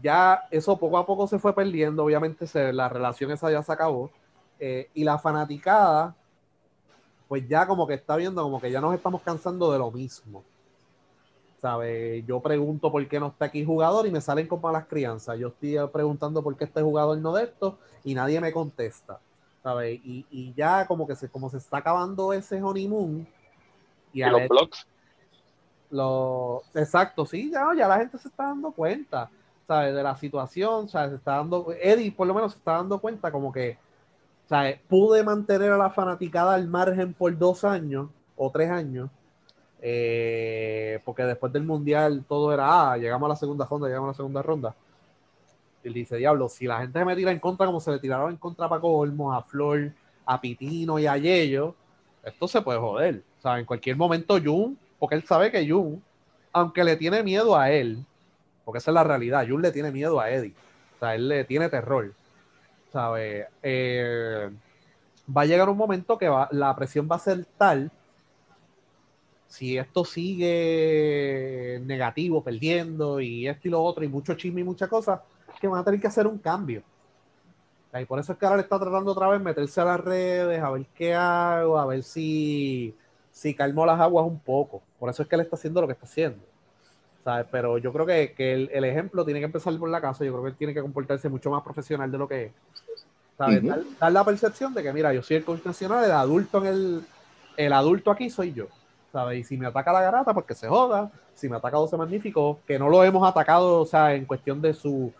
Ya 0.00 0.44
eso 0.52 0.78
poco 0.78 0.98
a 0.98 1.06
poco 1.06 1.26
se 1.26 1.40
fue 1.40 1.52
perdiendo, 1.52 2.04
obviamente 2.04 2.46
se, 2.46 2.72
la 2.72 2.88
relación 2.88 3.32
esa 3.32 3.50
ya 3.50 3.62
se 3.62 3.72
acabó. 3.72 4.10
Eh, 4.60 4.88
y 4.94 5.02
la 5.02 5.18
fanaticada, 5.18 6.14
pues 7.28 7.46
ya 7.48 7.66
como 7.66 7.86
que 7.86 7.94
está 7.94 8.16
viendo, 8.16 8.42
como 8.42 8.60
que 8.60 8.70
ya 8.70 8.80
nos 8.80 8.94
estamos 8.94 9.22
cansando 9.22 9.72
de 9.72 9.78
lo 9.78 9.90
mismo. 9.90 10.44
¿Sabe? 11.60 12.22
Yo 12.26 12.40
pregunto 12.40 12.92
por 12.92 13.06
qué 13.08 13.18
no 13.18 13.28
está 13.28 13.46
aquí 13.46 13.64
jugador 13.64 14.06
y 14.06 14.10
me 14.10 14.20
salen 14.20 14.46
con 14.46 14.60
malas 14.60 14.86
crianzas. 14.86 15.38
Yo 15.38 15.48
estoy 15.48 15.76
preguntando 15.90 16.42
por 16.42 16.54
qué 16.56 16.64
este 16.64 16.82
jugador 16.82 17.16
no 17.18 17.32
de 17.32 17.44
esto 17.44 17.78
y 18.04 18.14
nadie 18.14 18.40
me 18.40 18.52
contesta. 18.52 19.18
Y, 19.82 20.52
ya 20.54 20.86
como 20.86 21.06
que 21.06 21.16
se, 21.16 21.28
como 21.28 21.48
se 21.48 21.56
está 21.56 21.78
acabando 21.78 22.32
ese 22.32 22.62
honeymoon. 22.62 23.26
Y, 24.12 24.22
los 24.22 24.48
blogs. 24.48 24.86
Lo, 25.90 26.62
exacto, 26.74 27.24
sí, 27.24 27.50
ya, 27.50 27.68
ya 27.76 27.88
la 27.88 27.98
gente 27.98 28.18
se 28.18 28.28
está 28.28 28.44
dando 28.44 28.72
cuenta, 28.72 29.30
¿sabes? 29.66 29.94
De 29.94 30.02
la 30.02 30.16
situación, 30.16 30.88
¿sabes? 30.88 31.10
Se 31.10 31.16
está 31.16 31.36
dando, 31.36 31.72
Eddie 31.80 32.10
por 32.12 32.26
lo 32.26 32.34
menos 32.34 32.52
se 32.52 32.58
está 32.58 32.72
dando 32.72 32.98
cuenta 32.98 33.30
como 33.30 33.52
que 33.52 33.78
O 34.44 34.48
sea, 34.48 34.78
pude 34.88 35.22
mantener 35.22 35.72
a 35.72 35.78
la 35.78 35.90
fanaticada 35.90 36.54
al 36.54 36.68
margen 36.68 37.14
por 37.14 37.36
dos 37.36 37.64
años 37.64 38.08
o 38.36 38.50
tres 38.50 38.70
años, 38.70 39.08
eh, 39.80 41.00
porque 41.04 41.22
después 41.22 41.52
del 41.52 41.64
mundial 41.64 42.24
todo 42.28 42.52
era, 42.52 42.92
ah, 42.92 42.96
llegamos 42.98 43.26
a 43.26 43.30
la 43.30 43.36
segunda 43.36 43.64
ronda, 43.64 43.88
llegamos 43.88 44.08
a 44.08 44.12
la 44.12 44.16
segunda 44.16 44.42
ronda. 44.42 44.74
Y 45.82 45.92
dice, 45.92 46.16
diablo, 46.16 46.48
si 46.48 46.66
la 46.66 46.80
gente 46.80 47.04
me 47.04 47.16
tira 47.16 47.30
en 47.30 47.38
contra 47.38 47.66
como 47.66 47.80
se 47.80 47.90
le 47.90 47.98
tiraron 47.98 48.30
en 48.30 48.36
contra 48.36 48.66
a 48.66 48.68
Paco 48.68 48.88
Olmos, 48.88 49.36
a 49.36 49.42
Flor, 49.42 49.92
a 50.26 50.40
Pitino 50.40 50.98
y 50.98 51.06
a 51.06 51.16
Yello, 51.16 51.74
esto 52.22 52.48
se 52.48 52.62
puede 52.62 52.78
joder. 52.78 53.22
O 53.38 53.42
sea, 53.42 53.58
en 53.58 53.66
cualquier 53.66 53.96
momento 53.96 54.38
Jun, 54.42 54.78
porque 54.98 55.16
él 55.16 55.24
sabe 55.24 55.50
que 55.50 55.68
Jun, 55.68 56.02
aunque 56.52 56.84
le 56.84 56.96
tiene 56.96 57.22
miedo 57.22 57.56
a 57.56 57.70
él, 57.70 58.04
porque 58.64 58.78
esa 58.78 58.90
es 58.90 58.94
la 58.94 59.04
realidad, 59.04 59.46
Jun 59.46 59.60
le 59.62 59.72
tiene 59.72 59.90
miedo 59.90 60.20
a 60.20 60.30
Eddie. 60.30 60.54
O 60.96 60.98
sea, 61.00 61.14
él 61.14 61.28
le 61.28 61.44
tiene 61.44 61.68
terror. 61.68 62.12
¿Sabe? 62.94 63.48
Eh, 63.60 64.50
va 65.36 65.42
a 65.42 65.46
llegar 65.46 65.68
un 65.68 65.76
momento 65.76 66.16
que 66.16 66.30
la 66.52 66.76
presión 66.76 67.08
va 67.10 67.16
a 67.16 67.18
ser 67.18 67.44
tal 67.58 67.90
si 69.48 69.76
esto 69.76 70.04
sigue 70.04 71.80
negativo, 71.84 72.44
perdiendo 72.44 73.20
y 73.20 73.48
esto 73.48 73.66
y 73.66 73.72
lo 73.72 73.82
otro, 73.82 74.04
y 74.04 74.08
mucho 74.08 74.34
chisme 74.34 74.60
y 74.60 74.64
muchas 74.64 74.88
cosas, 74.88 75.18
que 75.60 75.66
van 75.66 75.80
a 75.80 75.84
tener 75.84 76.00
que 76.00 76.06
hacer 76.06 76.28
un 76.28 76.38
cambio. 76.38 76.84
Y 78.00 78.04
por 78.04 78.20
eso 78.20 78.32
es 78.32 78.38
que 78.38 78.46
ahora 78.46 78.58
le 78.58 78.62
está 78.62 78.78
tratando 78.78 79.10
otra 79.10 79.26
vez 79.26 79.40
meterse 79.40 79.80
a 79.80 79.86
las 79.86 80.00
redes, 80.00 80.62
a 80.62 80.70
ver 80.70 80.86
qué 80.94 81.14
hago, 81.14 81.76
a 81.76 81.86
ver 81.86 82.04
si, 82.04 82.94
si 83.32 83.56
calmo 83.56 83.84
las 83.84 83.98
aguas 83.98 84.24
un 84.24 84.38
poco. 84.38 84.82
Por 85.00 85.10
eso 85.10 85.24
es 85.24 85.28
que 85.28 85.34
él 85.34 85.40
está 85.40 85.56
haciendo 85.56 85.80
lo 85.80 85.88
que 85.88 85.94
está 85.94 86.06
haciendo. 86.06 86.53
¿Sabes? 87.24 87.46
Pero 87.50 87.78
yo 87.78 87.92
creo 87.92 88.06
que, 88.06 88.34
que 88.36 88.52
el, 88.52 88.84
ejemplo 88.84 89.24
tiene 89.24 89.40
que 89.40 89.46
empezar 89.46 89.76
por 89.78 89.88
la 89.88 90.00
casa. 90.00 90.24
Yo 90.24 90.32
creo 90.32 90.44
que 90.44 90.50
él 90.50 90.56
tiene 90.56 90.74
que 90.74 90.82
comportarse 90.82 91.28
mucho 91.28 91.50
más 91.50 91.62
profesional 91.62 92.10
de 92.12 92.18
lo 92.18 92.28
que 92.28 92.44
es. 92.44 92.52
¿sabes? 93.38 93.62
dar, 93.64 94.12
la 94.12 94.24
percepción 94.24 94.74
de 94.74 94.82
que, 94.82 94.92
mira, 94.92 95.12
yo 95.12 95.22
soy 95.22 95.38
el 95.38 95.44
coach 95.44 95.64
nacional, 95.64 96.04
el 96.04 96.12
adulto 96.12 96.58
en 96.58 96.66
el, 96.66 97.02
el 97.56 97.72
adulto 97.72 98.10
aquí 98.10 98.30
soy 98.30 98.52
yo. 98.52 98.66
¿sabes? 99.14 99.38
Y 99.38 99.44
si 99.44 99.56
me 99.56 99.66
ataca 99.66 99.92
la 99.92 100.02
garata, 100.02 100.34
pues 100.34 100.44
que 100.44 100.54
se 100.54 100.68
joda. 100.68 101.10
Si 101.34 101.48
me 101.48 101.56
ataca 101.56 101.76
12 101.76 101.96
Magnífico, 101.96 102.58
que 102.66 102.78
no 102.78 102.88
lo 102.88 103.02
hemos 103.02 103.26
atacado, 103.26 103.80
o 103.80 103.86
sea, 103.86 104.14
en 104.14 104.24
cuestión 104.24 104.60
de 104.60 104.74
su, 104.74 105.12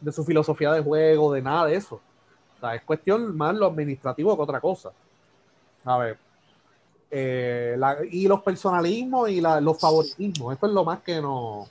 de 0.00 0.10
su 0.10 0.24
filosofía 0.24 0.72
de 0.72 0.80
juego, 0.80 1.32
de 1.32 1.42
nada 1.42 1.66
de 1.66 1.76
eso. 1.76 2.00
O 2.56 2.60
sea, 2.60 2.74
es 2.74 2.82
cuestión 2.82 3.36
más 3.36 3.54
lo 3.54 3.66
administrativo 3.66 4.34
que 4.34 4.42
otra 4.42 4.60
cosa. 4.60 4.90
A 5.84 5.98
ver. 5.98 6.25
Eh, 7.10 7.76
y 8.10 8.26
los 8.26 8.42
personalismos 8.42 9.30
y 9.30 9.40
los 9.40 9.80
favoritismos, 9.80 10.54
esto 10.54 10.66
es 10.66 10.72
lo 10.72 10.84
más 10.84 11.00
que 11.00 11.20
nos, 11.20 11.68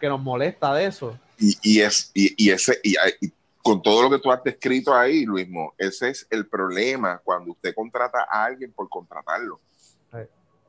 que 0.00 0.08
nos 0.08 0.20
molesta 0.20 0.74
de 0.74 0.86
eso. 0.86 1.18
Y, 1.38 1.80
es, 1.80 2.10
y, 2.14 2.50
ese, 2.50 2.80
y, 2.82 2.94
con 3.62 3.82
todo 3.82 4.02
lo 4.02 4.10
que 4.10 4.22
tú 4.22 4.30
has 4.30 4.42
descrito 4.42 4.94
ahí, 4.94 5.24
Luismo, 5.24 5.74
ese 5.76 6.10
es 6.10 6.26
el 6.30 6.46
problema 6.46 7.20
cuando 7.22 7.52
usted 7.52 7.74
contrata 7.74 8.26
a 8.30 8.44
alguien 8.44 8.72
por 8.72 8.88
contratarlo. 8.88 9.60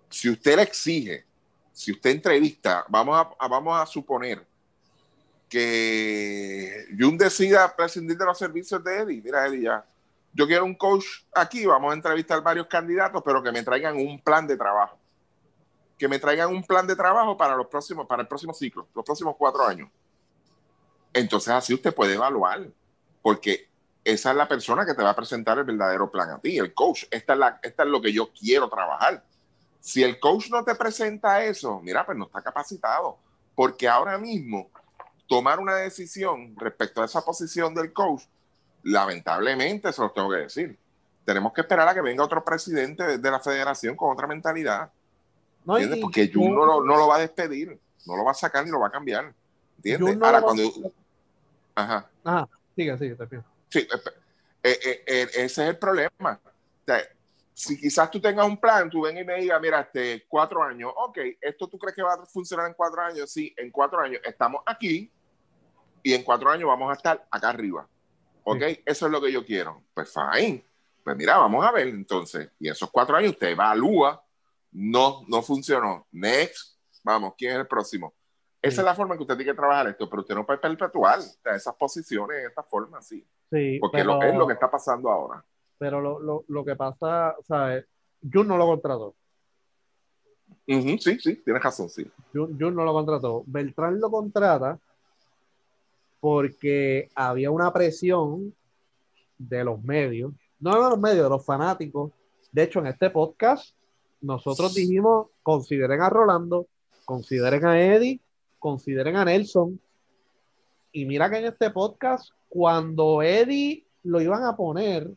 Si 0.09 0.29
usted 0.29 0.55
le 0.55 0.61
exige, 0.61 1.25
si 1.73 1.91
usted 1.91 2.11
entrevista, 2.11 2.85
vamos 2.87 3.27
a, 3.39 3.47
vamos 3.47 3.77
a 3.77 3.85
suponer 3.85 4.45
que 5.49 6.87
Jun 6.97 7.17
decida 7.17 7.75
prescindir 7.75 8.17
de 8.17 8.25
los 8.25 8.37
servicios 8.37 8.83
de 8.83 8.97
Eddie. 8.97 9.21
Mira, 9.21 9.45
Eddie, 9.45 9.63
ya. 9.63 9.85
Yo 10.35 10.45
quiero 10.45 10.65
un 10.65 10.75
coach 10.75 11.05
aquí, 11.33 11.65
vamos 11.65 11.91
a 11.91 11.95
entrevistar 11.95 12.43
varios 12.43 12.67
candidatos, 12.67 13.23
pero 13.23 13.41
que 13.41 13.53
me 13.53 13.63
traigan 13.63 13.95
un 13.95 14.21
plan 14.21 14.45
de 14.45 14.57
trabajo. 14.57 14.97
Que 15.97 16.09
me 16.09 16.19
traigan 16.19 16.49
un 16.49 16.61
plan 16.61 16.85
de 16.85 16.93
trabajo 16.93 17.37
para 17.37 17.55
los 17.55 17.67
próximos, 17.67 18.05
para 18.05 18.21
el 18.23 18.27
próximo 18.27 18.53
ciclo, 18.53 18.85
los 18.93 19.05
próximos 19.05 19.37
cuatro 19.37 19.65
años. 19.65 19.89
Entonces 21.13 21.53
así 21.53 21.73
usted 21.73 21.95
puede 21.95 22.15
evaluar, 22.15 22.67
porque 23.21 23.69
esa 24.03 24.31
es 24.31 24.35
la 24.35 24.45
persona 24.49 24.85
que 24.85 24.93
te 24.93 25.01
va 25.01 25.11
a 25.11 25.15
presentar 25.15 25.57
el 25.57 25.63
verdadero 25.63 26.11
plan 26.11 26.29
a 26.29 26.39
ti, 26.39 26.57
el 26.57 26.73
coach. 26.73 27.05
Esta 27.09 27.31
es, 27.31 27.39
la, 27.39 27.59
esta 27.63 27.83
es 27.83 27.89
lo 27.89 28.01
que 28.01 28.11
yo 28.11 28.29
quiero 28.37 28.67
trabajar. 28.67 29.23
Si 29.79 30.03
el 30.03 30.19
coach 30.19 30.49
no 30.49 30.65
te 30.65 30.75
presenta 30.75 31.45
eso, 31.45 31.79
mira, 31.81 32.05
pues 32.05 32.17
no 32.17 32.25
está 32.25 32.41
capacitado, 32.41 33.17
porque 33.55 33.87
ahora 33.87 34.17
mismo 34.17 34.69
tomar 35.27 35.61
una 35.61 35.75
decisión 35.75 36.55
respecto 36.57 37.01
a 37.01 37.05
esa 37.05 37.23
posición 37.23 37.73
del 37.73 37.93
coach, 37.93 38.23
lamentablemente, 38.85 39.89
eso 39.89 40.03
lo 40.03 40.11
tengo 40.11 40.29
que 40.29 40.37
decir. 40.37 40.77
Tenemos 41.25 41.51
que 41.53 41.61
esperar 41.61 41.87
a 41.87 41.93
que 41.93 42.01
venga 42.01 42.23
otro 42.23 42.43
presidente 42.43 43.17
de 43.17 43.31
la 43.31 43.39
federación 43.39 43.95
con 43.95 44.11
otra 44.11 44.27
mentalidad. 44.27 44.91
No, 45.65 45.75
Porque 45.99 46.31
Jun 46.31 46.53
no, 46.53 46.79
lo, 46.79 47.07
va 47.07 47.15
a 47.15 47.19
despedir, 47.19 47.79
no 48.05 48.15
lo 48.15 48.23
va 48.23 48.31
a 48.31 48.35
sacar 48.35 48.63
ni 48.63 48.69
lo 48.69 48.79
va 48.79 48.87
a 48.87 48.91
cambiar. 48.91 49.33
¿Entiendes? 49.77 50.21
Ahora, 50.21 50.41
cuando. 50.41 50.63
Ajá. 51.73 52.09
Ajá, 52.23 52.47
sigue, 52.75 52.97
sigue, 52.97 53.15
te 53.15 53.27
pido. 53.27 53.43
Sí, 53.69 53.87
eh, 54.61 54.79
eh, 54.83 55.03
eh, 55.07 55.27
ese 55.33 55.43
es 55.43 55.69
el 55.69 55.77
problema. 55.79 56.39
si 57.55 57.79
quizás 57.79 58.11
tú 58.11 58.21
tengas 58.21 58.45
un 58.45 58.57
plan, 58.57 58.87
tú 58.89 59.01
ven 59.01 59.17
y 59.17 59.23
me 59.23 59.41
digas, 59.41 59.59
mira, 59.59 59.81
este, 59.81 60.25
cuatro 60.27 60.61
años, 60.61 60.91
ok, 60.95 61.17
¿esto 61.41 61.67
tú 61.67 61.79
crees 61.79 61.95
que 61.95 62.03
va 62.03 62.13
a 62.13 62.25
funcionar 62.27 62.67
en 62.67 62.73
cuatro 62.75 63.01
años? 63.01 63.31
Sí, 63.31 63.51
en 63.57 63.71
cuatro 63.71 63.99
años 63.99 64.21
estamos 64.23 64.61
aquí, 64.65 65.11
y 66.03 66.13
en 66.13 66.21
cuatro 66.21 66.51
años 66.51 66.67
vamos 66.67 66.91
a 66.91 66.93
estar 66.93 67.25
acá 67.31 67.49
arriba. 67.49 67.87
¿Ok? 68.45 68.61
Eso 68.85 69.05
es 69.07 69.11
lo 69.11 69.21
que 69.21 69.31
yo 69.31 69.45
quiero. 69.45 69.83
Pues 69.93 70.13
fine. 70.13 70.63
Pues 71.03 71.17
mira, 71.17 71.37
vamos 71.37 71.65
a 71.65 71.71
ver 71.71 71.87
entonces. 71.87 72.49
Y 72.59 72.69
esos 72.69 72.89
cuatro 72.91 73.15
años 73.17 73.31
usted 73.31 73.49
evalúa. 73.49 74.23
No, 74.71 75.23
no 75.27 75.41
funcionó. 75.41 76.07
Next. 76.11 76.77
Vamos, 77.03 77.33
¿quién 77.37 77.53
es 77.53 77.59
el 77.59 77.67
próximo? 77.67 78.13
Esa 78.61 78.81
es 78.81 78.85
la 78.85 78.95
forma 78.95 79.13
en 79.13 79.19
que 79.19 79.23
usted 79.23 79.37
tiene 79.37 79.51
que 79.51 79.57
trabajar 79.57 79.87
esto, 79.87 80.09
pero 80.09 80.21
usted 80.21 80.33
no 80.33 80.45
puede 80.45 80.59
perpetuar 80.59 81.19
esas 81.19 81.75
posiciones 81.75 82.39
en 82.39 82.47
esta 82.47 82.63
forma, 82.63 82.99
sí. 83.01 83.23
Sí. 83.51 83.77
Porque 83.79 84.03
lo 84.03 84.21
es 84.23 84.35
lo 84.35 84.47
que 84.47 84.53
está 84.53 84.71
pasando 84.71 85.09
ahora. 85.09 85.43
Pero 85.77 86.01
lo, 86.01 86.19
lo, 86.19 86.45
lo 86.47 86.65
que 86.65 86.75
pasa, 86.75 87.35
¿sabes? 87.43 87.85
Jun 88.21 88.47
no 88.47 88.57
lo 88.57 88.65
contrató. 88.65 89.15
sí, 90.67 90.97
sí, 91.19 91.35
tienes 91.43 91.61
razón, 91.61 91.89
sí. 91.89 92.09
Jun, 92.33 92.57
Jun, 92.59 92.75
no 92.75 92.83
lo 92.83 92.93
contrató. 92.93 93.43
Beltrán 93.45 93.99
lo 93.99 94.09
contrata 94.09 94.79
porque 96.25 97.11
había 97.13 97.51
una 97.51 97.71
presión 97.71 98.51
de 99.37 99.63
los 99.63 99.83
medios, 99.83 100.33
no 100.59 100.73
de 100.73 100.89
los 100.89 100.99
medios, 100.99 101.23
de 101.23 101.29
los 101.29 101.45
fanáticos. 101.45 102.13
De 102.51 102.63
hecho, 102.63 102.79
en 102.79 102.87
este 102.87 103.11
podcast, 103.11 103.75
nosotros 104.21 104.73
dijimos, 104.73 105.27
consideren 105.43 106.01
a 106.01 106.09
Rolando, 106.09 106.65
consideren 107.05 107.63
a 107.67 107.79
Eddie, 107.79 108.19
consideren 108.57 109.17
a 109.17 109.25
Nelson. 109.25 109.79
Y 110.91 111.05
mira 111.05 111.29
que 111.29 111.37
en 111.37 111.45
este 111.45 111.69
podcast, 111.69 112.31
cuando 112.49 113.21
Eddie 113.21 113.85
lo 114.01 114.19
iban 114.19 114.45
a 114.45 114.57
poner 114.57 115.07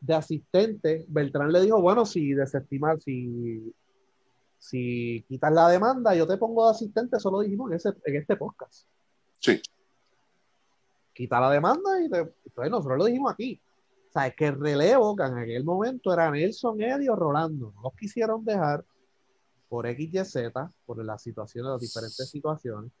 de 0.00 0.14
asistente, 0.14 1.04
Beltrán 1.06 1.52
le 1.52 1.60
dijo, 1.60 1.80
bueno, 1.80 2.04
si 2.04 2.34
desestimar, 2.34 3.00
si, 3.00 3.72
si 4.58 5.24
quitas 5.28 5.52
la 5.52 5.68
demanda, 5.68 6.12
yo 6.16 6.26
te 6.26 6.38
pongo 6.38 6.64
de 6.64 6.72
asistente, 6.72 7.18
eso 7.18 7.30
lo 7.30 7.38
dijimos 7.38 7.70
en, 7.70 7.76
ese, 7.76 7.90
en 8.04 8.16
este 8.16 8.34
podcast. 8.34 8.88
Sí 9.38 9.62
quita 11.14 11.40
la 11.40 11.50
demanda 11.50 12.00
y 12.02 12.08
pues 12.08 12.70
nosotros 12.70 12.98
lo 12.98 13.04
dijimos 13.06 13.32
aquí. 13.32 13.60
O 14.08 14.12
sea, 14.12 14.26
es 14.26 14.36
que 14.36 14.46
el 14.46 14.60
relevo 14.60 15.16
que 15.16 15.24
en 15.24 15.38
aquel 15.38 15.64
momento 15.64 16.12
era 16.12 16.30
Nelson, 16.30 16.80
Eddie 16.80 17.10
o 17.10 17.16
Rolando. 17.16 17.72
No 17.74 17.82
los 17.82 17.94
quisieron 17.94 18.44
dejar 18.44 18.84
por 19.68 19.86
X, 19.86 20.10
Y, 20.12 20.24
Z, 20.24 20.72
por 20.84 21.04
la 21.04 21.18
situación, 21.18 21.66
las 21.66 21.80
diferentes 21.80 22.28
situaciones. 22.28 22.92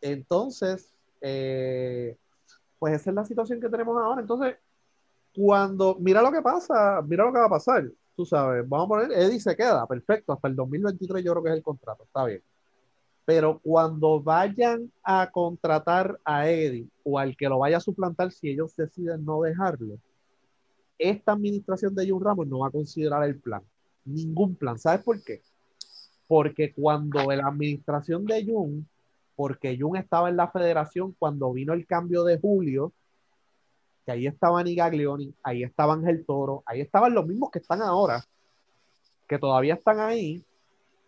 Entonces, 0.00 0.92
eh, 1.20 2.16
pues 2.78 2.94
esa 2.94 3.10
es 3.10 3.16
la 3.16 3.24
situación 3.24 3.60
que 3.60 3.68
tenemos 3.68 3.96
ahora. 4.00 4.20
Entonces, 4.20 4.56
cuando, 5.34 5.96
mira 6.00 6.22
lo 6.22 6.32
que 6.32 6.42
pasa, 6.42 7.02
mira 7.02 7.24
lo 7.24 7.32
que 7.32 7.38
va 7.38 7.46
a 7.46 7.50
pasar. 7.50 7.88
Tú 8.16 8.26
sabes, 8.26 8.68
vamos 8.68 8.86
a 8.86 8.88
poner, 8.88 9.12
Eddie 9.12 9.38
se 9.38 9.54
queda, 9.54 9.86
perfecto, 9.86 10.32
hasta 10.32 10.48
el 10.48 10.56
2023 10.56 11.24
yo 11.24 11.32
creo 11.32 11.44
que 11.44 11.50
es 11.50 11.56
el 11.56 11.62
contrato, 11.62 12.02
está 12.02 12.24
bien. 12.24 12.42
Pero 13.28 13.58
cuando 13.58 14.22
vayan 14.22 14.90
a 15.02 15.30
contratar 15.30 16.18
a 16.24 16.48
Eddie 16.48 16.88
o 17.04 17.18
al 17.18 17.36
que 17.36 17.46
lo 17.46 17.58
vaya 17.58 17.76
a 17.76 17.80
suplantar, 17.80 18.32
si 18.32 18.48
ellos 18.48 18.74
deciden 18.74 19.22
no 19.22 19.42
dejarlo, 19.42 19.98
esta 20.96 21.32
administración 21.32 21.94
de 21.94 22.08
Jun 22.08 22.24
Ramos 22.24 22.46
no 22.46 22.60
va 22.60 22.68
a 22.68 22.70
considerar 22.70 23.24
el 23.24 23.38
plan. 23.38 23.60
Ningún 24.06 24.54
plan. 24.54 24.78
¿Sabes 24.78 25.02
por 25.02 25.22
qué? 25.22 25.42
Porque 26.26 26.72
cuando 26.72 27.30
la 27.30 27.48
administración 27.48 28.24
de 28.24 28.46
Jun, 28.46 28.88
porque 29.36 29.76
Jun 29.78 29.98
estaba 29.98 30.30
en 30.30 30.36
la 30.38 30.50
federación 30.50 31.14
cuando 31.18 31.52
vino 31.52 31.74
el 31.74 31.86
cambio 31.86 32.24
de 32.24 32.38
Julio, 32.38 32.94
que 34.06 34.12
ahí 34.12 34.26
estaba 34.26 34.64
Nigaglioni, 34.64 35.34
ahí 35.42 35.64
estaba 35.64 35.92
Ángel 35.92 36.24
Toro, 36.24 36.62
ahí 36.64 36.80
estaban 36.80 37.12
los 37.12 37.26
mismos 37.26 37.50
que 37.50 37.58
están 37.58 37.82
ahora, 37.82 38.24
que 39.28 39.38
todavía 39.38 39.74
están 39.74 40.00
ahí, 40.00 40.42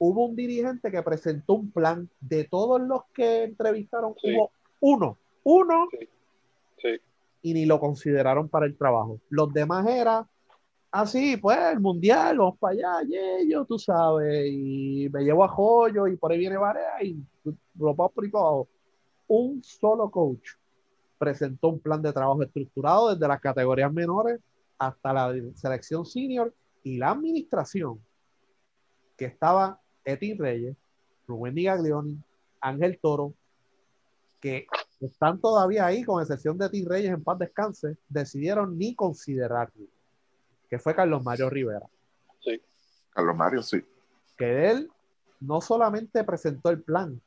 hubo 0.01 0.24
un 0.24 0.34
dirigente 0.34 0.90
que 0.90 1.03
presentó 1.03 1.55
un 1.55 1.70
plan. 1.70 2.09
De 2.20 2.44
todos 2.44 2.80
los 2.80 3.03
que 3.14 3.44
entrevistaron, 3.44 4.14
hubo 4.22 4.51
uno, 4.80 5.18
uno, 5.44 5.88
y 7.42 7.55
ni 7.55 7.66
lo 7.66 7.78
consideraron 7.78 8.48
para 8.48 8.66
el 8.66 8.76
trabajo. 8.76 9.20
Los 9.28 9.53
demás 9.53 9.86
era 9.86 10.26
así, 10.90 11.36
pues 11.36 11.59
el 11.72 11.80
mundial, 11.80 12.38
vamos 12.38 12.59
para 12.59 12.98
allá, 12.98 13.42
y 13.42 13.51
yo, 13.51 13.64
tú 13.64 13.78
sabes, 13.78 14.46
y 14.51 15.09
me 15.12 15.22
llevo 15.22 15.44
a 15.44 15.48
joyo 15.48 16.07
y 16.07 16.16
por 16.16 16.32
ahí 16.32 16.38
viene 16.38 16.57
Varea 16.57 17.03
y 17.03 17.16
lo 17.74 17.94
paso 17.94 18.11
por 18.11 18.24
ahí 18.24 18.30
abajo. 18.32 18.68
Un 19.28 19.62
solo 19.62 20.11
coach 20.11 20.53
presentó 21.18 21.68
un 21.68 21.78
plan 21.78 22.01
de 22.01 22.12
trabajo 22.12 22.42
estructurado 22.42 23.14
desde 23.14 23.28
las 23.28 23.40
categorías 23.40 23.92
menores 23.92 24.40
hasta 24.78 25.12
la 25.12 25.34
selección 25.55 26.07
senior 26.07 26.55
y 26.82 26.96
la 26.96 27.11
administración, 27.11 28.01
que 29.16 29.26
estaba 29.26 29.80
Etin 30.05 30.38
Reyes, 30.38 30.76
Rubén 31.26 31.55
Digaglioni, 31.55 32.18
Ángel 32.61 32.98
Toro, 33.01 33.34
que 34.40 34.66
están 35.01 35.40
todavía 35.40 35.86
ahí, 35.86 36.03
con 36.05 36.20
excepción 36.20 36.59
de 36.59 36.66
Etin 36.66 36.88
Reyes 36.88 37.12
en 37.12 37.22
paz 37.22 37.38
descanse, 37.38 37.96
decidieron 38.09 38.78
ni 38.78 38.94
considerarlo, 38.94 39.86
que 40.68 40.78
fue 40.78 40.94
Carlos 40.94 41.22
Mario 41.22 41.51
Rivera. 41.51 41.86
Sí, 42.40 42.61
Carlos 43.11 43.36
Mario, 43.36 43.62
sí. 43.62 43.84
Que 44.36 44.70
él 44.70 44.90
no 45.40 45.61
solamente 45.61 46.24
presentó 46.24 46.70
el 46.70 46.82
plan, 46.82 47.20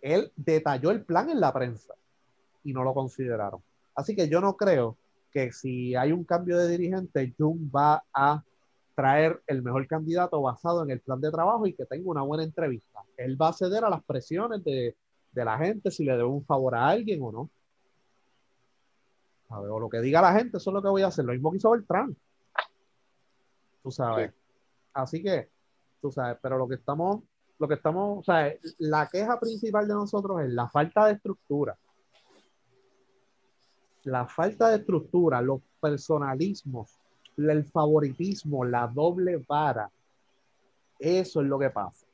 él 0.00 0.30
detalló 0.36 0.90
el 0.90 1.02
plan 1.02 1.30
en 1.30 1.40
la 1.40 1.52
prensa 1.52 1.94
y 2.62 2.72
no 2.72 2.82
lo 2.84 2.94
consideraron. 2.94 3.62
Así 3.94 4.14
que 4.14 4.28
yo 4.28 4.40
no 4.40 4.56
creo 4.56 4.96
que 5.32 5.52
si 5.52 5.94
hay 5.94 6.12
un 6.12 6.24
cambio 6.24 6.58
de 6.58 6.68
dirigente, 6.68 7.34
Jun 7.36 7.70
va 7.74 8.04
a 8.12 8.42
traer 8.96 9.40
el 9.46 9.62
mejor 9.62 9.86
candidato 9.86 10.42
basado 10.42 10.82
en 10.82 10.90
el 10.90 11.00
plan 11.00 11.20
de 11.20 11.30
trabajo 11.30 11.66
y 11.66 11.74
que 11.74 11.86
tenga 11.86 12.10
una 12.10 12.22
buena 12.22 12.42
entrevista. 12.42 13.04
Él 13.16 13.40
va 13.40 13.50
a 13.50 13.52
ceder 13.52 13.84
a 13.84 13.90
las 13.90 14.02
presiones 14.02 14.64
de, 14.64 14.96
la 15.32 15.56
gente 15.58 15.90
si 15.90 16.04
le 16.04 16.12
debe 16.12 16.24
un 16.24 16.44
favor 16.44 16.74
a 16.74 16.88
alguien 16.88 17.22
o 17.22 17.30
no. 17.30 17.50
o 19.50 19.78
lo 19.78 19.88
que 19.88 20.00
diga 20.00 20.20
la 20.20 20.32
gente, 20.32 20.56
eso 20.56 20.70
es 20.70 20.74
lo 20.74 20.82
que 20.82 20.88
voy 20.88 21.02
a 21.02 21.08
hacer. 21.08 21.24
Lo 21.24 21.32
mismo 21.32 21.52
que 21.52 21.58
hizo 21.58 21.70
Beltrán. 21.70 22.16
Tú 23.82 23.90
sabes. 23.92 24.32
Así 24.92 25.22
que, 25.22 25.50
tú 26.00 26.10
sabes, 26.10 26.38
pero 26.42 26.58
lo 26.58 26.66
que 26.66 26.76
estamos, 26.76 27.22
lo 27.58 27.68
que 27.68 27.74
estamos, 27.74 28.20
o 28.20 28.22
sea, 28.24 28.52
la 28.78 29.06
queja 29.08 29.38
principal 29.38 29.86
de 29.86 29.94
nosotros 29.94 30.40
es 30.40 30.48
la 30.48 30.68
falta 30.68 31.06
de 31.06 31.12
estructura 31.12 31.76
la 34.06 34.26
falta 34.26 34.68
de 34.68 34.76
estructura, 34.76 35.42
los 35.42 35.60
personalismos, 35.80 37.00
el 37.36 37.64
favoritismo, 37.64 38.64
la 38.64 38.86
doble 38.86 39.42
vara, 39.46 39.90
eso 40.98 41.40
es 41.40 41.46
lo 41.46 41.58
que 41.58 41.70
pasa. 41.70 42.06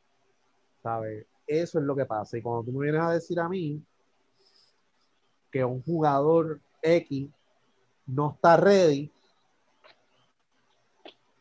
¿Sabes? 0.83 1.27
Eso 1.47 1.79
es 1.79 1.85
lo 1.85 1.95
que 1.95 2.07
pasa. 2.07 2.37
Y 2.37 2.43
cuando 2.43 2.65
tú 2.65 2.73
me 2.73 2.85
vienes 2.85 3.03
a 3.03 3.13
decir 3.13 3.39
a 3.39 3.49
mí 3.49 3.81
que 5.51 5.65
un 5.65 5.83
jugador 5.83 6.61
X 6.83 7.29
no 8.07 8.33
está 8.33 8.57
ready 8.57 9.11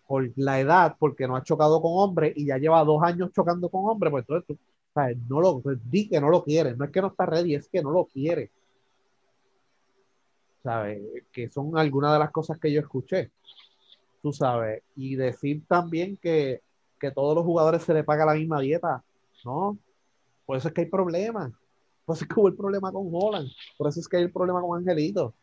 por 0.07 0.29
la 0.35 0.59
edad, 0.59 0.95
porque 0.99 1.27
no 1.27 1.35
ha 1.35 1.43
chocado 1.43 1.81
con 1.81 1.91
hombres 1.95 2.33
y 2.35 2.45
ya 2.45 2.57
lleva 2.57 2.83
dos 2.83 3.01
años 3.01 3.31
chocando 3.33 3.69
con 3.69 3.89
hombres, 3.89 4.11
pues 4.11 4.23
entonces 4.23 4.47
tú, 4.47 4.57
¿sabes? 4.93 5.17
No 5.29 5.39
lo, 5.39 5.61
pues, 5.61 5.79
di 5.89 6.07
que 6.09 6.19
no 6.19 6.29
lo 6.29 6.43
quiere. 6.43 6.75
No 6.75 6.85
es 6.85 6.91
que 6.91 7.01
no 7.01 7.07
está 7.07 7.25
ready, 7.25 7.55
es 7.55 7.67
que 7.69 7.81
no 7.81 7.91
lo 7.91 8.05
quiere. 8.05 8.51
¿sabes? 10.63 11.01
Que 11.31 11.49
son 11.49 11.77
algunas 11.77 12.13
de 12.13 12.19
las 12.19 12.31
cosas 12.31 12.59
que 12.59 12.71
yo 12.71 12.81
escuché, 12.81 13.31
tú 14.21 14.31
sabes. 14.33 14.83
Y 14.95 15.15
decir 15.15 15.63
también 15.67 16.17
que, 16.17 16.61
que 16.99 17.11
todos 17.11 17.35
los 17.35 17.45
jugadores 17.45 17.83
se 17.83 17.93
les 17.93 18.05
paga 18.05 18.25
la 18.25 18.33
misma 18.33 18.61
dieta, 18.61 19.03
¿no? 19.43 19.77
Por 20.45 20.57
eso 20.57 20.67
es 20.67 20.73
que 20.73 20.81
hay 20.81 20.87
problemas. 20.87 21.51
Por 22.05 22.15
eso 22.15 22.25
es 22.25 22.29
que 22.29 22.39
hubo 22.39 22.47
el 22.47 22.55
problema 22.55 22.91
con 22.91 23.09
Holland. 23.11 23.49
Por 23.77 23.87
eso 23.87 23.99
es 23.99 24.07
que 24.07 24.17
hay 24.17 24.23
el 24.23 24.31
problema 24.31 24.61
con 24.61 24.77
Angelito. 24.77 25.33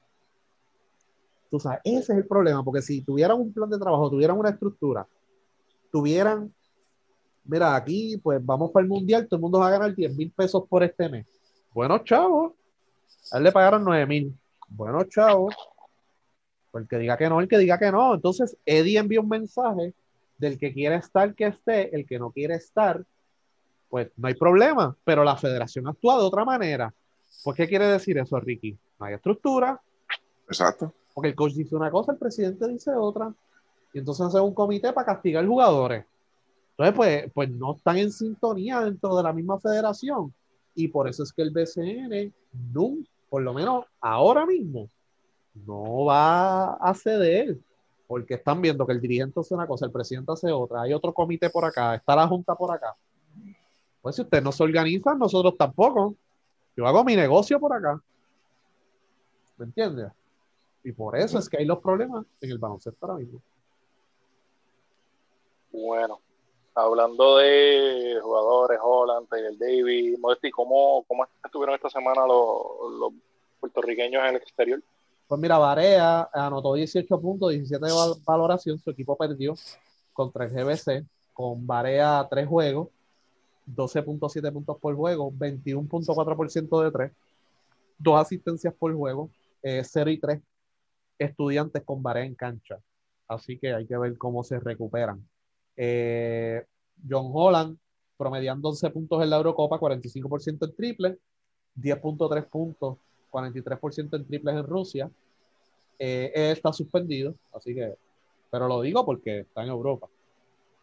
Tú 1.50 1.58
sabes, 1.58 1.80
ese 1.84 2.12
es 2.12 2.18
el 2.18 2.26
problema, 2.26 2.62
porque 2.62 2.82
si 2.82 3.00
tuvieran 3.00 3.40
un 3.40 3.52
plan 3.52 3.70
de 3.70 3.78
trabajo, 3.78 4.10
tuvieran 4.10 4.38
una 4.38 4.50
estructura, 4.50 5.08
tuvieran, 5.90 6.52
mira, 7.44 7.74
aquí 7.74 8.18
pues 8.18 8.44
vamos 8.44 8.70
para 8.70 8.82
el 8.82 8.90
mundial, 8.90 9.26
todo 9.26 9.36
el 9.36 9.40
mundo 9.40 9.58
va 9.58 9.68
a 9.68 9.70
ganar 9.70 9.94
10 9.94 10.14
mil 10.14 10.30
pesos 10.30 10.64
por 10.68 10.82
este 10.82 11.08
mes. 11.08 11.26
Bueno, 11.72 11.98
chavos, 12.00 12.52
a 13.32 13.38
él 13.38 13.44
le 13.44 13.52
pagaron 13.52 13.82
9 13.82 14.06
mil 14.06 14.38
bueno, 14.68 15.02
chao. 16.78 16.82
El 16.82 16.88
que 16.88 16.98
diga 16.98 17.16
que 17.16 17.28
no, 17.28 17.40
el 17.40 17.48
que 17.48 17.58
diga 17.58 17.78
que 17.78 17.90
no. 17.90 18.14
Entonces, 18.14 18.56
Eddie 18.64 18.98
envió 18.98 19.22
un 19.22 19.28
mensaje 19.28 19.94
del 20.38 20.58
que 20.58 20.72
quiere 20.72 20.96
estar, 20.96 21.34
que 21.34 21.46
esté, 21.46 21.94
el 21.94 22.06
que 22.06 22.18
no 22.18 22.30
quiere 22.30 22.54
estar, 22.54 23.04
pues 23.88 24.10
no 24.16 24.28
hay 24.28 24.34
problema, 24.34 24.96
pero 25.04 25.24
la 25.24 25.36
federación 25.36 25.88
actúa 25.88 26.18
de 26.18 26.24
otra 26.24 26.44
manera. 26.44 26.92
¿Por 27.42 27.54
qué 27.54 27.66
quiere 27.66 27.86
decir 27.86 28.18
eso, 28.18 28.38
Ricky? 28.38 28.76
No 28.98 29.06
hay 29.06 29.14
estructura. 29.14 29.80
Exacto. 30.46 30.92
Porque 31.14 31.30
el 31.30 31.34
coach 31.34 31.54
dice 31.54 31.74
una 31.74 31.90
cosa, 31.90 32.12
el 32.12 32.18
presidente 32.18 32.68
dice 32.68 32.92
otra. 32.92 33.32
Y 33.92 33.98
entonces 33.98 34.26
hace 34.26 34.40
un 34.40 34.54
comité 34.54 34.92
para 34.92 35.06
castigar 35.06 35.46
jugadores. 35.46 36.04
Entonces, 36.72 36.94
pues, 36.94 37.32
pues 37.32 37.50
no 37.50 37.74
están 37.74 37.96
en 37.98 38.12
sintonía 38.12 38.80
dentro 38.80 39.16
de 39.16 39.22
la 39.22 39.32
misma 39.32 39.58
federación. 39.58 40.32
Y 40.74 40.88
por 40.88 41.08
eso 41.08 41.24
es 41.24 41.32
que 41.32 41.42
el 41.42 41.50
BCN 41.50 42.32
por 43.28 43.42
lo 43.42 43.52
menos 43.52 43.84
ahora 44.00 44.46
mismo, 44.46 44.88
no 45.66 46.04
va 46.04 46.74
a 46.74 46.94
ceder, 46.94 47.59
porque 48.06 48.34
están 48.34 48.61
viendo 48.61 48.86
que 48.86 48.92
el 48.92 49.00
dirigente 49.00 49.40
hace 49.40 49.54
una 49.54 49.66
cosa, 49.66 49.86
el 49.86 49.92
presidente 49.92 50.32
hace 50.32 50.50
otra, 50.50 50.82
hay 50.82 50.92
otro 50.92 51.12
comité 51.12 51.50
por 51.50 51.64
acá, 51.64 51.94
está 51.94 52.16
la 52.16 52.26
junta 52.26 52.54
por 52.54 52.74
acá. 52.74 52.96
Pues 54.00 54.16
si 54.16 54.22
usted 54.22 54.42
no 54.42 54.52
se 54.52 54.62
organiza, 54.62 55.14
nosotros 55.14 55.56
tampoco. 55.56 56.14
Yo 56.76 56.86
hago 56.86 57.04
mi 57.04 57.16
negocio 57.16 57.59
por 57.59 57.72
acá. 57.72 58.00
¿Me 59.56 59.64
entiendes? 59.64 60.12
Y 60.84 60.92
por 60.92 61.16
eso 61.16 61.38
es 61.38 61.48
que 61.48 61.59
hay 61.59 61.64
los 61.64 61.80
problemas 61.80 62.24
en 62.40 62.50
el 62.50 62.59
baloncesto 62.59 63.04
ahora 63.04 63.18
mismo. 63.18 63.42
Bueno, 65.72 66.20
hablando 66.74 67.38
de 67.38 68.18
jugadores, 68.22 68.78
Holland, 68.82 69.26
el 69.34 69.59
David, 69.59 70.18
Modesti, 70.18 70.50
¿cómo, 70.50 71.04
¿cómo 71.06 71.26
estuvieron 71.44 71.74
esta 71.74 71.90
semana 71.90 72.26
los, 72.26 73.12
puertorriqueños 73.61 74.22
en 74.22 74.28
el 74.28 74.36
exterior? 74.36 74.82
Pues 75.28 75.40
mira, 75.40 75.58
Barea 75.58 76.28
anotó 76.32 76.72
18 76.74 77.20
puntos, 77.20 77.50
17 77.50 77.84
de 77.84 77.92
valoración, 78.24 78.78
su 78.78 78.90
equipo 78.90 79.16
perdió 79.16 79.54
contra 80.14 80.46
el 80.46 80.50
GBC, 80.50 81.06
con 81.34 81.66
Barea 81.66 82.26
3 82.30 82.48
juegos, 82.48 82.88
12.7 83.66 84.50
puntos 84.52 84.78
por 84.78 84.96
juego, 84.96 85.30
21.4% 85.30 86.82
de 86.82 86.90
3, 86.90 87.12
dos 87.98 88.18
asistencias 88.18 88.72
por 88.74 88.94
juego, 88.94 89.30
0 89.62 90.10
eh, 90.10 90.12
y 90.12 90.18
3 90.18 90.40
estudiantes 91.18 91.82
con 91.84 92.02
Barea 92.02 92.24
en 92.24 92.34
cancha. 92.34 92.78
Así 93.28 93.58
que 93.58 93.74
hay 93.74 93.86
que 93.86 93.98
ver 93.98 94.16
cómo 94.16 94.42
se 94.42 94.58
recuperan. 94.58 95.28
Eh, 95.76 96.64
John 97.08 97.30
Holland 97.34 97.78
promediando 98.16 98.70
11 98.70 98.90
puntos 98.90 99.22
en 99.22 99.28
la 99.28 99.36
Eurocopa, 99.36 99.78
45% 99.78 100.64
en 100.64 100.74
triple, 100.74 101.18
10.3 101.76 102.46
puntos, 102.48 102.96
43% 103.30 104.16
en 104.16 104.24
triples 104.24 104.54
en 104.54 104.64
Rusia. 104.64 105.10
Eh, 105.98 106.30
está 106.34 106.72
suspendido, 106.72 107.34
así 107.52 107.74
que, 107.74 107.94
pero 108.50 108.68
lo 108.68 108.80
digo 108.80 109.04
porque 109.04 109.40
está 109.40 109.62
en 109.62 109.70
Europa. 109.70 110.08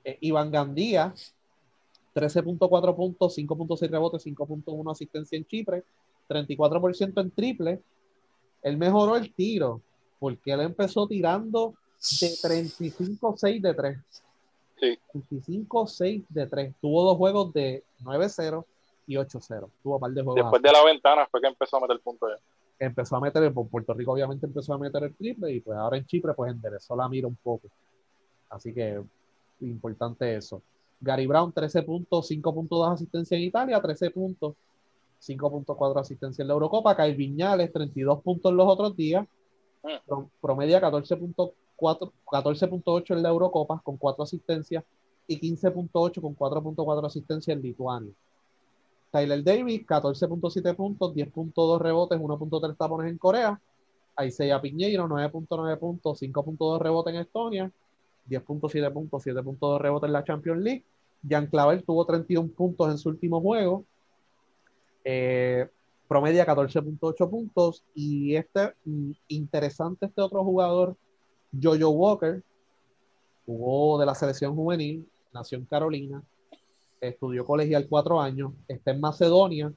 Eh, 0.04 0.18
Iván 0.22 0.52
Gandía, 0.52 1.14
13.4 2.14 2.96
puntos, 2.96 3.38
5.6 3.38 3.90
rebotes, 3.90 4.26
5.1 4.26 4.92
asistencia 4.92 5.38
en 5.38 5.46
Chipre, 5.46 5.84
34% 6.30 7.22
en 7.22 7.32
triple. 7.32 7.82
Él 8.62 8.78
mejoró 8.78 9.16
el 9.16 9.34
tiro 9.34 9.82
porque 10.20 10.52
él 10.52 10.62
empezó 10.62 11.08
tirando 11.08 11.76
de 12.20 12.28
35-6 12.28 13.62
de 13.62 13.74
3 13.74 13.98
Sí. 14.80 15.00
25-6 15.14 16.26
de 16.30 16.48
3. 16.48 16.76
Tuvo 16.82 17.04
dos 17.04 17.18
juegos 17.18 17.54
de 17.54 17.84
9-0 18.04 18.66
y 19.08 19.16
8-0. 19.16 19.70
Tuvo 19.84 19.96
un 19.96 20.00
par 20.00 20.12
de 20.12 20.22
juegos. 20.22 20.44
Después 20.44 20.62
de 20.62 20.72
la 20.72 20.84
ventana 20.84 21.28
fue 21.30 21.42
que 21.42 21.48
empezó 21.48 21.78
a 21.78 21.82
meter 21.82 21.96
el 21.96 22.02
punto 22.02 22.28
de 22.28 22.36
Empezó 22.78 23.16
a 23.16 23.22
meter, 23.22 23.54
por 23.54 23.70
Puerto 23.70 23.94
Rico 23.94 24.12
obviamente 24.12 24.46
empezó 24.46 24.74
a 24.74 24.78
meter 24.78 25.02
el 25.04 25.16
triple 25.16 25.50
y 25.54 25.62
pues 25.62 25.78
ahora 25.78 25.98
en 25.98 26.06
Chipre 26.06 26.34
pues 26.34 26.52
enderezó 26.52 26.96
la 26.96 27.08
mira 27.08 27.28
un 27.28 27.38
poco. 27.38 27.70
Así 28.50 28.74
que 28.74 29.02
importante 29.62 30.36
eso. 30.36 30.62
Gary 31.00 31.26
Brown 31.26 31.54
13 31.54 31.84
puntos, 31.84 32.30
5.2 32.30 32.94
asistencia 32.94 33.38
en 33.38 33.44
Italia, 33.44 33.82
13 33.82 34.12
puntos, 34.12 34.56
5.4 35.22 36.00
asistencia 36.00 36.42
en 36.42 36.48
la 36.50 36.54
Eurocopa. 36.54 36.98
Kyle 36.98 37.16
Viñales 37.16 37.72
32 37.72 38.22
puntos 38.22 38.52
en 38.52 38.58
los 38.58 38.68
otros 38.68 38.96
días, 38.96 39.26
mm. 39.84 40.24
promedia 40.42 40.82
14.4 40.82 41.54
14.8 41.78 43.12
en 43.12 43.24
la 43.24 43.30
Eurocopa 43.30 43.82
con 43.84 43.98
4 43.98 44.24
asistencias 44.24 44.84
y 45.28 45.40
15.8 45.40 46.22
con 46.22 46.36
4.4 46.36 47.06
asistencias 47.06 47.56
en 47.56 47.64
Lituania. 47.64 48.14
Tyler 49.16 49.42
Davis, 49.46 49.86
14.7 49.86 50.76
puntos, 50.76 51.14
10.2 51.16 51.80
rebotes, 51.80 52.20
1.3 52.20 52.76
tapones 52.76 53.10
en 53.10 53.18
Corea. 53.18 53.62
Isaiah 54.22 54.60
Piñeiro, 54.60 55.08
9.9 55.08 55.80
puntos, 55.80 56.22
5.2 56.22 56.80
rebotes 56.82 57.14
en 57.14 57.22
Estonia, 57.22 57.72
10.7 58.28 58.92
puntos, 58.92 59.26
7.2 59.26 59.80
rebotes 59.80 60.08
en 60.10 60.12
la 60.12 60.26
Champions 60.26 60.62
League. 60.62 60.84
Jan 61.30 61.48
Clavel 61.48 61.86
tuvo 61.86 62.06
31 62.06 62.50
puntos 62.50 62.92
en 62.92 62.98
su 62.98 63.08
último 63.08 63.40
juego. 63.40 63.86
Eh, 65.06 65.66
promedia 66.10 66.46
14.8 66.46 67.30
puntos. 67.30 67.86
Y 67.94 68.36
este 68.36 68.74
interesante, 69.30 70.08
este 70.08 70.22
otro 70.22 70.44
jugador 70.44 70.98
Jojo 71.64 71.90
Walker 71.92 72.44
jugó 73.46 73.98
de 73.98 74.08
la 74.08 74.14
selección 74.14 74.54
juvenil, 74.58 75.08
nació 75.32 75.58
en 75.58 75.64
Carolina, 75.64 76.22
estudió 77.08 77.46
colegial 77.46 77.88
cuatro 77.88 78.22
años, 78.22 78.54
está 78.68 78.92
en 78.92 79.02
Macedonia, 79.02 79.74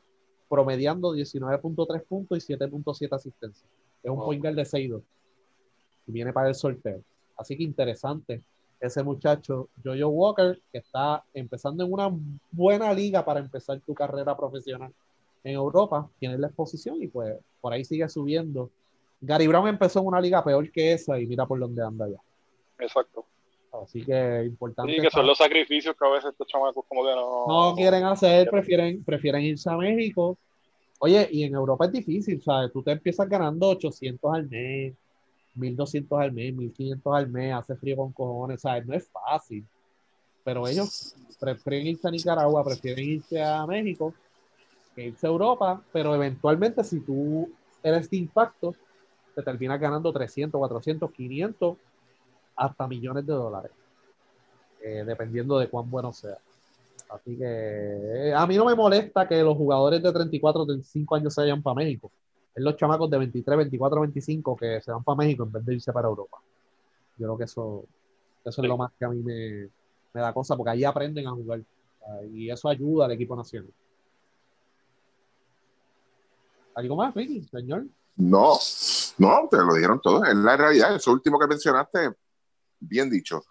promediando 0.49 1.12
19.3 1.14 2.03
puntos 2.05 2.39
y 2.39 2.55
7.7 2.55 3.14
asistencias. 3.14 3.68
Es 4.03 4.11
un 4.11 4.18
point 4.18 4.43
guard 4.43 4.57
de 4.57 4.64
6 4.64 4.91
y 6.07 6.12
viene 6.12 6.33
para 6.33 6.49
el 6.49 6.55
sorteo. 6.55 7.03
Así 7.37 7.57
que 7.57 7.62
interesante 7.62 8.43
ese 8.81 9.03
muchacho, 9.03 9.68
Jojo 9.85 10.09
Walker, 10.09 10.61
que 10.72 10.79
está 10.79 11.24
empezando 11.35 11.85
en 11.85 11.93
una 11.93 12.11
buena 12.51 12.93
liga 12.93 13.24
para 13.24 13.41
empezar 13.41 13.81
tu 13.81 13.95
carrera 13.95 14.37
profesional 14.37 14.93
en 15.43 15.55
Europa, 15.55 16.09
tiene 16.18 16.39
la 16.39 16.49
exposición 16.49 17.03
y 17.03 17.09
pues 17.09 17.37
por 17.61 17.72
ahí 17.72 17.85
sigue 17.85 18.09
subiendo. 18.09 18.70
Gary 19.20 19.47
Brown 19.49 19.68
empezó 19.68 20.01
en 20.01 20.07
una 20.07 20.20
liga 20.20 20.45
peor 20.45 20.70
que 20.70 20.93
esa 20.93 21.18
y 21.18 21.26
mira 21.26 21.47
por 21.47 21.59
dónde 21.59 21.83
anda 21.83 22.09
ya. 22.09 22.20
Exacto. 22.79 23.24
Así 23.83 24.05
que 24.05 24.45
importante. 24.45 24.95
Sí, 24.95 25.01
que 25.01 25.11
son 25.11 25.26
los 25.26 25.39
sacrificios 25.39 25.97
que 25.97 26.07
a 26.07 26.11
veces 26.11 26.31
estos 26.33 26.47
chamacos 26.47 26.85
como 26.89 27.05
que 27.05 27.14
no, 27.14 27.47
no 27.47 27.74
quieren 27.74 28.05
hacer, 28.05 28.49
prefieren, 28.51 29.05
prefieren 29.05 29.43
irse 29.43 29.70
a 29.70 29.76
México. 29.76 30.39
Oye, 31.01 31.29
y 31.31 31.45
en 31.45 31.55
Europa 31.55 31.87
es 31.87 31.93
difícil, 31.93 32.43
¿sabes? 32.43 32.72
Tú 32.72 32.83
te 32.83 32.93
empiezas 32.93 33.29
ganando 33.29 33.68
800 33.68 34.35
al 34.35 34.49
mes, 34.49 34.95
1200 35.55 36.18
al 36.18 36.33
mes, 36.33 36.55
1500 36.55 37.14
al 37.14 37.29
mes, 37.29 37.55
hace 37.55 37.76
frío 37.76 37.97
con 37.97 38.12
cojones, 38.12 38.61
¿sabes? 38.61 38.87
No 38.87 38.95
es 38.95 39.09
fácil. 39.09 39.64
Pero 40.45 40.66
ellos 40.66 41.14
prefieren 41.39 41.89
irse 41.89 42.09
a 42.09 42.11
Nicaragua, 42.11 42.64
prefieren 42.64 43.05
irse 43.05 43.43
a 43.43 43.66
México 43.66 44.14
que 44.95 45.07
irse 45.07 45.26
a 45.26 45.31
Europa, 45.31 45.81
pero 45.93 46.14
eventualmente 46.14 46.83
si 46.83 47.01
tú 47.01 47.49
eres 47.83 48.11
de 48.11 48.16
impacto, 48.16 48.74
te 49.35 49.43
terminas 49.43 49.79
ganando 49.79 50.12
300, 50.12 50.59
400, 50.59 51.12
500, 51.12 51.76
hasta 52.59 52.86
millones 52.86 53.26
de 53.26 53.32
dólares, 53.32 53.72
eh, 54.82 55.04
dependiendo 55.06 55.59
de 55.59 55.68
cuán 55.68 55.90
bueno 55.90 56.12
sea. 56.12 56.38
Así 57.11 57.36
que 57.36 57.44
eh, 57.44 58.34
a 58.34 58.46
mí 58.46 58.56
no 58.56 58.66
me 58.66 58.74
molesta 58.74 59.26
que 59.26 59.42
los 59.42 59.56
jugadores 59.56 60.02
de 60.02 60.12
34, 60.12 60.66
35 60.66 61.14
años 61.14 61.34
se 61.34 61.40
vayan 61.40 61.62
para 61.62 61.76
México 61.76 62.11
es 62.59 62.64
los 62.64 62.76
chamacos 62.76 63.09
de 63.09 63.18
23, 63.18 63.56
24, 63.56 64.00
25 64.00 64.56
que 64.56 64.80
se 64.80 64.90
van 64.90 65.04
para 65.04 65.16
México 65.16 65.44
en 65.44 65.52
vez 65.52 65.64
de 65.64 65.74
irse 65.74 65.92
para 65.92 66.09
Europa. 66.09 66.38
Yo 67.16 67.26
creo 67.26 67.38
que 67.38 67.44
eso, 67.44 67.84
eso 68.44 68.62
es 68.62 68.68
lo 68.68 68.76
más 68.76 68.90
que 68.98 69.04
a 69.04 69.09
mí 69.09 69.22
me, 69.22 69.70
da 70.12 70.32
cosa, 70.32 70.56
porque 70.56 70.70
ahí 70.70 70.84
aprenden 70.84 71.26
a 71.28 71.30
jugar 71.30 71.61
y 72.32 72.50
eso 72.50 72.68
ayuda 72.68 73.04
al 73.04 73.12
equipo 73.12 73.36
nacional. 73.36 73.70
¿Algo 76.74 76.96
más, 76.96 77.14
Ricky, 77.14 77.44
señor? 77.44 77.86
No, 78.16 78.54
no, 79.18 79.48
te 79.48 79.56
lo 79.59 79.74
dijeron 79.74 80.00
todo. 80.00 80.24
Es 80.24 80.34
la 80.34 80.56
realidad. 80.56 80.94
Eso 80.94 81.12
último 81.12 81.38
que 81.38 81.46
mencionaste, 81.46 82.11
bien 82.81 83.11
dicho. 83.11 83.45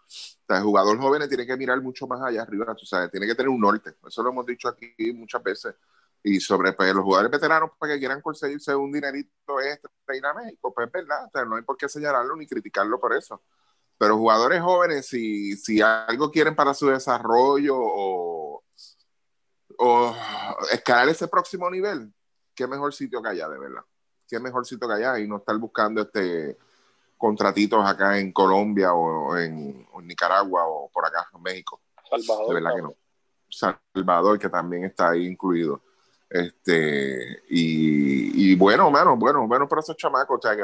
el 0.47 0.63
jugador 0.63 0.97
joven 0.99 1.27
tiene 1.27 1.45
que 1.45 1.57
mirar 1.57 1.81
mucho 1.81 2.07
más 2.07 2.21
allá 2.21 2.41
arriba, 2.43 2.73
tú 2.75 2.85
sabes, 2.85 3.11
tiene 3.11 3.27
que 3.27 3.35
tener 3.35 3.49
un 3.49 3.59
norte. 3.59 3.95
Eso 4.07 4.23
lo 4.23 4.29
hemos 4.29 4.45
dicho 4.45 4.67
aquí 4.67 4.93
muchas 5.13 5.43
veces 5.43 5.75
y 6.23 6.39
sobre 6.39 6.73
pues, 6.73 6.93
los 6.93 7.03
jugadores 7.03 7.31
veteranos 7.31 7.69
para 7.71 7.79
pues, 7.79 7.91
que 7.93 7.99
quieran 7.99 8.21
conseguirse 8.21 8.75
un 8.75 8.91
dinerito 8.91 9.61
extra 9.61 10.15
ir 10.15 10.25
a 10.25 10.33
México, 10.33 10.73
pues 10.73 10.87
es 10.87 10.93
verdad, 10.93 11.29
no 11.45 11.55
hay 11.55 11.61
por 11.61 11.77
qué 11.77 11.87
señalarlo 11.87 12.35
ni 12.35 12.47
criticarlo 12.47 12.99
por 12.99 13.13
eso. 13.13 13.41
Pero 13.97 14.17
jugadores 14.17 14.61
jóvenes, 14.61 15.07
si, 15.07 15.55
si 15.57 15.81
algo 15.81 16.31
quieren 16.31 16.55
para 16.55 16.73
su 16.73 16.87
desarrollo 16.87 17.75
o, 17.77 18.63
o 19.79 20.15
escalar 20.71 21.09
ese 21.09 21.27
próximo 21.27 21.69
nivel, 21.69 22.13
qué 22.53 22.67
mejor 22.67 22.93
sitio 22.93 23.21
que 23.21 23.29
allá, 23.29 23.49
de 23.49 23.57
verdad. 23.57 23.81
Qué 24.27 24.39
mejor 24.39 24.65
sitio 24.65 24.87
que 24.87 24.93
allá 24.95 25.19
y 25.19 25.27
no 25.27 25.37
estar 25.37 25.57
buscando 25.57 26.01
este 26.01 26.57
contratitos 27.17 27.85
acá 27.85 28.19
en 28.19 28.31
Colombia 28.31 28.93
o 28.93 29.35
en, 29.37 29.85
Nicaragua 30.03 30.65
o 30.67 30.89
por 30.89 31.05
acá 31.05 31.27
en 31.33 31.41
México. 31.41 31.81
Salvador. 32.09 32.47
De 32.47 32.53
verdad 32.53 32.75
que 32.75 32.81
no. 32.81 32.95
Salvador, 33.49 34.39
que 34.39 34.49
también 34.49 34.85
está 34.85 35.09
ahí 35.09 35.25
incluido. 35.25 35.81
Este, 36.29 37.43
y, 37.49 38.55
bueno, 38.55 38.91
mano, 38.91 39.15
bueno, 39.17 39.47
bueno 39.47 39.67
para 39.67 39.81
esos 39.81 39.95
chamacos, 39.95 40.39
o 40.39 40.41
sea, 40.41 40.55
que 40.55 40.63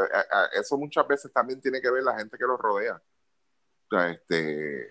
eso 0.60 0.78
muchas 0.78 1.08
veces 1.08 1.32
también 1.32 1.62
tiene 1.62 1.82
que 1.82 1.90
ver 1.90 2.04
la 2.04 2.18
gente 2.18 2.38
que 2.38 2.46
los 2.46 2.60
rodea. 2.60 2.96
O 2.96 3.90
sea, 3.90 4.12
este, 4.12 4.88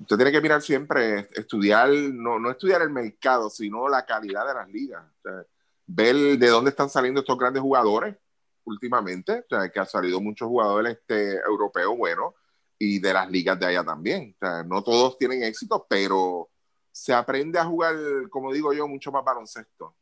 usted 0.00 0.16
tiene 0.16 0.32
que 0.32 0.40
mirar 0.40 0.62
siempre, 0.62 1.28
estudiar, 1.34 1.90
no, 1.90 2.38
no 2.38 2.50
estudiar 2.50 2.82
el 2.82 2.90
mercado, 2.90 3.50
sino 3.50 3.88
la 3.88 4.04
calidad 4.04 4.46
de 4.46 4.54
las 4.54 4.68
ligas. 4.68 5.04
ver 5.86 6.38
de 6.38 6.48
dónde 6.48 6.70
están 6.70 6.88
saliendo 6.88 7.20
estos 7.20 7.38
grandes 7.38 7.62
jugadores 7.62 8.16
últimamente, 8.70 9.40
o 9.40 9.48
sea, 9.48 9.68
que 9.68 9.80
ha 9.80 9.86
salido 9.86 10.20
muchos 10.20 10.48
jugadores 10.48 10.98
este, 10.98 11.36
europeos 11.46 11.96
buenos 11.96 12.34
y 12.78 12.98
de 12.98 13.12
las 13.12 13.30
ligas 13.30 13.58
de 13.60 13.66
allá 13.66 13.84
también. 13.84 14.34
O 14.36 14.38
sea, 14.38 14.62
no 14.64 14.82
todos 14.82 15.18
tienen 15.18 15.42
éxito, 15.42 15.86
pero 15.88 16.48
se 16.90 17.12
aprende 17.12 17.58
a 17.58 17.64
jugar, 17.64 17.94
como 18.30 18.52
digo 18.52 18.72
yo, 18.72 18.88
mucho 18.88 19.12
más 19.12 19.24
baloncesto 19.24 19.94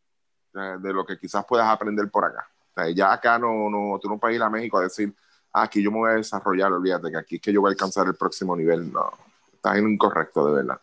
de 0.53 0.93
lo 0.93 1.05
que 1.05 1.19
quizás 1.19 1.45
puedas 1.45 1.69
aprender 1.69 2.11
por 2.11 2.25
acá. 2.25 2.49
ya 2.95 3.12
acá 3.12 3.39
no, 3.39 3.69
no, 3.71 3.99
tú 4.01 4.09
no 4.09 4.19
puedes 4.19 4.37
ir 4.37 4.43
a 4.43 4.51
México 4.51 4.79
a 4.79 4.83
decir, 4.83 5.14
ah, 5.53 5.62
aquí 5.62 5.83
yo 5.83 5.91
me 5.91 5.99
voy 5.99 6.11
a 6.11 6.14
desarrollar, 6.14 6.73
olvídate 6.73 7.11
que 7.11 7.19
aquí 7.19 7.37
es 7.37 7.43
que 7.43 7.53
yo 7.53 7.61
voy 7.61 7.71
a 7.71 7.73
alcanzar 7.73 8.07
el 8.07 8.14
próximo 8.14 8.57
nivel. 8.57 8.93
No, 8.93 9.11
estás 9.53 9.77
en 9.77 9.89
incorrecto, 9.91 10.47
de 10.47 10.53
verdad. 10.55 10.81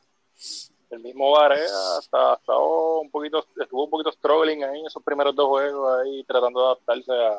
El 0.90 1.00
mismo 1.00 1.32
Varea 1.32 1.66
hasta, 1.98 2.34
hasta 2.34 2.58
un 2.58 3.10
poquito, 3.10 3.46
estuvo 3.60 3.86
un 3.86 3.90
poquito 3.90 4.12
struggling 4.12 4.64
ahí 4.64 4.80
en 4.80 4.86
esos 4.86 5.04
primeros 5.04 5.36
dos 5.36 5.48
juegos, 5.48 6.00
ahí 6.00 6.24
tratando 6.24 6.60
de 6.62 6.66
adaptarse 6.68 7.12
a, 7.12 7.38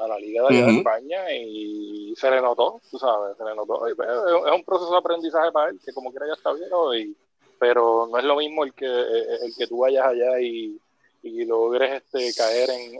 a, 0.00 0.06
la 0.08 0.18
Liga 0.18 0.46
de, 0.48 0.78
España 0.78 1.32
y 1.32 2.14
se 2.16 2.30
le 2.30 2.40
notó, 2.40 2.80
tú 2.90 2.98
sabes, 2.98 3.36
se 3.36 3.44
le 3.44 3.54
notó. 3.54 3.86
Es 3.86 3.96
un 4.54 4.64
proceso 4.64 4.92
de 4.92 4.98
aprendizaje 4.98 5.50
para 5.52 5.70
él, 5.70 5.80
que 5.84 5.92
como 5.92 6.10
quiera 6.10 6.26
ya 6.26 6.34
está 6.34 6.52
viejo 6.52 6.94
y 6.94 7.16
pero 7.58 8.06
no 8.10 8.18
es 8.18 8.24
lo 8.24 8.36
mismo 8.36 8.64
el 8.64 8.74
que, 8.74 8.86
el 8.86 9.54
que 9.56 9.66
tú 9.66 9.78
vayas 9.78 10.06
allá 10.06 10.40
y, 10.40 10.78
y 11.22 11.44
logres 11.44 12.02
este, 12.02 12.34
caer 12.34 12.68
en, 12.70 12.94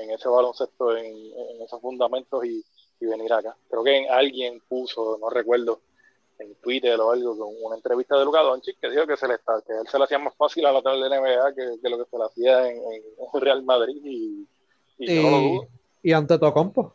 en, 0.00 0.10
ese 0.10 0.28
baloncesto, 0.28 0.96
en, 0.96 1.06
en 1.06 1.62
esos 1.62 1.80
fundamentos 1.80 2.44
y, 2.44 2.64
y, 3.00 3.06
venir 3.06 3.32
acá. 3.32 3.54
Creo 3.68 3.84
que 3.84 4.08
alguien 4.08 4.60
puso, 4.68 5.18
no 5.20 5.28
recuerdo, 5.28 5.80
en 6.38 6.54
Twitter 6.56 6.98
o 6.98 7.10
algo, 7.10 7.36
con 7.36 7.54
una 7.62 7.76
entrevista 7.76 8.18
de 8.18 8.24
Luka 8.24 8.40
Doncic 8.40 8.78
que 8.80 8.88
dijo 8.88 9.06
que, 9.06 9.16
se 9.16 9.28
le 9.28 9.34
está, 9.34 9.60
que 9.66 9.74
él 9.74 9.86
se 9.86 9.98
le 9.98 10.04
hacía 10.04 10.18
más 10.18 10.34
fácil 10.34 10.64
a 10.64 10.72
la 10.72 10.80
tal 10.80 10.98
de 11.00 11.08
NBA 11.08 11.54
que, 11.54 11.80
que, 11.82 11.88
lo 11.90 11.98
que 11.98 12.10
se 12.10 12.16
le 12.16 12.24
hacía 12.24 12.68
en, 12.68 12.80
Real 13.34 13.62
Madrid 13.62 14.00
y, 14.02 14.46
y, 14.98 15.22
no 15.22 15.30
lo 15.30 15.38
dudo. 15.38 15.68
Y 16.02 16.12
ante 16.12 16.38
Tocompo. 16.38 16.94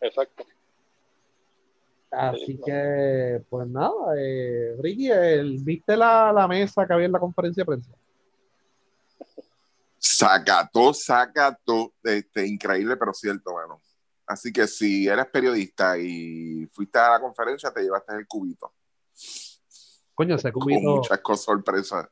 Exacto. 0.00 0.44
Así 2.10 2.60
que, 2.64 3.42
pues 3.48 3.66
nada, 3.66 4.14
eh, 4.16 4.76
Ricky, 4.78 5.10
¿viste 5.64 5.96
la, 5.96 6.32
la, 6.32 6.46
mesa 6.46 6.86
que 6.86 6.92
había 6.92 7.06
en 7.06 7.12
la 7.12 7.18
conferencia 7.18 7.62
de 7.62 7.66
prensa? 7.66 7.90
Sacató, 9.98 10.94
sacató, 10.94 11.92
este, 12.04 12.46
increíble, 12.46 12.96
pero 12.96 13.12
cierto, 13.12 13.52
bueno. 13.52 13.80
Así 14.26 14.52
que 14.52 14.66
si 14.66 15.08
eres 15.08 15.26
periodista 15.26 15.98
y 15.98 16.66
fuiste 16.72 16.98
a 16.98 17.12
la 17.12 17.20
conferencia, 17.20 17.72
te 17.72 17.82
llevaste 17.82 18.14
el 18.14 18.26
cubito. 18.26 18.72
Coño, 20.14 20.36
ese 20.36 20.52
cubito. 20.52 20.80
Con 20.80 20.96
muchas 20.96 21.40
sorpresas. 21.40 22.08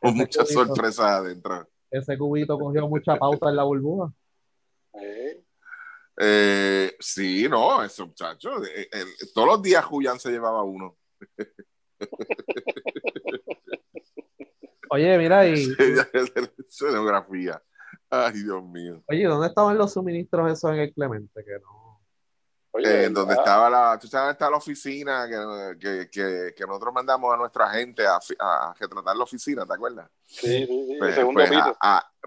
Con 0.00 0.16
muchas 0.16 0.48
sorpresas 0.48 1.06
adentro. 1.06 1.68
Ese 1.90 2.16
cubito 2.16 2.58
cogió 2.58 2.88
mucha 2.88 3.16
pauta 3.16 3.48
en 3.48 3.56
la 3.56 3.64
burbuja. 3.64 4.12
¿Eh? 4.94 5.44
Eh, 6.22 6.96
sí, 7.00 7.48
no, 7.48 7.82
eso, 7.82 8.06
muchacho. 8.06 8.62
Eh, 8.64 8.88
eh, 8.92 9.04
todos 9.34 9.48
los 9.48 9.62
días 9.62 9.84
Julián 9.84 10.20
se 10.20 10.30
llevaba 10.30 10.62
uno. 10.62 10.98
Oye, 14.90 15.16
mira, 15.18 15.46
y. 15.46 15.74
Escenografía. 16.68 17.62
Ay, 18.10 18.42
Dios 18.42 18.62
mío. 18.64 19.02
Oye, 19.08 19.24
¿dónde 19.24 19.46
estaban 19.46 19.78
los 19.78 19.92
suministros 19.92 20.52
esos 20.52 20.72
en 20.72 20.80
el 20.80 20.92
Clemente? 20.92 21.44
Que 21.44 21.58
no. 21.60 22.02
Oye, 22.72 23.08
donde 23.08 23.34
estaba 23.34 23.68
la, 23.70 23.98
tú 23.98 24.06
sabes, 24.06 24.32
está 24.32 24.48
la 24.50 24.58
oficina 24.58 25.26
que, 25.78 26.08
que, 26.08 26.54
que, 26.54 26.66
nosotros 26.66 26.94
mandamos 26.94 27.34
a 27.34 27.36
nuestra 27.36 27.68
gente 27.70 28.06
a, 28.06 28.20
a, 28.38 28.74
retratar 28.78 29.16
la 29.16 29.24
oficina, 29.24 29.66
¿te 29.66 29.74
acuerdas? 29.74 30.08
Sí, 30.24 30.66
sí, 30.66 30.86
sí. 30.86 30.96
Pues, 30.98 31.14
segundo 31.16 31.40
pues, 31.40 31.50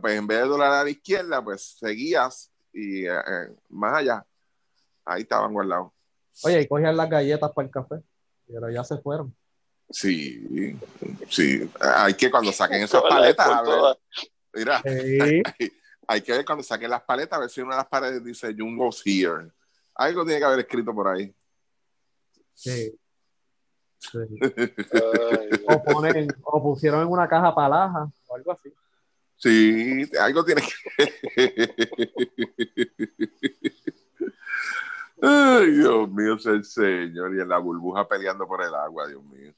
pues, 0.02 0.18
en 0.18 0.28
vez 0.28 0.40
de 0.40 0.48
doblar 0.48 0.72
a 0.74 0.84
la 0.84 0.90
izquierda, 0.90 1.42
pues 1.42 1.78
seguías 1.80 2.53
y 2.74 3.06
eh, 3.06 3.14
eh, 3.16 3.56
más 3.70 4.00
allá, 4.00 4.26
ahí 5.06 5.22
estaban 5.22 5.54
guardados. 5.54 5.92
Oye, 6.44 6.62
y 6.62 6.68
cogían 6.68 6.98
las 6.98 7.10
galletas 7.10 7.52
para 7.52 7.68
el 7.68 7.72
café, 7.72 8.02
pero 8.48 8.70
ya 8.70 8.84
se 8.84 8.98
fueron. 8.98 9.36
Sí, 9.90 10.76
sí. 11.30 11.70
Hay 11.80 12.16
que 12.16 12.32
cuando 12.32 12.52
saquen 12.52 12.82
esas 12.84 13.04
paletas, 13.04 13.48
a 13.48 13.62
ver, 13.62 13.98
mira, 14.54 14.82
hay, 16.08 16.22
que 16.22 16.32
ver 16.32 16.46
cuando 16.46 16.64
saquen 16.64 16.90
las 16.90 17.04
paletas, 17.04 17.38
a 17.38 17.42
ver 17.42 17.50
si 17.50 17.62
una 17.62 17.76
de 17.76 17.82
las 17.82 17.88
paredes 17.88 18.24
dice 18.24 18.54
Jungle's 18.58 19.02
here. 19.06 19.52
Algo 19.96 20.26
tiene 20.26 20.40
que 20.40 20.46
haber 20.46 20.60
escrito 20.60 20.94
por 20.94 21.08
ahí. 21.08 21.34
Sí. 22.56 22.98
o, 25.68 25.84
ponen, 25.84 26.28
o 26.44 26.64
pusieron 26.64 27.02
en 27.02 27.08
una 27.08 27.28
caja 27.28 27.54
palaja 27.54 28.12
o 28.28 28.36
algo 28.36 28.52
así. 28.52 28.74
Sí, 29.38 30.10
algo 30.20 30.46
tiene 30.46 30.62
que. 30.62 30.74
Ay, 35.26 35.72
Dios 35.72 36.10
mío, 36.12 36.36
es 36.36 36.46
el 36.46 36.64
Señor. 36.66 37.36
Y 37.36 37.42
en 37.42 37.50
la 37.50 37.58
burbuja 37.58 38.08
peleando 38.08 38.48
por 38.48 38.62
el 38.62 38.74
agua, 38.74 39.08
Dios 39.08 39.24
mío. 39.24 39.54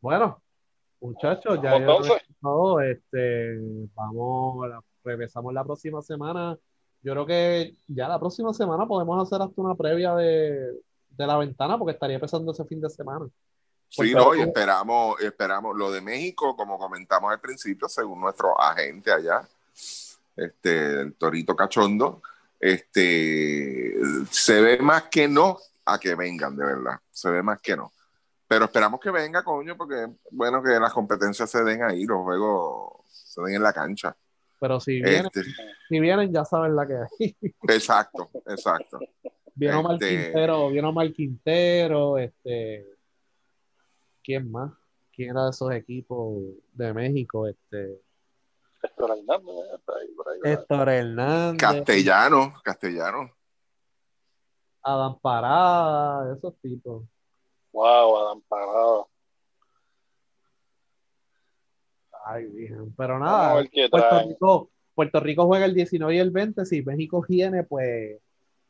Bueno, 0.00 0.42
muchachos, 1.00 1.60
ya 1.62 1.84
todo, 2.40 2.80
este, 2.80 3.58
vamos, 3.94 4.66
regresamos 5.04 5.52
la 5.52 5.64
próxima 5.64 6.00
semana 6.02 6.58
yo 7.02 7.12
creo 7.12 7.26
que 7.26 7.74
ya 7.88 8.08
la 8.08 8.18
próxima 8.18 8.54
semana 8.54 8.86
podemos 8.86 9.20
hacer 9.20 9.42
hasta 9.42 9.60
una 9.60 9.74
previa 9.74 10.14
de, 10.14 10.72
de 11.10 11.26
la 11.26 11.36
ventana 11.36 11.76
porque 11.76 11.92
estaría 11.92 12.14
empezando 12.14 12.52
ese 12.52 12.64
fin 12.64 12.80
de 12.80 12.88
semana. 12.88 13.26
Sí, 13.88 14.14
no, 14.14 14.34
y 14.34 14.40
esperamos, 14.40 15.20
esperamos 15.20 15.76
lo 15.76 15.90
de 15.90 16.00
México, 16.00 16.56
como 16.56 16.78
comentamos 16.78 17.30
al 17.30 17.40
principio, 17.40 17.88
según 17.88 18.20
nuestro 18.20 18.58
agente 18.58 19.12
allá, 19.12 19.46
este, 20.36 21.00
el 21.00 21.14
Torito 21.14 21.54
Cachondo, 21.54 22.22
este, 22.62 23.92
se 24.30 24.60
ve 24.60 24.78
más 24.78 25.02
que 25.04 25.26
no 25.26 25.58
a 25.84 25.98
que 25.98 26.14
vengan, 26.14 26.56
de 26.56 26.64
verdad, 26.64 27.00
se 27.10 27.28
ve 27.28 27.42
más 27.42 27.60
que 27.60 27.76
no. 27.76 27.92
Pero 28.46 28.66
esperamos 28.66 29.00
que 29.00 29.10
venga, 29.10 29.42
coño, 29.42 29.76
porque 29.76 30.06
bueno 30.30 30.62
que 30.62 30.78
las 30.78 30.92
competencias 30.92 31.50
se 31.50 31.64
den 31.64 31.82
ahí, 31.82 32.04
los 32.04 32.22
juegos 32.22 33.04
se 33.08 33.42
den 33.42 33.56
en 33.56 33.62
la 33.64 33.72
cancha. 33.72 34.16
Pero 34.60 34.78
si 34.78 35.02
vienen, 35.02 35.26
este, 35.26 35.42
si 35.88 35.98
vienen 35.98 36.32
ya 36.32 36.44
saben 36.44 36.76
la 36.76 36.86
que 36.86 36.94
hay. 36.94 37.36
Exacto, 37.68 38.30
exacto. 38.46 39.00
Omar 39.74 39.94
este, 39.94 40.22
Quintero, 40.22 40.66
Omar 40.66 41.12
Quintero, 41.12 42.18
este, 42.18 42.86
¿quién 44.22 44.52
más? 44.52 44.72
¿Quién 45.12 45.30
era 45.30 45.44
de 45.44 45.50
esos 45.50 45.72
equipos 45.72 46.40
de 46.72 46.94
México? 46.94 47.48
Este, 47.48 48.00
Héctor 48.82 49.10
Hernández, 49.16 49.54
está 49.74 49.92
ahí, 49.94 50.08
por 50.14 50.28
ahí, 50.28 50.40
Héctor 50.42 50.88
Hernández. 50.88 51.60
Castellano, 51.60 52.54
Castellano. 52.64 53.30
Adam 54.82 55.18
Parada, 55.20 56.34
esos 56.34 56.56
tipos. 56.60 57.04
Wow, 57.72 58.16
Adam 58.16 58.42
Parada. 58.48 59.04
Ay, 62.24 62.46
bien. 62.46 62.94
Pero 62.96 63.18
nada, 63.18 63.64
Puerto 63.90 64.20
Rico, 64.26 64.70
Puerto 64.94 65.20
Rico 65.20 65.46
juega 65.46 65.64
el 65.66 65.74
19 65.74 66.14
y 66.14 66.18
el 66.18 66.30
20. 66.30 66.64
Si 66.66 66.82
México 66.82 67.24
viene, 67.28 67.64
pues 67.64 68.20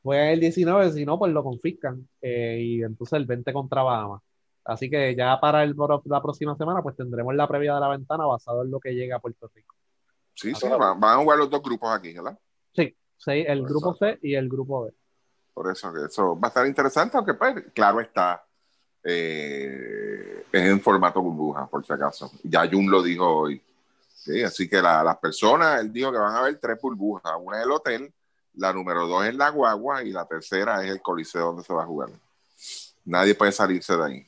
juega 0.02 0.30
el 0.32 0.40
19, 0.40 0.92
si 0.92 1.04
no, 1.04 1.18
pues 1.18 1.32
lo 1.32 1.42
confiscan. 1.42 2.08
Eh, 2.20 2.58
y 2.60 2.82
entonces 2.82 3.14
el 3.14 3.26
20 3.26 3.52
contra 3.52 3.82
Bahamas. 3.82 4.22
Así 4.64 4.88
que 4.88 5.14
ya 5.16 5.40
para 5.40 5.64
el, 5.64 5.74
la 6.04 6.22
próxima 6.22 6.56
semana, 6.56 6.82
pues 6.82 6.96
tendremos 6.96 7.34
la 7.34 7.48
previa 7.48 7.74
de 7.74 7.80
la 7.80 7.88
ventana 7.88 8.26
basado 8.26 8.62
en 8.62 8.70
lo 8.70 8.80
que 8.80 8.94
llega 8.94 9.16
a 9.16 9.20
Puerto 9.20 9.50
Rico. 9.54 9.74
Sí, 10.34 10.54
sí, 10.54 10.68
van, 10.68 11.02
a 11.02 11.16
jugar 11.16 11.38
los 11.38 11.50
dos 11.50 11.62
grupos 11.62 11.94
aquí, 11.94 12.12
¿verdad? 12.14 12.38
Sí, 12.74 12.96
sí 13.16 13.44
el 13.46 13.62
grupo 13.62 13.94
C 13.94 14.18
y 14.22 14.34
el 14.34 14.48
grupo 14.48 14.84
B. 14.84 14.92
Por 15.54 15.70
eso, 15.70 15.92
que 15.92 16.06
eso 16.06 16.38
va 16.38 16.48
a 16.48 16.50
estar 16.50 16.66
interesante, 16.66 17.16
aunque 17.16 17.34
pues, 17.34 17.54
claro 17.74 18.00
está, 18.00 18.44
eh, 19.04 20.44
es 20.50 20.62
en 20.62 20.80
formato 20.80 21.20
burbuja, 21.20 21.66
por 21.66 21.84
si 21.84 21.92
acaso. 21.92 22.30
Ya 22.42 22.68
Jun 22.70 22.90
lo 22.90 23.02
dijo 23.02 23.26
hoy. 23.26 23.62
¿sí? 24.14 24.42
Así 24.42 24.68
que 24.68 24.80
las 24.80 25.16
personas, 25.18 25.80
él 25.80 25.92
dijo 25.92 26.12
que 26.12 26.18
van 26.18 26.34
a 26.34 26.38
haber 26.40 26.58
tres 26.58 26.80
burbujas. 26.80 27.32
Una 27.40 27.58
es 27.58 27.64
el 27.64 27.72
hotel, 27.72 28.12
la 28.54 28.72
número 28.72 29.06
dos 29.06 29.24
es 29.26 29.34
la 29.34 29.50
guagua 29.50 30.02
y 30.04 30.10
la 30.10 30.26
tercera 30.26 30.82
es 30.84 30.90
el 30.90 31.02
coliseo 31.02 31.46
donde 31.46 31.62
se 31.62 31.72
va 31.72 31.82
a 31.82 31.86
jugar. 31.86 32.10
Nadie 33.04 33.34
puede 33.34 33.52
salirse 33.52 33.96
de 33.96 34.04
ahí. 34.04 34.26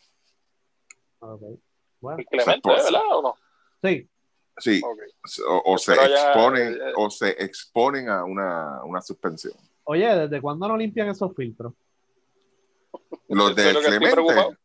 Okay. 1.21 1.61
Bueno. 2.01 2.25
Clemente, 2.29 2.69
¿verdad 2.69 3.03
o 3.13 3.23
no? 3.23 3.35
Sí. 3.83 4.09
Sí, 4.57 4.81
o, 5.65 5.79
se 5.79 5.95
exponen, 5.95 6.75
eh, 6.75 6.93
o 6.97 7.11
se 7.11 7.31
exponen 7.31 8.09
a 8.09 8.25
una, 8.25 8.85
una 8.85 9.01
suspensión. 9.03 9.55
Oye, 9.85 10.07
¿desde 10.07 10.41
cuándo 10.41 10.69
no 10.69 10.77
limpian 10.77 11.09
esos 11.09 11.35
filtros? 11.35 11.73
Los 13.29 13.55
de 13.55 13.75
Clemente. 13.75 14.59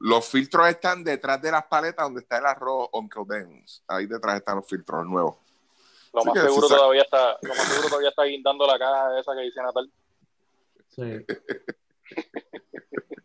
Los 0.00 0.28
filtros 0.28 0.68
están 0.68 1.02
detrás 1.02 1.42
de 1.42 1.50
las 1.50 1.66
paletas 1.66 2.04
donde 2.06 2.20
está 2.20 2.38
el 2.38 2.46
arroz 2.46 2.88
Uncle 2.92 3.24
Ben's. 3.26 3.82
Ahí 3.88 4.06
detrás 4.06 4.36
están 4.36 4.56
los 4.56 4.68
filtros 4.68 5.04
nuevos. 5.06 5.36
Lo 6.12 6.24
más, 6.24 6.34
seguro 6.38 6.68
todavía 6.68 7.02
está, 7.02 7.36
lo 7.42 7.48
más 7.48 7.64
seguro 7.64 7.88
todavía 7.88 8.08
está 8.10 8.24
guindando 8.24 8.66
la 8.66 8.78
caja 8.78 9.18
esa 9.20 9.34
que 9.34 9.40
dice 9.42 9.60
Natal. 9.60 9.90
Sí. 10.88 11.26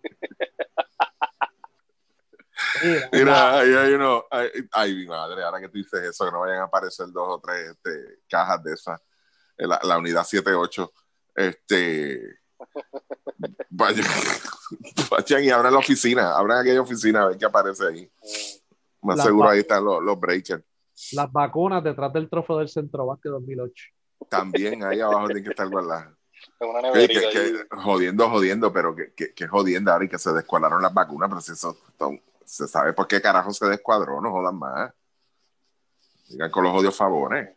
Mira, 3.12 3.60
ahí 3.60 3.74
hay 3.74 3.94
uno. 3.94 4.26
Ay, 4.72 4.96
mi 4.96 5.06
madre, 5.06 5.44
ahora 5.44 5.60
que 5.60 5.70
tú 5.70 5.78
dices 5.78 6.02
eso, 6.02 6.26
que 6.26 6.32
no 6.32 6.42
vayan 6.42 6.60
a 6.60 6.64
aparecer 6.64 7.08
dos 7.12 7.28
o 7.28 7.40
tres 7.40 7.72
este, 7.72 8.20
cajas 8.28 8.64
de 8.64 8.74
esas. 8.74 9.02
La, 9.58 9.80
la 9.84 9.98
unidad 9.98 10.24
7-8. 10.24 10.92
Este 11.36 12.44
Vayan, 13.70 14.06
vayan 15.12 15.44
y 15.44 15.50
abran 15.50 15.74
la 15.74 15.80
oficina, 15.80 16.36
abran 16.36 16.60
aquella 16.60 16.82
oficina 16.82 17.24
a 17.24 17.28
ver 17.28 17.38
qué 17.38 17.46
aparece 17.46 17.88
ahí. 17.88 18.12
Más 19.02 19.22
seguro 19.22 19.50
ahí 19.50 19.60
están 19.60 19.84
los, 19.84 20.02
los 20.02 20.20
breakers. 20.20 20.64
Las 21.14 21.32
vacunas 21.32 21.84
detrás 21.84 22.14
del 22.14 22.30
trofeo 22.30 22.60
del 22.60 22.70
Centro 22.70 23.06
Básquet 23.06 23.32
2008. 23.32 23.86
También 24.30 24.84
ahí 24.84 25.02
abajo 25.02 25.26
tiene 25.28 25.44
que 25.44 25.50
estar 25.50 25.68
guardada. 25.68 26.16
jodiendo, 27.70 28.30
jodiendo, 28.30 28.72
pero 28.72 28.96
que, 28.96 29.14
que, 29.14 29.34
que 29.34 29.48
jodiendo 29.48 29.92
ahora 29.92 30.06
y 30.06 30.10
que 30.10 30.20
se 30.20 30.32
descuadraron 30.32 30.82
las 30.82 30.94
vacunas, 30.94 31.30
pero 31.30 31.42
si 31.42 31.52
eso 31.52 31.78
se 32.46 32.68
sabe 32.68 32.94
por 32.94 33.08
qué 33.08 33.22
carajo 33.22 33.52
se 33.52 33.68
descuadró, 33.68 34.22
no 34.22 34.32
jodan 34.32 34.58
más. 34.58 34.94
Digan 36.30 36.52
con 36.52 36.64
los 36.64 36.76
odios 36.76 36.96
favores. 36.96 37.56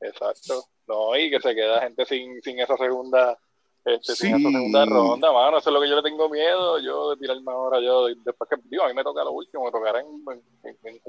Exacto. 0.00 0.64
No, 0.86 1.16
y 1.16 1.30
que 1.30 1.40
se 1.40 1.54
queda 1.54 1.80
gente 1.80 2.04
sin, 2.04 2.42
sin 2.42 2.58
esa 2.58 2.76
segunda 2.76 3.38
este, 3.84 4.14
sí. 4.14 4.28
segunda 4.28 4.84
ronda, 4.84 5.32
mano, 5.32 5.58
eso 5.58 5.70
es 5.70 5.74
lo 5.74 5.80
que 5.80 5.88
yo 5.88 5.96
le 5.96 6.02
tengo 6.02 6.28
miedo, 6.28 6.78
yo 6.78 7.10
de 7.10 7.16
tirarme 7.16 7.50
ahora, 7.50 7.80
yo, 7.80 8.06
después 8.06 8.48
que, 8.48 8.56
digo, 8.66 8.84
a 8.84 8.88
mí 8.88 8.94
me 8.94 9.02
toca 9.02 9.24
lo 9.24 9.32
último, 9.32 9.64
me 9.64 9.72
tocará 9.72 10.00
en, 10.00 10.22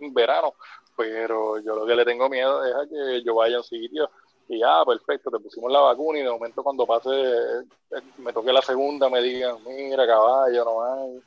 en, 0.00 0.14
verano, 0.14 0.54
pero 0.96 1.58
yo 1.58 1.76
lo 1.76 1.84
que 1.84 1.94
le 1.94 2.06
tengo 2.06 2.30
miedo 2.30 2.64
es 2.64 2.74
a 2.74 2.88
que 2.88 3.22
yo 3.22 3.34
vaya 3.34 3.56
a 3.56 3.58
un 3.58 3.64
sitio 3.64 4.08
y 4.48 4.60
ya, 4.60 4.82
perfecto, 4.86 5.30
te 5.30 5.40
pusimos 5.40 5.70
la 5.70 5.80
vacuna 5.80 6.18
y 6.18 6.22
de 6.22 6.30
momento 6.30 6.62
cuando 6.62 6.86
pase, 6.86 7.10
eh, 7.10 8.00
me 8.16 8.32
toque 8.32 8.50
la 8.50 8.62
segunda, 8.62 9.10
me 9.10 9.20
digan, 9.20 9.56
mira, 9.66 10.06
caballo, 10.06 10.64
no 10.64 10.84
hay. 10.84 11.22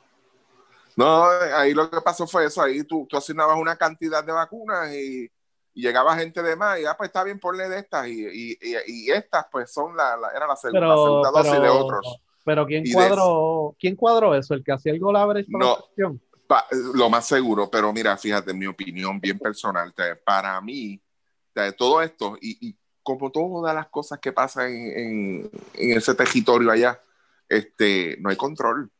No, 0.96 1.24
ahí 1.24 1.74
lo 1.74 1.90
que 1.90 2.00
pasó 2.00 2.26
fue 2.26 2.46
eso, 2.46 2.62
ahí 2.62 2.84
tú, 2.84 3.06
tú 3.08 3.16
asignabas 3.16 3.56
una 3.58 3.76
cantidad 3.76 4.24
de 4.24 4.32
vacunas 4.32 4.92
y 4.94 5.30
y 5.74 5.82
llegaba 5.82 6.16
gente 6.16 6.42
de 6.42 6.56
más 6.56 6.80
y 6.80 6.84
ah, 6.84 6.94
pues 6.96 7.08
está 7.08 7.24
bien 7.24 7.38
ponle 7.38 7.68
de 7.68 7.78
estas 7.78 8.08
y, 8.08 8.26
y, 8.26 8.58
y, 8.86 9.10
estas 9.10 9.46
pues 9.50 9.72
son 9.72 9.96
la, 9.96 10.16
era 10.34 10.46
la 10.46 10.56
segunda, 10.56 11.30
dosis 11.30 11.60
de 11.60 11.68
otros. 11.68 12.20
Pero 12.44 12.66
¿quién 12.66 12.84
cuadró, 12.92 13.76
¿quién 13.78 13.96
cuadró 13.96 14.34
eso? 14.34 14.54
¿El 14.54 14.64
que 14.64 14.72
hacía 14.72 14.92
el 14.92 14.98
gol 14.98 15.16
average 15.16 15.48
no, 15.48 15.78
lo 16.94 17.08
más 17.08 17.26
seguro, 17.26 17.70
pero 17.70 17.92
mira, 17.92 18.16
fíjate, 18.16 18.50
en 18.50 18.58
mi 18.58 18.66
opinión 18.66 19.20
bien 19.20 19.38
personal, 19.38 19.94
para 20.24 20.60
mí, 20.60 21.00
todo 21.76 22.02
esto 22.02 22.36
y, 22.40 22.76
como 23.02 23.30
todas 23.30 23.74
las 23.74 23.88
cosas 23.88 24.18
que 24.18 24.32
pasan 24.32 24.70
en, 24.72 25.50
en, 25.74 25.96
ese 25.96 26.14
territorio 26.14 26.70
allá, 26.70 27.00
este, 27.48 28.16
no 28.20 28.30
hay 28.30 28.36
control. 28.36 28.90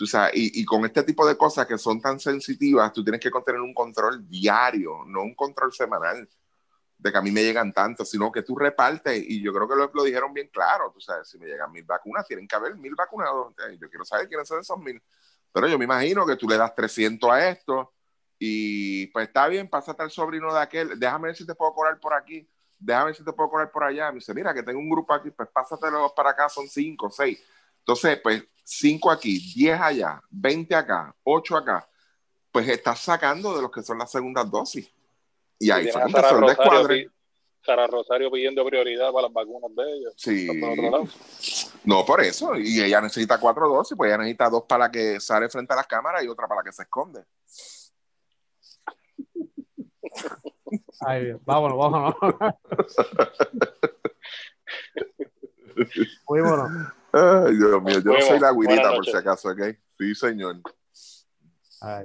Tú 0.00 0.06
sabes, 0.06 0.32
y, 0.34 0.62
y, 0.62 0.64
con 0.64 0.82
este 0.86 1.02
tipo 1.02 1.26
de 1.26 1.36
cosas 1.36 1.66
que 1.66 1.76
son 1.76 2.00
tan 2.00 2.18
sensitivas, 2.18 2.90
tú 2.90 3.04
tienes 3.04 3.20
que 3.20 3.30
tener 3.44 3.60
un 3.60 3.74
control 3.74 4.26
diario, 4.26 5.04
no 5.06 5.20
un 5.20 5.34
control 5.34 5.74
semanal, 5.74 6.26
de 6.96 7.12
que 7.12 7.18
a 7.18 7.20
mí 7.20 7.30
me 7.30 7.42
llegan 7.42 7.70
tantos, 7.70 8.08
sino 8.08 8.32
que 8.32 8.40
tú 8.40 8.56
repartes, 8.56 9.22
y 9.28 9.42
yo 9.42 9.52
creo 9.52 9.68
que 9.68 9.76
lo, 9.76 9.90
lo 9.92 10.02
dijeron 10.02 10.32
bien 10.32 10.48
claro, 10.48 10.90
tú 10.90 11.02
sabes, 11.02 11.28
si 11.28 11.36
me 11.36 11.44
llegan 11.44 11.70
mil 11.70 11.84
vacunas, 11.84 12.26
tienen 12.26 12.48
que 12.48 12.56
haber 12.56 12.76
mil 12.76 12.94
vacunados, 12.94 13.52
yo 13.78 13.90
quiero 13.90 14.06
saber 14.06 14.26
quiénes 14.26 14.48
son 14.48 14.60
esos 14.60 14.78
mil, 14.78 15.02
pero 15.52 15.68
yo 15.68 15.78
me 15.78 15.84
imagino 15.84 16.24
que 16.24 16.36
tú 16.36 16.48
le 16.48 16.56
das 16.56 16.74
300 16.74 17.30
a 17.30 17.50
esto, 17.50 17.92
y 18.38 19.06
pues 19.08 19.26
está 19.26 19.48
bien, 19.48 19.68
pásate 19.68 20.02
al 20.02 20.10
sobrino 20.10 20.50
de 20.54 20.60
aquel, 20.60 20.98
déjame 20.98 21.26
ver 21.26 21.36
si 21.36 21.44
te 21.44 21.54
puedo 21.54 21.74
cobrar 21.74 22.00
por 22.00 22.14
aquí, 22.14 22.48
déjame 22.78 23.04
ver 23.04 23.16
si 23.16 23.22
te 23.22 23.34
puedo 23.34 23.50
cobrar 23.50 23.70
por 23.70 23.84
allá, 23.84 24.10
me 24.12 24.20
dice, 24.20 24.32
mira, 24.32 24.54
que 24.54 24.62
tengo 24.62 24.78
un 24.78 24.88
grupo 24.88 25.12
aquí, 25.12 25.30
pues 25.30 25.50
pásatelos 25.50 26.10
para 26.12 26.30
acá, 26.30 26.48
son 26.48 26.66
cinco, 26.70 27.10
seis, 27.10 27.38
entonces, 27.80 28.20
pues 28.22 28.44
5 28.70 29.10
aquí, 29.10 29.52
10 29.56 29.80
allá, 29.80 30.22
20 30.30 30.76
acá, 30.76 31.12
8 31.24 31.56
acá, 31.56 31.88
pues 32.52 32.68
estás 32.68 33.00
sacando 33.00 33.56
de 33.56 33.62
los 33.62 33.70
que 33.70 33.82
son 33.82 33.98
las 33.98 34.12
segundas 34.12 34.48
dosis. 34.48 34.88
Y 35.58 35.72
ahí 35.72 35.90
fue 35.90 36.08
Sara 36.08 36.30
Rosario, 36.30 37.10
Sara 37.64 37.88
Rosario 37.88 38.30
pidiendo 38.30 38.64
prioridad 38.64 39.10
para 39.12 39.26
las 39.26 39.32
vacunas 39.32 39.74
de 39.74 39.92
ellos. 39.92 40.14
Sí. 40.16 40.46
No, 41.84 42.06
por 42.06 42.20
eso. 42.20 42.56
Y 42.56 42.80
ella 42.80 43.00
necesita 43.00 43.40
cuatro 43.40 43.68
dosis, 43.68 43.96
pues 43.96 44.08
ella 44.08 44.18
necesita 44.18 44.48
dos 44.48 44.62
para 44.68 44.88
que 44.88 45.18
sale 45.18 45.48
frente 45.48 45.72
a 45.72 45.76
las 45.76 45.88
cámaras 45.88 46.22
y 46.22 46.28
otra 46.28 46.46
para 46.46 46.62
que 46.62 46.70
se 46.70 46.84
esconde. 46.84 47.24
Ay, 51.00 51.32
vámonos, 51.44 51.76
vámonos. 51.76 52.14
Muy 56.28 56.40
bueno. 56.40 56.92
Ay, 57.12 57.56
Dios 57.56 57.82
mío, 57.82 57.98
yo 58.04 58.12
no 58.12 58.20
soy 58.20 58.38
la 58.38 58.52
guirita 58.52 58.94
por 58.94 59.04
si 59.04 59.16
acaso, 59.16 59.48
¿ok? 59.48 59.60
Sí, 59.98 60.14
señor. 60.14 60.56